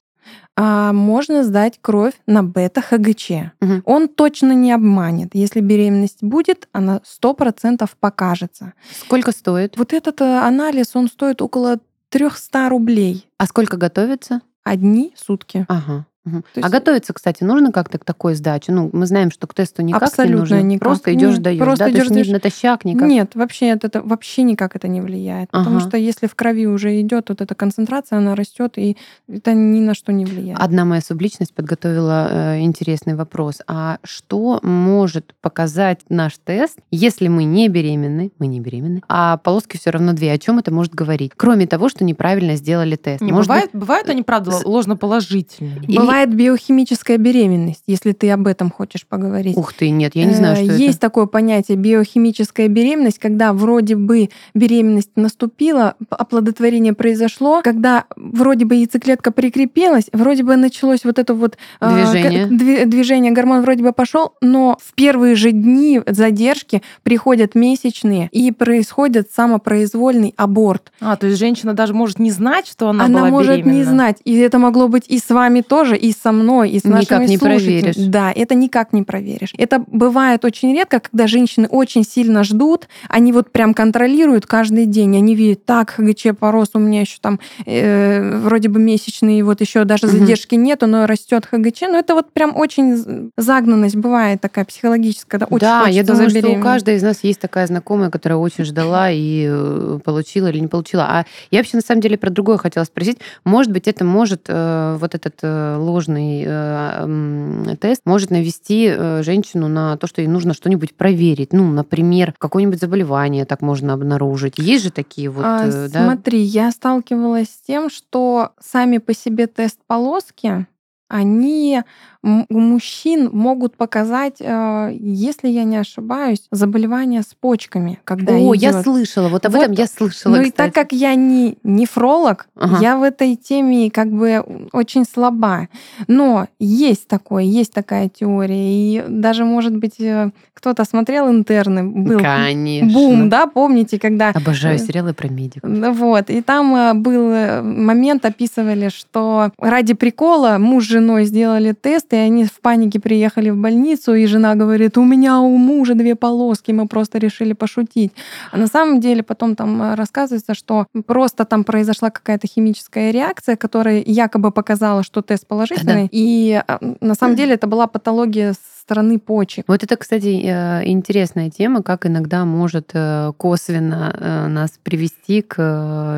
а, 0.55 0.91
можно 0.91 1.43
сдать 1.43 1.79
кровь 1.81 2.13
на 2.27 2.43
бета-ХГЧ. 2.43 3.31
Угу. 3.61 3.81
Он 3.85 4.07
точно 4.07 4.51
не 4.51 4.71
обманет. 4.71 5.29
Если 5.33 5.61
беременность 5.61 6.21
будет, 6.21 6.67
она 6.71 7.01
100% 7.05 7.89
покажется. 7.99 8.73
Сколько 8.91 9.31
стоит? 9.31 9.77
Вот 9.77 9.93
этот 9.93 10.19
э, 10.21 10.39
анализ, 10.39 10.95
он 10.95 11.07
стоит 11.07 11.41
около 11.41 11.79
300 12.09 12.69
рублей. 12.69 13.29
А 13.37 13.45
сколько 13.45 13.77
готовится? 13.77 14.41
Одни 14.63 15.13
сутки. 15.15 15.65
Ага. 15.69 16.05
Угу. 16.25 16.43
Есть... 16.55 16.67
А 16.67 16.69
готовиться, 16.69 17.13
кстати, 17.13 17.43
нужно 17.43 17.71
как-то 17.71 17.97
к 17.97 18.05
такой 18.05 18.35
сдаче? 18.35 18.71
Ну, 18.71 18.89
мы 18.91 19.05
знаем, 19.05 19.31
что 19.31 19.47
к 19.47 19.53
тесту 19.53 19.81
никак 19.81 20.03
Абсолютно 20.03 20.33
не 20.33 20.39
нужно. 20.39 20.61
Никак. 20.61 20.87
Просто 20.87 21.13
идешь, 21.13 21.37
даешь, 21.37 21.59
просто 21.59 21.85
да? 21.85 21.91
идешь, 21.91 22.07
То 22.07 22.13
есть 22.13 22.31
натощак 22.31 22.85
никак? 22.85 23.07
Нет, 23.07 23.35
вообще 23.35 23.67
это, 23.67 23.87
это 23.87 24.01
вообще 24.01 24.43
никак 24.43 24.75
это 24.75 24.87
не 24.87 25.01
влияет. 25.01 25.49
Ага. 25.51 25.63
Потому 25.63 25.79
что 25.79 25.97
если 25.97 26.27
в 26.27 26.35
крови 26.35 26.67
уже 26.67 26.99
идет 27.01 27.29
вот 27.29 27.41
эта 27.41 27.55
концентрация, 27.55 28.17
она 28.17 28.35
растет, 28.35 28.73
и 28.77 28.97
это 29.27 29.53
ни 29.53 29.79
на 29.79 29.93
что 29.93 30.11
не 30.11 30.25
влияет. 30.25 30.59
Одна 30.59 30.85
моя 30.85 31.01
субличность 31.01 31.53
подготовила 31.53 32.27
э, 32.29 32.59
интересный 32.61 33.15
вопрос. 33.15 33.59
А 33.67 33.99
что 34.03 34.59
может 34.61 35.33
показать 35.41 36.01
наш 36.09 36.37
тест, 36.37 36.79
если 36.91 37.27
мы 37.27 37.45
не 37.45 37.69
беременны, 37.69 38.31
мы 38.39 38.47
не 38.47 38.59
беременны, 38.59 39.01
а 39.07 39.37
полоски 39.37 39.77
все 39.77 39.91
равно 39.91 40.13
две? 40.13 40.31
О 40.33 40.37
чем 40.37 40.59
это 40.59 40.71
может 40.71 40.93
говорить? 40.93 41.31
Кроме 41.35 41.65
того, 41.65 41.87
что 41.87 42.03
неправильно 42.03 42.55
сделали 42.55 42.95
тест. 42.95 43.21
Не, 43.21 43.31
может 43.31 43.47
бывает, 43.47 43.69
быть... 43.71 43.79
бывают 43.79 44.09
они, 44.09 44.23
правда, 44.23 44.51
ложноположительные. 44.65 45.77
Или... 45.83 46.08
Бывает 46.09 46.33
биохимическая 46.33 47.17
беременность, 47.17 47.83
если 47.85 48.13
ты 48.13 48.31
об 48.31 48.47
этом 48.47 48.71
хочешь 48.71 49.05
поговорить. 49.05 49.55
Ух 49.55 49.73
ты, 49.73 49.89
нет, 49.89 50.15
я 50.15 50.25
не 50.25 50.33
знаю, 50.33 50.55
что 50.55 50.65
Есть 50.65 50.97
это. 50.97 51.01
такое 51.01 51.25
понятие 51.27 51.77
биохимическая 51.77 52.67
беременность, 52.67 53.19
когда 53.19 53.53
вроде 53.53 53.95
бы 53.95 54.29
беременность 54.55 55.11
наступила, 55.15 55.95
оплодотворение 56.09 56.93
произошло, 56.93 57.61
когда 57.63 58.05
вроде 58.15 58.65
бы 58.65 58.75
яйцеклетка 58.75 59.31
прикрепилась, 59.31 60.05
вроде 60.11 60.43
бы 60.43 60.55
началось 60.55 61.03
вот 61.03 61.19
это 61.19 61.33
вот 61.33 61.57
движение, 61.79 62.47
э, 62.47 62.85
движение 62.85 63.31
гормон 63.31 63.61
вроде 63.61 63.83
бы 63.83 63.93
пошел, 63.93 64.33
но 64.41 64.77
в 64.83 64.93
первые 64.95 65.35
же 65.35 65.51
дни 65.51 66.01
задержки 66.07 66.81
приходят 67.03 67.53
месячные 67.53 68.29
и 68.31 68.51
происходит 68.51 69.29
самопроизвольный 69.31 70.33
аборт. 70.37 70.91
А, 71.01 71.15
то 71.15 71.27
есть 71.27 71.37
женщина 71.39 71.73
даже 71.73 71.93
может 71.93 72.17
не 72.17 72.31
знать, 72.31 72.67
что 72.67 72.89
она, 72.89 73.05
она 73.05 73.19
была 73.19 73.29
может 73.29 73.57
беременна. 73.57 73.77
не 73.77 73.83
знать, 73.83 74.17
и 74.23 74.35
это 74.37 74.57
могло 74.57 74.87
быть 74.87 75.05
и 75.07 75.19
с 75.19 75.29
вами 75.29 75.61
тоже, 75.61 75.98
и 75.99 76.13
со 76.13 76.31
мной, 76.31 76.71
и 76.71 76.79
с 76.79 76.83
Никак 76.83 77.09
нашими 77.09 77.27
не 77.27 77.37
слушателями. 77.37 77.81
проверишь. 77.81 78.09
Да, 78.09 78.31
это 78.31 78.55
никак 78.55 78.93
не 78.93 79.03
проверишь. 79.03 79.53
Это 79.57 79.83
бывает 79.87 80.45
очень 80.45 80.73
редко, 80.73 80.99
когда 80.99 81.27
женщины 81.27 81.67
очень 81.67 82.03
сильно 82.03 82.43
ждут, 82.43 82.87
они 83.07 83.31
вот 83.31 83.51
прям 83.51 83.73
контролируют 83.73 84.45
каждый 84.45 84.85
день, 84.85 85.15
они 85.15 85.35
видят, 85.35 85.65
так, 85.65 85.91
ХГЧ 85.91 86.27
порос, 86.39 86.71
у 86.73 86.79
меня 86.79 87.01
еще 87.01 87.17
там 87.21 87.39
э, 87.65 88.39
вроде 88.39 88.69
бы 88.69 88.79
месячные, 88.79 89.43
вот 89.43 89.61
еще 89.61 89.83
даже 89.83 90.07
задержки 90.07 90.55
нету, 90.55 90.87
но 90.87 91.05
растет 91.05 91.45
ХГЧ. 91.45 91.81
Но 91.81 91.99
это 91.99 92.13
вот 92.13 92.31
прям 92.31 92.55
очень 92.55 93.31
загнанность 93.37 93.95
бывает 93.95 94.41
такая 94.41 94.65
психологическая, 94.65 95.39
когда 95.39 95.45
очень 95.45 95.59
да, 95.59 95.87
я 95.87 96.03
думаю, 96.03 96.29
что 96.29 96.49
у 96.49 96.61
каждой 96.61 96.95
из 96.95 97.03
нас 97.03 97.23
есть 97.23 97.39
такая 97.39 97.67
знакомая, 97.67 98.09
которая 98.09 98.37
очень 98.37 98.63
ждала 98.63 99.11
и 99.11 99.45
э, 99.47 99.99
получила 100.03 100.47
или 100.47 100.59
не 100.59 100.67
получила. 100.67 101.03
А 101.03 101.25
я 101.51 101.59
вообще 101.59 101.77
на 101.77 101.81
самом 101.81 102.01
деле 102.01 102.17
про 102.17 102.29
другое 102.29 102.57
хотела 102.57 102.83
спросить. 102.83 103.19
Может 103.43 103.71
быть, 103.71 103.87
это 103.87 104.03
может, 104.03 104.45
э, 104.47 104.97
вот 104.99 105.15
этот 105.15 105.35
э, 105.41 105.77
ложный 105.89 106.43
э, 106.45 107.75
тест 107.79 108.01
может 108.05 108.31
навести 108.31 108.87
э, 108.89 109.23
женщину 109.23 109.67
на 109.67 109.97
то, 109.97 110.07
что 110.07 110.21
ей 110.21 110.27
нужно 110.27 110.53
что-нибудь 110.53 110.95
проверить. 110.95 111.53
Ну, 111.53 111.69
например, 111.71 112.33
какое-нибудь 112.37 112.79
заболевание 112.79 113.45
так 113.45 113.61
можно 113.61 113.93
обнаружить. 113.93 114.57
Есть 114.57 114.85
же 114.85 114.91
такие 114.91 115.29
вот, 115.29 115.45
А, 115.45 115.67
э, 115.67 115.89
да? 115.89 116.05
Смотри, 116.05 116.39
я 116.41 116.71
сталкивалась 116.71 117.49
с 117.49 117.61
тем, 117.65 117.89
что 117.89 118.51
сами 118.59 118.97
по 118.97 119.13
себе 119.13 119.47
тест-полоски, 119.47 120.67
они 121.09 121.75
м- 121.77 121.83
у 122.21 122.59
мужчин 122.59 123.29
могут 123.31 123.77
показать, 123.77 124.37
э, 124.41 124.91
если 124.99 125.47
я 125.47 125.63
не 125.63 125.77
ошибаюсь, 125.77 126.47
заболевания 126.51 127.21
с 127.21 127.33
почками, 127.39 127.99
когда 128.03 128.33
О, 128.33 128.53
я 128.53 128.71
идёт. 128.71 128.83
слышала, 128.83 129.29
вот 129.29 129.45
об 129.45 129.53
Вот, 129.53 129.63
этом 129.63 129.73
я 129.75 129.87
слышала, 129.87 130.35
Ну 130.35 130.41
и 130.41 130.51
так 130.51 130.71
кстати. 130.71 130.73
как 130.73 130.91
я 130.91 131.15
не 131.15 131.57
нефролог, 131.63 132.49
Ага. 132.57 132.77
я 132.81 132.97
в 132.97 133.03
этой 133.03 133.35
теме 133.37 133.89
как 133.89 134.11
бы 134.11 134.43
очень 134.73 135.05
слаба. 135.05 135.69
Но 136.07 136.47
есть 136.59 137.07
такое, 137.07 137.43
есть 137.43 137.73
такая 137.73 138.09
теория. 138.09 138.69
И 138.69 139.03
даже, 139.07 139.45
может 139.45 139.75
быть, 139.77 139.99
э, 140.01 140.31
кто-то 140.53 140.83
смотрел 140.83 141.29
интерны, 141.29 141.85
был 141.85 142.19
Конечно. 142.19 142.91
бум, 142.91 143.29
да, 143.29 143.47
помните, 143.47 143.97
когда 143.97 144.31
Обожаю 144.31 144.75
э, 144.75 144.79
сериалы 144.79 145.13
про 145.13 145.29
медиков. 145.29 145.69
Вот, 145.95 146.29
и 146.29 146.41
там 146.41 147.01
был 147.01 147.63
момент, 147.63 148.25
описывали, 148.25 148.89
что 148.89 149.51
ради 149.57 149.93
прикола 149.93 150.57
муж 150.59 150.83
с 150.85 150.89
женой 150.89 151.23
сделали 151.25 151.71
тест, 151.71 152.08
и 152.13 152.17
они 152.17 152.45
в 152.45 152.59
панике 152.61 152.99
приехали 152.99 153.49
в 153.49 153.57
больницу, 153.57 154.13
и 154.13 154.25
жена 154.25 154.55
говорит, 154.55 154.97
у 154.97 155.03
меня 155.03 155.39
у 155.39 155.57
мужа 155.57 155.95
две 155.95 156.15
полоски, 156.15 156.71
мы 156.71 156.87
просто 156.87 157.17
решили 157.17 157.53
пошутить. 157.53 158.11
А 158.51 158.57
на 158.57 158.67
самом 158.67 158.99
деле 158.99 159.23
потом 159.23 159.55
там 159.55 159.81
э, 159.81 159.95
рассказывается, 159.95 160.53
что 160.53 160.87
просто 161.05 161.45
там 161.45 161.63
произошла 161.63 162.09
какая-то 162.09 162.47
химическая 162.47 163.11
реакция, 163.11 163.55
которая 163.55 164.03
якобы 164.05 164.51
показала, 164.51 165.03
что 165.03 165.21
тест 165.21 165.47
положительный, 165.47 166.07
и 166.11 166.61
э, 166.67 166.77
на 167.01 167.15
самом 167.15 167.35
деле 167.35 167.53
это 167.53 167.67
была 167.67 167.87
патология 167.87 168.53
со 168.53 168.78
стороны 168.89 169.19
почек. 169.19 169.65
Вот 169.67 169.83
это, 169.83 169.95
кстати, 169.97 170.41
э, 170.43 170.81
интересная 170.89 171.51
тема, 171.51 171.83
как 171.83 172.07
иногда 172.07 172.43
может 172.43 172.89
э, 172.95 173.31
косвенно 173.37 174.15
э, 174.17 174.47
нас 174.47 174.79
привести 174.81 175.43
к 175.43 175.61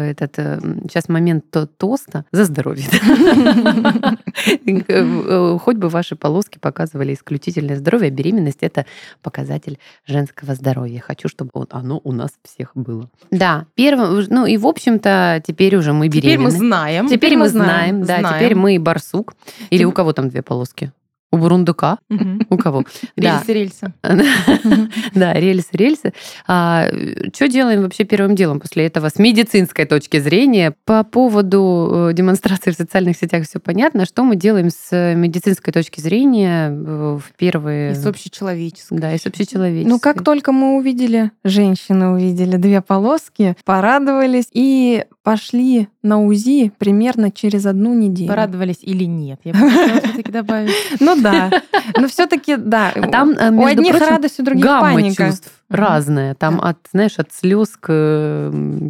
этот 0.09 0.36
сейчас 0.89 1.09
момент 1.09 1.43
то- 1.51 1.65
тоста 1.67 2.24
за 2.32 2.45
здоровье. 2.45 2.86
Хоть 5.59 5.76
бы 5.76 5.89
ваши 5.89 6.15
полоски 6.15 6.59
показывали 6.59 7.13
исключительное 7.13 7.76
здоровье, 7.76 8.07
а 8.07 8.11
беременность 8.11 8.59
это 8.61 8.86
показатель 9.22 9.78
женского 10.07 10.55
здоровья. 10.55 11.01
Хочу, 11.01 11.28
чтобы 11.28 11.51
оно 11.72 11.99
у 12.05 12.13
нас 12.13 12.32
всех 12.43 12.72
было. 12.74 13.09
Да, 13.32 13.65
первым, 13.76 14.26
ну 14.30 14.45
и 14.45 14.55
в 14.55 14.65
общем-то 14.65 15.43
теперь 15.45 15.76
уже 15.76 15.91
мы 15.91 16.07
Теперь 16.07 16.38
мы 16.38 16.45
беременны. 16.45 16.51
знаем. 16.51 17.07
Теперь 17.09 17.36
мы 17.36 17.49
знаем, 17.49 18.03
да, 18.05 18.24
теперь 18.24 18.55
мы 18.55 18.80
барсук. 18.80 19.34
Или 19.72 19.84
у 19.84 19.91
кого 19.91 20.13
там 20.13 20.30
две 20.30 20.41
полоски? 20.41 20.93
У 21.32 21.38
бурундука? 21.38 21.98
У 22.50 22.58
кого? 22.58 22.84
Да. 23.16 23.44
Рельсы, 23.48 23.54
рельсы. 23.54 23.94
Да, 25.14 25.34
рельсы, 25.34 25.70
рельсы. 25.74 26.14
что 26.46 27.48
делаем 27.48 27.84
вообще 27.84 28.04
первым 28.04 28.36
делом 28.36 28.60
после 28.60 28.86
этого 28.86 29.10
с 29.10 29.18
медицинской 29.18 29.86
точки 29.86 30.20
зрения? 30.20 30.74
По 30.86 31.04
поводу 31.04 32.10
э, 32.10 32.14
демонстрации 32.14 32.72
в 32.72 32.76
социальных 32.76 33.18
сетях 33.18 33.46
все 33.46 33.60
понятно. 33.60 34.06
Что 34.06 34.24
мы 34.24 34.36
делаем 34.36 34.70
с 34.70 35.14
медицинской 35.16 35.74
точки 35.74 36.00
зрения 36.00 36.70
э, 36.70 37.20
в 37.20 37.24
первые... 37.38 37.92
И 37.92 37.96
с 37.96 38.06
общечеловеческой. 38.06 38.98
Да, 38.98 39.14
и 39.14 39.18
с 39.18 39.26
общечеловеческой. 39.26 39.90
Ну, 39.90 40.00
как 40.00 40.24
только 40.24 40.52
мы 40.52 40.78
увидели, 40.78 41.32
женщины 41.44 42.10
увидели 42.10 42.58
две 42.58 42.82
полоски, 42.82 43.56
порадовались 43.66 44.48
и 44.52 45.06
пошли 45.24 45.88
на 46.02 46.24
УЗИ 46.24 46.72
примерно 46.78 47.32
через 47.32 47.66
одну 47.66 47.94
неделю. 47.94 48.30
Порадовались 48.30 48.80
или 48.82 49.04
нет? 49.04 49.40
Я 49.44 49.54
бы 49.54 49.60
хотела 49.60 50.02
все-таки 50.02 50.32
добавить. 50.32 50.72
Ну 51.00 51.20
да. 51.22 51.61
Но 51.97 52.07
все-таки, 52.07 52.57
да. 52.57 52.91
А 52.95 53.07
там, 53.07 53.32
э, 53.32 53.51
у 53.51 53.65
одних 53.65 53.99
радость, 53.99 54.39
у 54.39 54.43
других 54.43 54.65
гамма 54.65 54.93
паника. 54.93 55.28
чувств 55.28 55.51
Разная. 55.72 56.36
Там 56.36 56.57
Да. 56.57 56.69
от, 56.69 56.78
знаешь, 56.91 57.17
от 57.17 57.34
слез 57.34 57.69
к, 57.78 57.88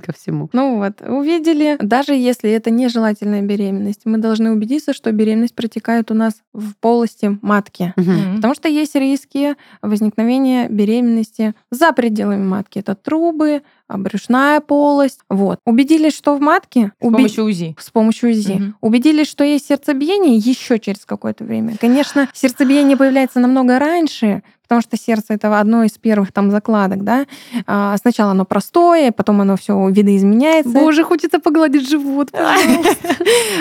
ко 0.06 0.14
всему. 0.14 0.50
Ну 0.54 0.78
вот, 0.78 1.02
увидели, 1.02 1.78
даже 1.82 2.14
если 2.14 2.50
это 2.52 2.72
нежелательная 2.72 3.42
беременность, 3.42 4.02
мы 4.06 4.18
должны 4.18 4.52
убедиться, 4.52 4.94
что 4.94 5.12
беременность 5.12 5.56
протекает 5.56 6.12
у 6.12 6.14
нас 6.14 6.34
в 6.54 6.74
полости 6.80 7.38
матки. 7.42 7.94
Мгм. 7.96 8.36
Потому 8.38 8.56
что 8.56 8.68
есть 8.68 8.96
риски 8.96 9.56
возникновения 9.82 10.68
беременности 10.70 11.54
за 11.70 11.92
пределами 11.94 12.44
матки. 12.44 12.80
Это 12.80 12.96
трубы, 12.96 13.62
а, 13.88 13.98
брюшная 13.98 14.60
полость. 14.62 15.20
Вот. 15.30 15.60
Убедились, 15.66 16.16
что 16.16 16.36
в 16.36 16.42
матке... 16.42 16.92
С 17.02 17.06
уби- 17.06 17.18
помощью 17.18 17.44
УЗИ. 17.46 17.76
с 17.78 17.90
помощью 17.92 18.30
УЗИ. 18.32 18.54
Мгм. 18.54 18.76
Убедились, 18.82 19.28
что 19.28 19.44
есть 19.44 19.68
сердцебиение 19.68 20.36
еще 20.38 20.80
через 20.80 21.06
какое-то 21.06 21.44
время. 21.44 21.76
Конечно, 21.80 22.28
сердцебиение 22.34 22.96
появляется 22.98 23.40
намного 23.40 23.80
раньше, 23.80 24.44
потому 24.72 24.84
что 24.84 24.96
сердце 24.96 25.34
это 25.34 25.60
одно 25.60 25.84
из 25.84 25.98
первых 25.98 26.32
там 26.32 26.50
закладок, 26.50 27.04
да. 27.04 27.26
А, 27.68 27.98
сначала 27.98 28.32
оно 28.32 28.46
простое, 28.46 29.12
потом 29.12 29.42
оно 29.42 29.58
все 29.58 29.90
видоизменяется. 29.90 30.72
Боже, 30.72 31.04
хочется 31.04 31.40
погладить 31.40 31.90
живот. 31.90 32.32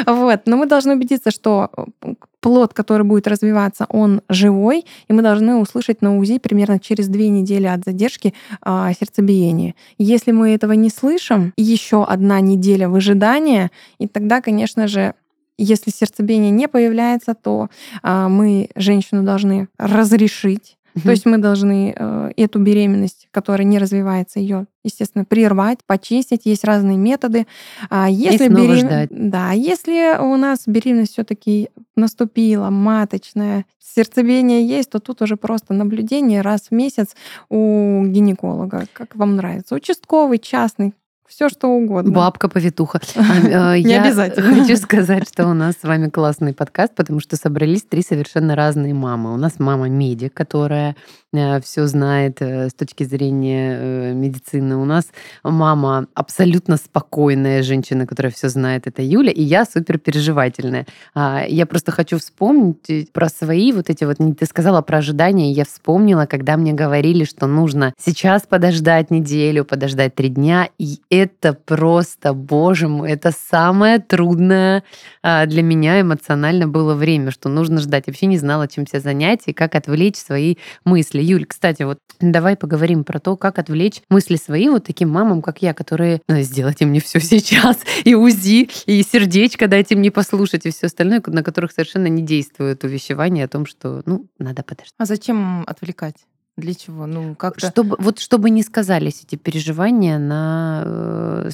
Вот. 0.06 0.40
Но 0.46 0.56
мы 0.56 0.66
должны 0.66 0.94
убедиться, 0.94 1.30
что 1.30 1.70
э, 1.76 2.14
плод, 2.40 2.74
который 2.74 3.02
будет 3.04 3.26
развиваться, 3.26 3.86
он 3.88 4.20
живой, 4.28 4.84
и 5.08 5.12
мы 5.12 5.22
должны 5.22 5.56
услышать 5.56 6.00
на 6.02 6.16
УЗИ 6.18 6.38
примерно 6.38 6.78
через 6.78 7.08
две 7.08 7.28
недели 7.28 7.66
от 7.66 7.84
задержки 7.84 8.32
а, 8.62 8.92
сердцебиения. 8.92 9.74
Если 9.98 10.32
мы 10.32 10.54
этого 10.54 10.72
не 10.72 10.90
слышим, 10.90 11.52
еще 11.56 12.04
одна 12.04 12.40
неделя 12.40 12.88
выжидания, 12.88 13.70
и 13.98 14.06
тогда, 14.06 14.40
конечно 14.40 14.86
же, 14.86 15.14
если 15.60 15.90
сердцебиение 15.90 16.50
не 16.50 16.68
появляется, 16.68 17.34
то 17.34 17.68
а, 18.02 18.28
мы 18.28 18.70
женщину 18.74 19.22
должны 19.22 19.68
разрешить 19.78 20.78
то 21.02 21.10
есть 21.10 21.26
мы 21.26 21.38
должны 21.38 21.94
э, 21.96 22.30
эту 22.36 22.58
беременность, 22.58 23.28
которая 23.30 23.66
не 23.66 23.78
развивается, 23.78 24.40
ее, 24.40 24.66
естественно, 24.84 25.24
прервать, 25.24 25.80
почистить. 25.86 26.42
Есть 26.44 26.64
разные 26.64 26.96
методы. 26.96 27.46
А 27.88 28.08
если 28.08 28.48
снова 28.48 28.66
берем- 28.66 28.86
ждать. 28.86 29.08
Да, 29.10 29.52
если 29.52 30.18
у 30.18 30.36
нас 30.36 30.62
беременность 30.66 31.12
все-таки 31.12 31.70
наступила, 31.96 32.70
маточная, 32.70 33.64
сердцебиение 33.78 34.66
есть, 34.66 34.90
то 34.90 35.00
тут 35.00 35.22
уже 35.22 35.36
просто 35.36 35.74
наблюдение 35.74 36.42
раз 36.42 36.68
в 36.70 36.72
месяц 36.72 37.14
у 37.48 38.04
гинеколога, 38.06 38.86
как 38.92 39.16
вам 39.16 39.36
нравится. 39.36 39.74
Участковый, 39.74 40.38
частный, 40.38 40.94
все 41.30 41.48
что 41.48 41.68
угодно. 41.68 42.12
Бабка-повитуха. 42.12 43.00
А, 43.52 43.76
э, 43.76 43.80
Не 43.80 43.92
я 43.92 44.02
обязательно. 44.02 44.62
Хочу 44.62 44.76
сказать, 44.76 45.28
что 45.28 45.46
у 45.46 45.54
нас 45.54 45.76
с 45.80 45.84
вами 45.84 46.08
классный 46.08 46.52
подкаст, 46.52 46.94
потому 46.94 47.20
что 47.20 47.36
собрались 47.36 47.82
три 47.82 48.02
совершенно 48.02 48.56
разные 48.56 48.94
мамы. 48.94 49.32
У 49.32 49.36
нас 49.36 49.58
мама 49.58 49.88
медик, 49.88 50.34
которая 50.34 50.96
все 51.32 51.86
знает 51.86 52.42
э, 52.42 52.68
с 52.68 52.74
точки 52.74 53.04
зрения 53.04 53.78
э, 53.78 54.12
медицины. 54.14 54.76
У 54.76 54.84
нас 54.84 55.06
мама 55.44 56.06
абсолютно 56.14 56.76
спокойная 56.76 57.62
женщина, 57.62 58.04
которая 58.04 58.32
все 58.32 58.48
знает, 58.48 58.88
это 58.88 59.00
Юля, 59.00 59.30
и 59.30 59.40
я 59.42 59.64
супер 59.64 59.98
переживательная. 59.98 60.86
А, 61.14 61.44
Я 61.46 61.66
просто 61.66 61.92
хочу 61.92 62.18
вспомнить 62.18 63.12
про 63.12 63.28
свои 63.28 63.70
вот 63.72 63.90
эти 63.90 64.02
вот, 64.02 64.16
ты 64.36 64.44
сказала 64.44 64.82
про 64.82 64.98
ожидания, 64.98 65.52
я 65.52 65.64
вспомнила, 65.64 66.26
когда 66.26 66.56
мне 66.56 66.72
говорили, 66.72 67.22
что 67.22 67.46
нужно 67.46 67.94
сейчас 67.96 68.42
подождать 68.42 69.12
неделю, 69.12 69.64
подождать 69.64 70.16
три 70.16 70.30
дня, 70.30 70.68
и 70.78 70.98
это 71.10 71.52
просто, 71.52 72.32
боже 72.32 72.88
мой, 72.88 73.08
это 73.08 73.30
самое 73.30 74.00
трудное 74.00 74.82
а, 75.22 75.46
для 75.46 75.62
меня 75.62 76.00
эмоционально 76.00 76.66
было 76.66 76.94
время, 76.96 77.30
что 77.30 77.48
нужно 77.48 77.80
ждать. 77.80 78.04
Я 78.08 78.10
вообще 78.12 78.26
не 78.26 78.38
знала, 78.38 78.66
чем 78.66 78.84
себя 78.84 78.98
занять 78.98 79.42
и 79.46 79.52
как 79.52 79.76
отвлечь 79.76 80.16
свои 80.16 80.56
мысли. 80.84 81.19
Юль, 81.20 81.46
кстати, 81.46 81.82
вот 81.82 81.98
давай 82.20 82.56
поговорим 82.56 83.04
про 83.04 83.18
то, 83.20 83.36
как 83.36 83.58
отвлечь 83.58 84.02
мысли 84.08 84.36
свои 84.36 84.68
вот 84.68 84.84
таким 84.84 85.10
мамам, 85.10 85.42
как 85.42 85.62
я, 85.62 85.74
которые 85.74 86.20
ну, 86.28 86.40
сделайте 86.42 86.86
мне 86.86 87.00
все 87.00 87.20
сейчас, 87.20 87.78
и 88.04 88.14
УЗИ, 88.14 88.68
и 88.86 89.02
сердечко 89.02 89.68
дайте 89.68 89.96
мне 89.96 90.10
послушать, 90.10 90.66
и 90.66 90.70
все 90.70 90.86
остальное, 90.86 91.22
на 91.26 91.42
которых 91.42 91.72
совершенно 91.72 92.06
не 92.06 92.22
действует 92.22 92.84
увещевание 92.84 93.44
о 93.44 93.48
том, 93.48 93.66
что, 93.66 94.02
ну, 94.06 94.26
надо 94.38 94.62
подождать. 94.62 94.94
А 94.98 95.04
зачем 95.04 95.64
отвлекать? 95.66 96.16
Для 96.60 96.74
чего? 96.74 97.06
Ну, 97.06 97.34
как-то... 97.34 97.68
Чтобы, 97.70 97.96
вот 97.98 98.18
чтобы 98.18 98.50
не 98.50 98.62
сказались 98.62 99.22
эти 99.24 99.36
переживания 99.36 100.18
на 100.18 100.82
э, 100.86 101.50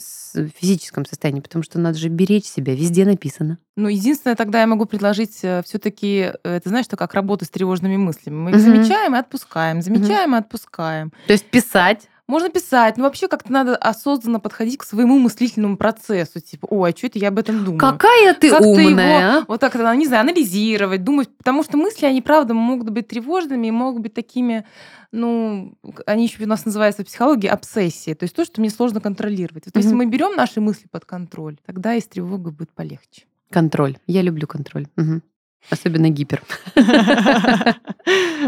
физическом 0.61 1.07
состоянии, 1.07 1.41
потому 1.41 1.63
что 1.63 1.79
надо 1.79 1.99
же 1.99 2.09
беречь 2.09 2.45
себя, 2.45 2.75
везде 2.75 3.05
написано. 3.05 3.59
Ну, 3.77 3.89
единственное, 3.89 4.37
тогда 4.37 4.61
я 4.61 4.67
могу 4.67 4.87
предложить 4.87 5.39
э, 5.43 5.63
все-таки, 5.65 6.33
это 6.43 6.69
знаешь, 6.69 6.87
что 6.87 6.97
как 6.97 7.15
работа 7.15 7.45
с 7.45 7.51
тревожными 7.51 7.97
мыслями. 7.97 8.37
Мы 8.37 8.51
их 8.51 8.57
угу. 8.57 8.65
замечаем 8.65 9.15
и 9.15 9.19
отпускаем, 9.19 9.83
замечаем 9.83 10.31
угу. 10.31 10.37
и 10.37 10.41
отпускаем. 10.41 11.13
То 11.27 11.33
есть 11.33 11.47
писать 11.47 12.09
можно 12.29 12.49
писать, 12.49 12.97
но 12.97 13.05
вообще 13.05 13.29
как-то 13.29 13.53
надо 13.53 13.77
осознанно 13.77 14.41
подходить 14.41 14.79
к 14.79 14.85
своему 14.85 15.19
мыслительному 15.19 15.77
процессу. 15.77 16.41
Типа, 16.41 16.67
ой, 16.69 16.91
а 16.91 16.97
что 16.97 17.07
это 17.07 17.19
я 17.19 17.29
об 17.29 17.39
этом 17.39 17.65
думаю? 17.65 17.79
Какая 17.79 18.35
ты 18.35 18.51
как 18.51 18.63
умная! 18.63 19.21
Его, 19.21 19.39
а? 19.39 19.45
вот 19.47 19.61
так, 19.61 19.75
не 19.75 20.07
знаю, 20.07 20.23
анализировать, 20.23 21.05
думать. 21.05 21.29
Потому 21.37 21.63
что 21.63 21.77
мысли, 21.77 22.05
они, 22.05 22.23
правда, 22.23 22.53
могут 22.55 22.91
быть 22.91 23.07
тревожными 23.07 23.69
и 23.69 23.71
могут 23.71 24.03
быть 24.03 24.15
такими, 24.15 24.67
ну, 25.13 25.79
они 26.05 26.25
еще 26.25 26.43
у 26.43 26.49
нас 26.49 26.65
называются 26.65 27.05
в 27.05 27.07
психологии 27.07 27.49
обсессии. 27.49 28.15
То 28.15 28.25
есть 28.25 28.35
то, 28.35 28.45
что 28.45 28.61
мне 28.61 28.71
сложно 28.71 29.01
контролировать. 29.01 29.67
Вот 29.67 29.75
mm-hmm. 29.75 29.83
если 29.83 29.95
мы 29.95 30.07
берем 30.07 30.35
наши 30.35 30.61
мысли 30.61 30.89
под 30.91 31.05
контроль, 31.05 31.59
тогда 31.65 31.95
и 31.95 32.01
с 32.01 32.07
тревогой 32.07 32.53
будет 32.53 32.73
полегче. 32.73 33.27
Контроль. 33.51 33.99
Я 34.07 34.23
люблю 34.23 34.47
контроль. 34.47 34.89
Угу. 34.97 35.21
Особенно 35.69 36.11
гипер. 36.11 36.43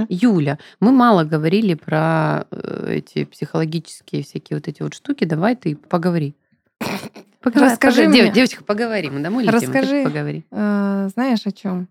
Юля, 0.09 0.59
мы 0.81 0.93
мало 0.93 1.25
говорили 1.25 1.75
про 1.75 2.47
э, 2.51 2.99
эти 2.99 3.25
психологические 3.25 4.23
всякие 4.23 4.57
вот 4.57 4.69
эти 4.69 4.83
вот 4.83 4.95
штуки. 4.95 5.25
Давай 5.25 5.57
ты 5.57 5.75
поговори. 5.75 6.37
Расскажи 7.43 8.09
мне. 8.09 8.31
Девочка, 8.31 8.63
поговори. 8.63 9.11
Мы 9.11 9.21
домой 9.21 9.45
летим, 9.45 9.59
Расскажи, 9.59 10.05
поговори. 10.05 10.45
Э, 10.51 11.09
знаешь 11.13 11.45
о 11.45 11.53
чем? 11.53 11.89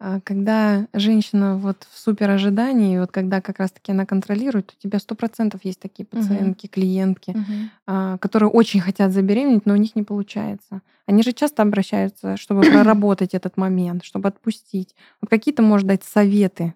А, 0.00 0.20
когда 0.20 0.86
женщина 0.92 1.56
вот 1.56 1.86
в 1.90 1.98
супер 1.98 2.30
ожидании, 2.30 2.98
вот 2.98 3.10
когда 3.10 3.40
как 3.40 3.58
раз-таки 3.58 3.92
она 3.92 4.06
контролирует, 4.06 4.74
у 4.76 4.82
тебя 4.82 4.98
сто 5.00 5.14
процентов 5.14 5.64
есть 5.64 5.80
такие 5.80 6.06
пациентки, 6.06 6.66
угу. 6.66 6.72
клиентки, 6.72 7.30
угу. 7.30 8.18
которые 8.20 8.50
очень 8.50 8.80
хотят 8.80 9.12
забеременеть, 9.12 9.66
но 9.66 9.74
у 9.74 9.76
них 9.76 9.96
не 9.96 10.04
получается. 10.04 10.82
Они 11.06 11.22
же 11.22 11.32
часто 11.32 11.62
обращаются, 11.62 12.36
чтобы 12.36 12.60
проработать 12.70 13.34
этот 13.34 13.56
момент, 13.56 14.04
чтобы 14.04 14.28
отпустить. 14.28 14.94
Вот 15.20 15.30
какие-то, 15.30 15.62
может 15.62 15.88
дать 15.88 16.04
советы 16.04 16.74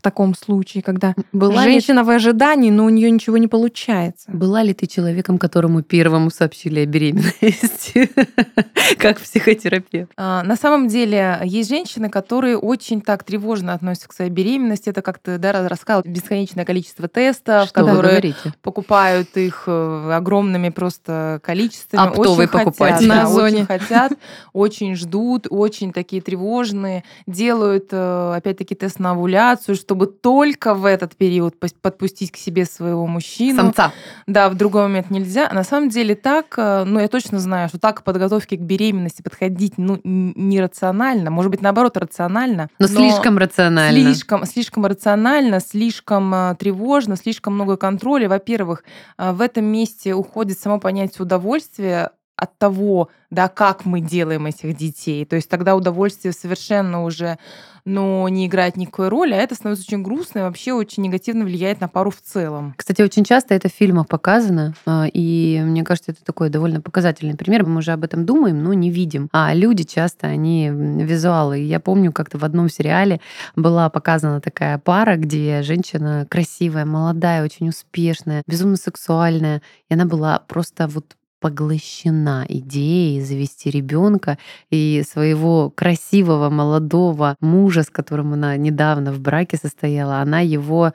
в 0.00 0.02
таком 0.02 0.34
случае, 0.34 0.82
когда 0.82 1.14
Была 1.30 1.62
женщина 1.62 2.00
ли... 2.00 2.06
в 2.06 2.10
ожидании, 2.10 2.70
но 2.70 2.86
у 2.86 2.88
нее 2.88 3.10
ничего 3.10 3.36
не 3.36 3.48
получается. 3.48 4.30
Была 4.32 4.62
ли 4.62 4.72
ты 4.72 4.86
человеком, 4.86 5.36
которому 5.36 5.82
первому 5.82 6.30
сообщили 6.30 6.80
о 6.80 6.86
беременности, 6.86 8.10
как 8.98 9.20
психотерапевт? 9.20 10.10
А, 10.16 10.42
на 10.42 10.56
самом 10.56 10.88
деле 10.88 11.38
есть 11.44 11.68
женщины, 11.68 12.08
которые 12.08 12.56
очень 12.56 13.02
так 13.02 13.24
тревожно 13.24 13.74
относятся 13.74 14.08
к 14.08 14.14
своей 14.14 14.30
беременности. 14.30 14.88
Это 14.88 15.02
как-то 15.02 15.36
да, 15.36 15.68
рассказал 15.68 16.00
бесконечное 16.02 16.64
количество 16.64 17.06
тестов, 17.06 17.68
Что 17.68 17.84
которые 17.84 18.34
покупают 18.62 19.36
их 19.36 19.64
э, 19.66 20.12
огромными 20.14 20.70
просто 20.70 21.40
количествами. 21.44 22.08
Оптовый 22.08 22.46
очень 22.46 22.58
покупать 22.58 22.94
хотят, 22.94 23.08
на 23.08 23.16
да, 23.16 23.26
зоне. 23.26 23.56
Очень 23.56 23.66
хотят, 23.66 24.12
очень 24.54 24.96
ждут, 24.96 25.46
очень 25.50 25.92
такие 25.92 26.22
тревожные, 26.22 27.04
делают 27.26 27.88
э, 27.90 28.32
опять-таки 28.34 28.74
тест 28.74 28.98
на 28.98 29.10
овуляцию, 29.10 29.74
чтобы 29.90 30.06
только 30.06 30.74
в 30.74 30.84
этот 30.84 31.16
период 31.16 31.56
подпустить 31.58 32.30
к 32.30 32.36
себе 32.36 32.64
своего 32.64 33.08
мужчину. 33.08 33.56
Самца. 33.56 33.92
Да, 34.28 34.48
в 34.48 34.54
другой 34.54 34.82
момент 34.82 35.10
нельзя. 35.10 35.48
А 35.50 35.52
на 35.52 35.64
самом 35.64 35.88
деле 35.88 36.14
так, 36.14 36.54
э, 36.56 36.84
ну, 36.84 37.00
я 37.00 37.08
точно 37.08 37.40
знаю, 37.40 37.68
что 37.68 37.80
так 37.80 37.98
к 37.98 38.02
подготовке 38.04 38.56
к 38.56 38.60
беременности 38.60 39.20
подходить, 39.20 39.78
ну, 39.78 40.00
нерационально. 40.04 41.32
Может 41.32 41.50
быть, 41.50 41.60
наоборот, 41.60 41.96
рационально. 41.96 42.68
Но, 42.78 42.86
но 42.86 42.94
слишком 42.94 43.36
рационально. 43.36 44.00
Слишком, 44.00 44.46
слишком 44.46 44.86
рационально, 44.86 45.58
слишком 45.58 46.32
э, 46.32 46.54
тревожно, 46.54 47.16
слишком 47.16 47.54
много 47.54 47.76
контроля. 47.76 48.28
Во-первых, 48.28 48.84
э, 49.18 49.32
в 49.32 49.40
этом 49.40 49.64
месте 49.64 50.14
уходит 50.14 50.60
само 50.60 50.78
понятие 50.78 51.24
удовольствия 51.24 52.12
от 52.36 52.56
того, 52.58 53.08
да, 53.30 53.48
как 53.48 53.84
мы 53.84 54.00
делаем 54.00 54.46
этих 54.46 54.76
детей. 54.76 55.24
То 55.24 55.36
есть 55.36 55.48
тогда 55.48 55.76
удовольствие 55.76 56.32
совершенно 56.32 57.02
уже 57.02 57.38
но 57.84 58.28
не 58.28 58.46
играет 58.46 58.76
никакой 58.76 59.08
роли, 59.08 59.32
а 59.34 59.36
это 59.36 59.54
становится 59.54 59.84
очень 59.86 60.02
грустно 60.02 60.40
и 60.40 60.42
вообще 60.42 60.72
очень 60.72 61.02
негативно 61.02 61.44
влияет 61.44 61.80
на 61.80 61.88
пару 61.88 62.10
в 62.10 62.20
целом. 62.20 62.74
Кстати, 62.76 63.02
очень 63.02 63.24
часто 63.24 63.54
это 63.54 63.68
в 63.68 63.72
фильмах 63.72 64.08
показано, 64.08 64.74
а, 64.86 65.06
и 65.12 65.60
мне 65.62 65.84
кажется, 65.84 66.12
это 66.12 66.24
такой 66.24 66.50
довольно 66.50 66.80
показательный 66.80 67.36
пример. 67.36 67.66
Мы 67.66 67.78
уже 67.78 67.92
об 67.92 68.04
этом 68.04 68.26
думаем, 68.26 68.62
но 68.62 68.72
не 68.72 68.90
видим. 68.90 69.28
А 69.32 69.54
люди 69.54 69.84
часто, 69.84 70.26
они 70.26 70.68
визуалы. 70.70 71.58
Я 71.58 71.80
помню, 71.80 72.12
как-то 72.12 72.38
в 72.38 72.44
одном 72.44 72.68
сериале 72.68 73.20
была 73.56 73.88
показана 73.90 74.40
такая 74.40 74.78
пара, 74.78 75.16
где 75.16 75.62
женщина 75.62 76.26
красивая, 76.28 76.84
молодая, 76.84 77.44
очень 77.44 77.68
успешная, 77.68 78.42
безумно 78.46 78.76
сексуальная, 78.76 79.62
и 79.88 79.94
она 79.94 80.04
была 80.04 80.38
просто 80.38 80.88
вот 80.88 81.16
поглощена 81.40 82.44
идеей 82.48 83.20
завести 83.22 83.70
ребенка 83.70 84.38
и 84.70 85.02
своего 85.08 85.70
красивого 85.70 86.50
молодого 86.50 87.36
мужа, 87.40 87.82
с 87.82 87.90
которым 87.90 88.34
она 88.34 88.56
недавно 88.56 89.12
в 89.12 89.20
браке 89.20 89.56
состояла, 89.56 90.18
она 90.18 90.40
его 90.40 90.92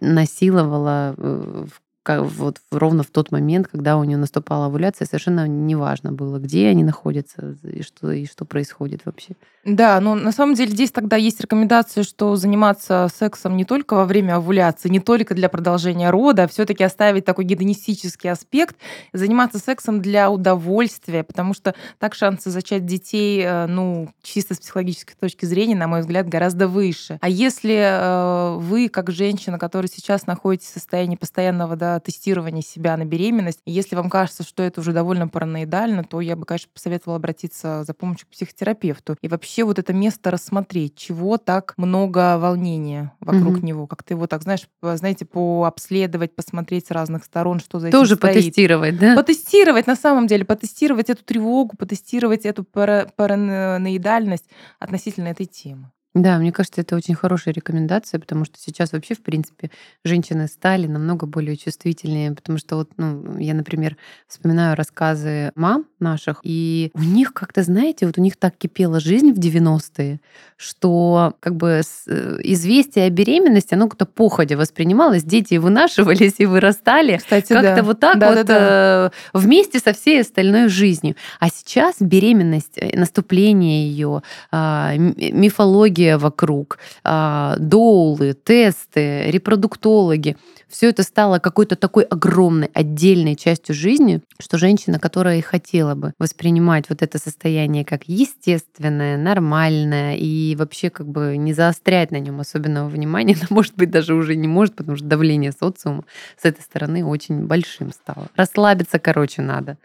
насиловала 0.00 1.14
э, 1.16 1.66
в 2.06 2.44
вот 2.44 2.60
ровно 2.70 3.02
в 3.02 3.10
тот 3.10 3.32
момент, 3.32 3.68
когда 3.68 3.96
у 3.96 4.04
нее 4.04 4.18
наступала 4.18 4.66
овуляция, 4.66 5.06
совершенно 5.06 5.48
неважно 5.48 6.12
было, 6.12 6.38
где 6.38 6.68
они 6.68 6.84
находятся 6.84 7.56
и 7.62 7.82
что, 7.82 8.12
и 8.12 8.26
что 8.26 8.44
происходит 8.44 9.02
вообще. 9.04 9.34
Да, 9.64 9.98
но 10.00 10.14
на 10.14 10.30
самом 10.30 10.54
деле 10.54 10.72
здесь 10.72 10.90
тогда 10.90 11.16
есть 11.16 11.40
рекомендация, 11.40 12.04
что 12.04 12.36
заниматься 12.36 13.08
сексом 13.14 13.56
не 13.56 13.64
только 13.64 13.94
во 13.94 14.04
время 14.04 14.36
овуляции, 14.36 14.90
не 14.90 15.00
только 15.00 15.34
для 15.34 15.48
продолжения 15.48 16.10
рода, 16.10 16.44
а 16.44 16.48
все-таки 16.48 16.84
оставить 16.84 17.24
такой 17.24 17.44
гедонистический 17.44 18.30
аспект, 18.30 18.76
заниматься 19.14 19.58
сексом 19.58 20.02
для 20.02 20.30
удовольствия, 20.30 21.24
потому 21.24 21.54
что 21.54 21.74
так 21.98 22.14
шансы 22.14 22.50
зачать 22.50 22.84
детей, 22.84 23.42
э, 23.42 23.66
ну, 23.66 24.10
чисто 24.22 24.54
с 24.54 24.58
психологической 24.58 25.16
точки 25.18 25.46
зрения, 25.46 25.76
на 25.76 25.88
мой 25.88 26.00
взгляд, 26.00 26.28
гораздо 26.28 26.68
выше. 26.68 27.18
А 27.22 27.28
если 27.30 27.74
э, 27.74 28.58
вы, 28.58 28.90
как 28.90 29.10
женщина, 29.10 29.58
которая 29.58 29.88
сейчас 29.88 30.26
находитесь 30.26 30.68
в 30.68 30.74
состоянии 30.74 31.16
постоянного 31.16 31.74
да, 31.76 31.93
тестирования 32.00 32.62
себя 32.62 32.96
на 32.96 33.04
беременность, 33.04 33.60
если 33.66 33.96
вам 33.96 34.10
кажется, 34.10 34.42
что 34.42 34.62
это 34.62 34.80
уже 34.80 34.92
довольно 34.92 35.28
параноидально, 35.28 36.04
то 36.04 36.20
я 36.20 36.36
бы, 36.36 36.44
конечно, 36.46 36.70
посоветовала 36.72 37.16
обратиться 37.16 37.84
за 37.84 37.94
помощью 37.94 38.26
к 38.26 38.30
психотерапевту. 38.30 39.16
И 39.20 39.28
вообще 39.28 39.64
вот 39.64 39.78
это 39.78 39.92
место 39.92 40.30
рассмотреть, 40.30 40.96
чего 40.96 41.38
так 41.38 41.74
много 41.76 42.38
волнения 42.38 43.12
вокруг 43.20 43.58
угу. 43.58 43.66
него, 43.66 43.86
как 43.86 44.02
ты 44.02 44.14
его 44.14 44.26
так, 44.26 44.42
знаешь, 44.42 44.68
знаете, 44.82 45.24
пообследовать, 45.24 46.34
посмотреть 46.34 46.86
с 46.86 46.90
разных 46.90 47.24
сторон, 47.24 47.60
что 47.60 47.78
за 47.80 47.88
этим 47.88 47.98
Тоже 47.98 48.16
потестировать, 48.16 48.98
да? 48.98 49.14
Потестировать, 49.16 49.86
на 49.86 49.96
самом 49.96 50.26
деле, 50.26 50.44
потестировать 50.44 51.10
эту 51.10 51.24
тревогу, 51.24 51.76
потестировать 51.76 52.44
эту 52.46 52.64
параноидальность 52.64 54.48
относительно 54.78 55.28
этой 55.28 55.46
темы. 55.46 55.90
Да, 56.14 56.38
мне 56.38 56.52
кажется, 56.52 56.80
это 56.80 56.94
очень 56.94 57.16
хорошая 57.16 57.52
рекомендация, 57.54 58.20
потому 58.20 58.44
что 58.44 58.56
сейчас 58.58 58.92
вообще, 58.92 59.14
в 59.14 59.22
принципе, 59.22 59.70
женщины 60.04 60.46
стали 60.46 60.86
намного 60.86 61.26
более 61.26 61.56
чувствительнее, 61.56 62.30
потому 62.30 62.56
что 62.56 62.76
вот, 62.76 62.90
ну, 62.96 63.36
я, 63.38 63.52
например, 63.52 63.96
вспоминаю 64.28 64.76
рассказы 64.76 65.50
мам 65.56 65.86
наших, 65.98 66.38
и 66.44 66.92
у 66.94 67.02
них 67.02 67.34
как-то, 67.34 67.64
знаете, 67.64 68.06
вот 68.06 68.16
у 68.16 68.20
них 68.20 68.36
так 68.36 68.56
кипела 68.56 69.00
жизнь 69.00 69.32
в 69.32 69.38
90-е, 69.40 70.20
что 70.56 71.34
как 71.40 71.56
бы 71.56 71.80
э, 72.06 72.36
известие 72.44 73.06
о 73.06 73.10
беременности, 73.10 73.74
оно 73.74 73.88
как-то 73.88 74.06
походя 74.06 74.56
воспринималось, 74.56 75.24
дети 75.24 75.56
вынашивались 75.56 76.34
и 76.38 76.46
вырастали 76.46 77.16
Кстати, 77.16 77.52
как-то 77.52 77.76
да. 77.76 77.82
вот 77.82 77.98
так 77.98 78.18
да, 78.20 78.28
вот 78.28 78.36
да, 78.36 78.42
да. 78.44 79.10
Э, 79.34 79.36
вместе 79.36 79.80
со 79.80 79.92
всей 79.92 80.20
остальной 80.20 80.68
жизнью. 80.68 81.16
А 81.40 81.48
сейчас 81.48 81.96
беременность, 81.98 82.74
э, 82.76 82.96
наступление 82.96 83.88
ее, 83.88 84.22
а, 84.52 84.94
мифология 84.96 86.03
психология 86.04 86.16
вокруг, 86.16 86.78
а, 87.02 87.56
доулы, 87.58 88.34
тесты, 88.34 89.30
репродуктологи. 89.30 90.36
Все 90.68 90.88
это 90.88 91.02
стало 91.02 91.38
какой-то 91.38 91.76
такой 91.76 92.04
огромной 92.04 92.70
отдельной 92.74 93.36
частью 93.36 93.74
жизни, 93.74 94.20
что 94.40 94.58
женщина, 94.58 94.98
которая 94.98 95.38
и 95.38 95.42
хотела 95.42 95.94
бы 95.94 96.12
воспринимать 96.18 96.88
вот 96.88 97.02
это 97.02 97.18
состояние 97.18 97.84
как 97.84 98.04
естественное, 98.08 99.16
нормальное 99.16 100.16
и 100.16 100.56
вообще 100.56 100.90
как 100.90 101.06
бы 101.06 101.36
не 101.36 101.52
заострять 101.52 102.10
на 102.10 102.18
нем 102.18 102.40
особенного 102.40 102.88
внимания, 102.88 103.34
она, 103.40 103.46
может 103.50 103.74
быть, 103.76 103.90
даже 103.90 104.14
уже 104.14 104.36
не 104.36 104.48
может, 104.48 104.74
потому 104.76 104.96
что 104.96 105.06
давление 105.06 105.52
социума 105.52 106.04
с 106.36 106.44
этой 106.44 106.62
стороны 106.62 107.04
очень 107.04 107.46
большим 107.46 107.92
стало. 107.92 108.28
Расслабиться, 108.36 108.98
короче, 108.98 109.42
надо. 109.42 109.76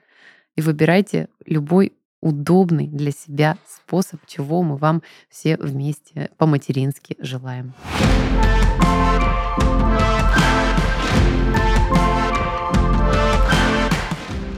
И 0.55 0.61
выбирайте 0.61 1.27
любой 1.45 1.93
удобный 2.21 2.87
для 2.87 3.11
себя 3.11 3.57
способ, 3.67 4.19
чего 4.25 4.63
мы 4.63 4.77
вам 4.77 5.01
все 5.29 5.57
вместе 5.57 6.29
по-матерински 6.37 7.15
желаем. 7.19 7.73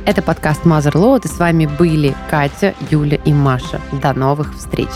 Это 0.04 0.24
подкаст 0.24 0.66
Mother 0.66 0.94
Load, 0.94 1.22
и 1.26 1.28
с 1.28 1.38
вами 1.38 1.68
были 1.68 2.16
Катя, 2.30 2.74
Юля 2.90 3.20
и 3.24 3.32
Маша. 3.32 3.80
До 4.02 4.14
новых 4.14 4.56
встреч! 4.56 4.90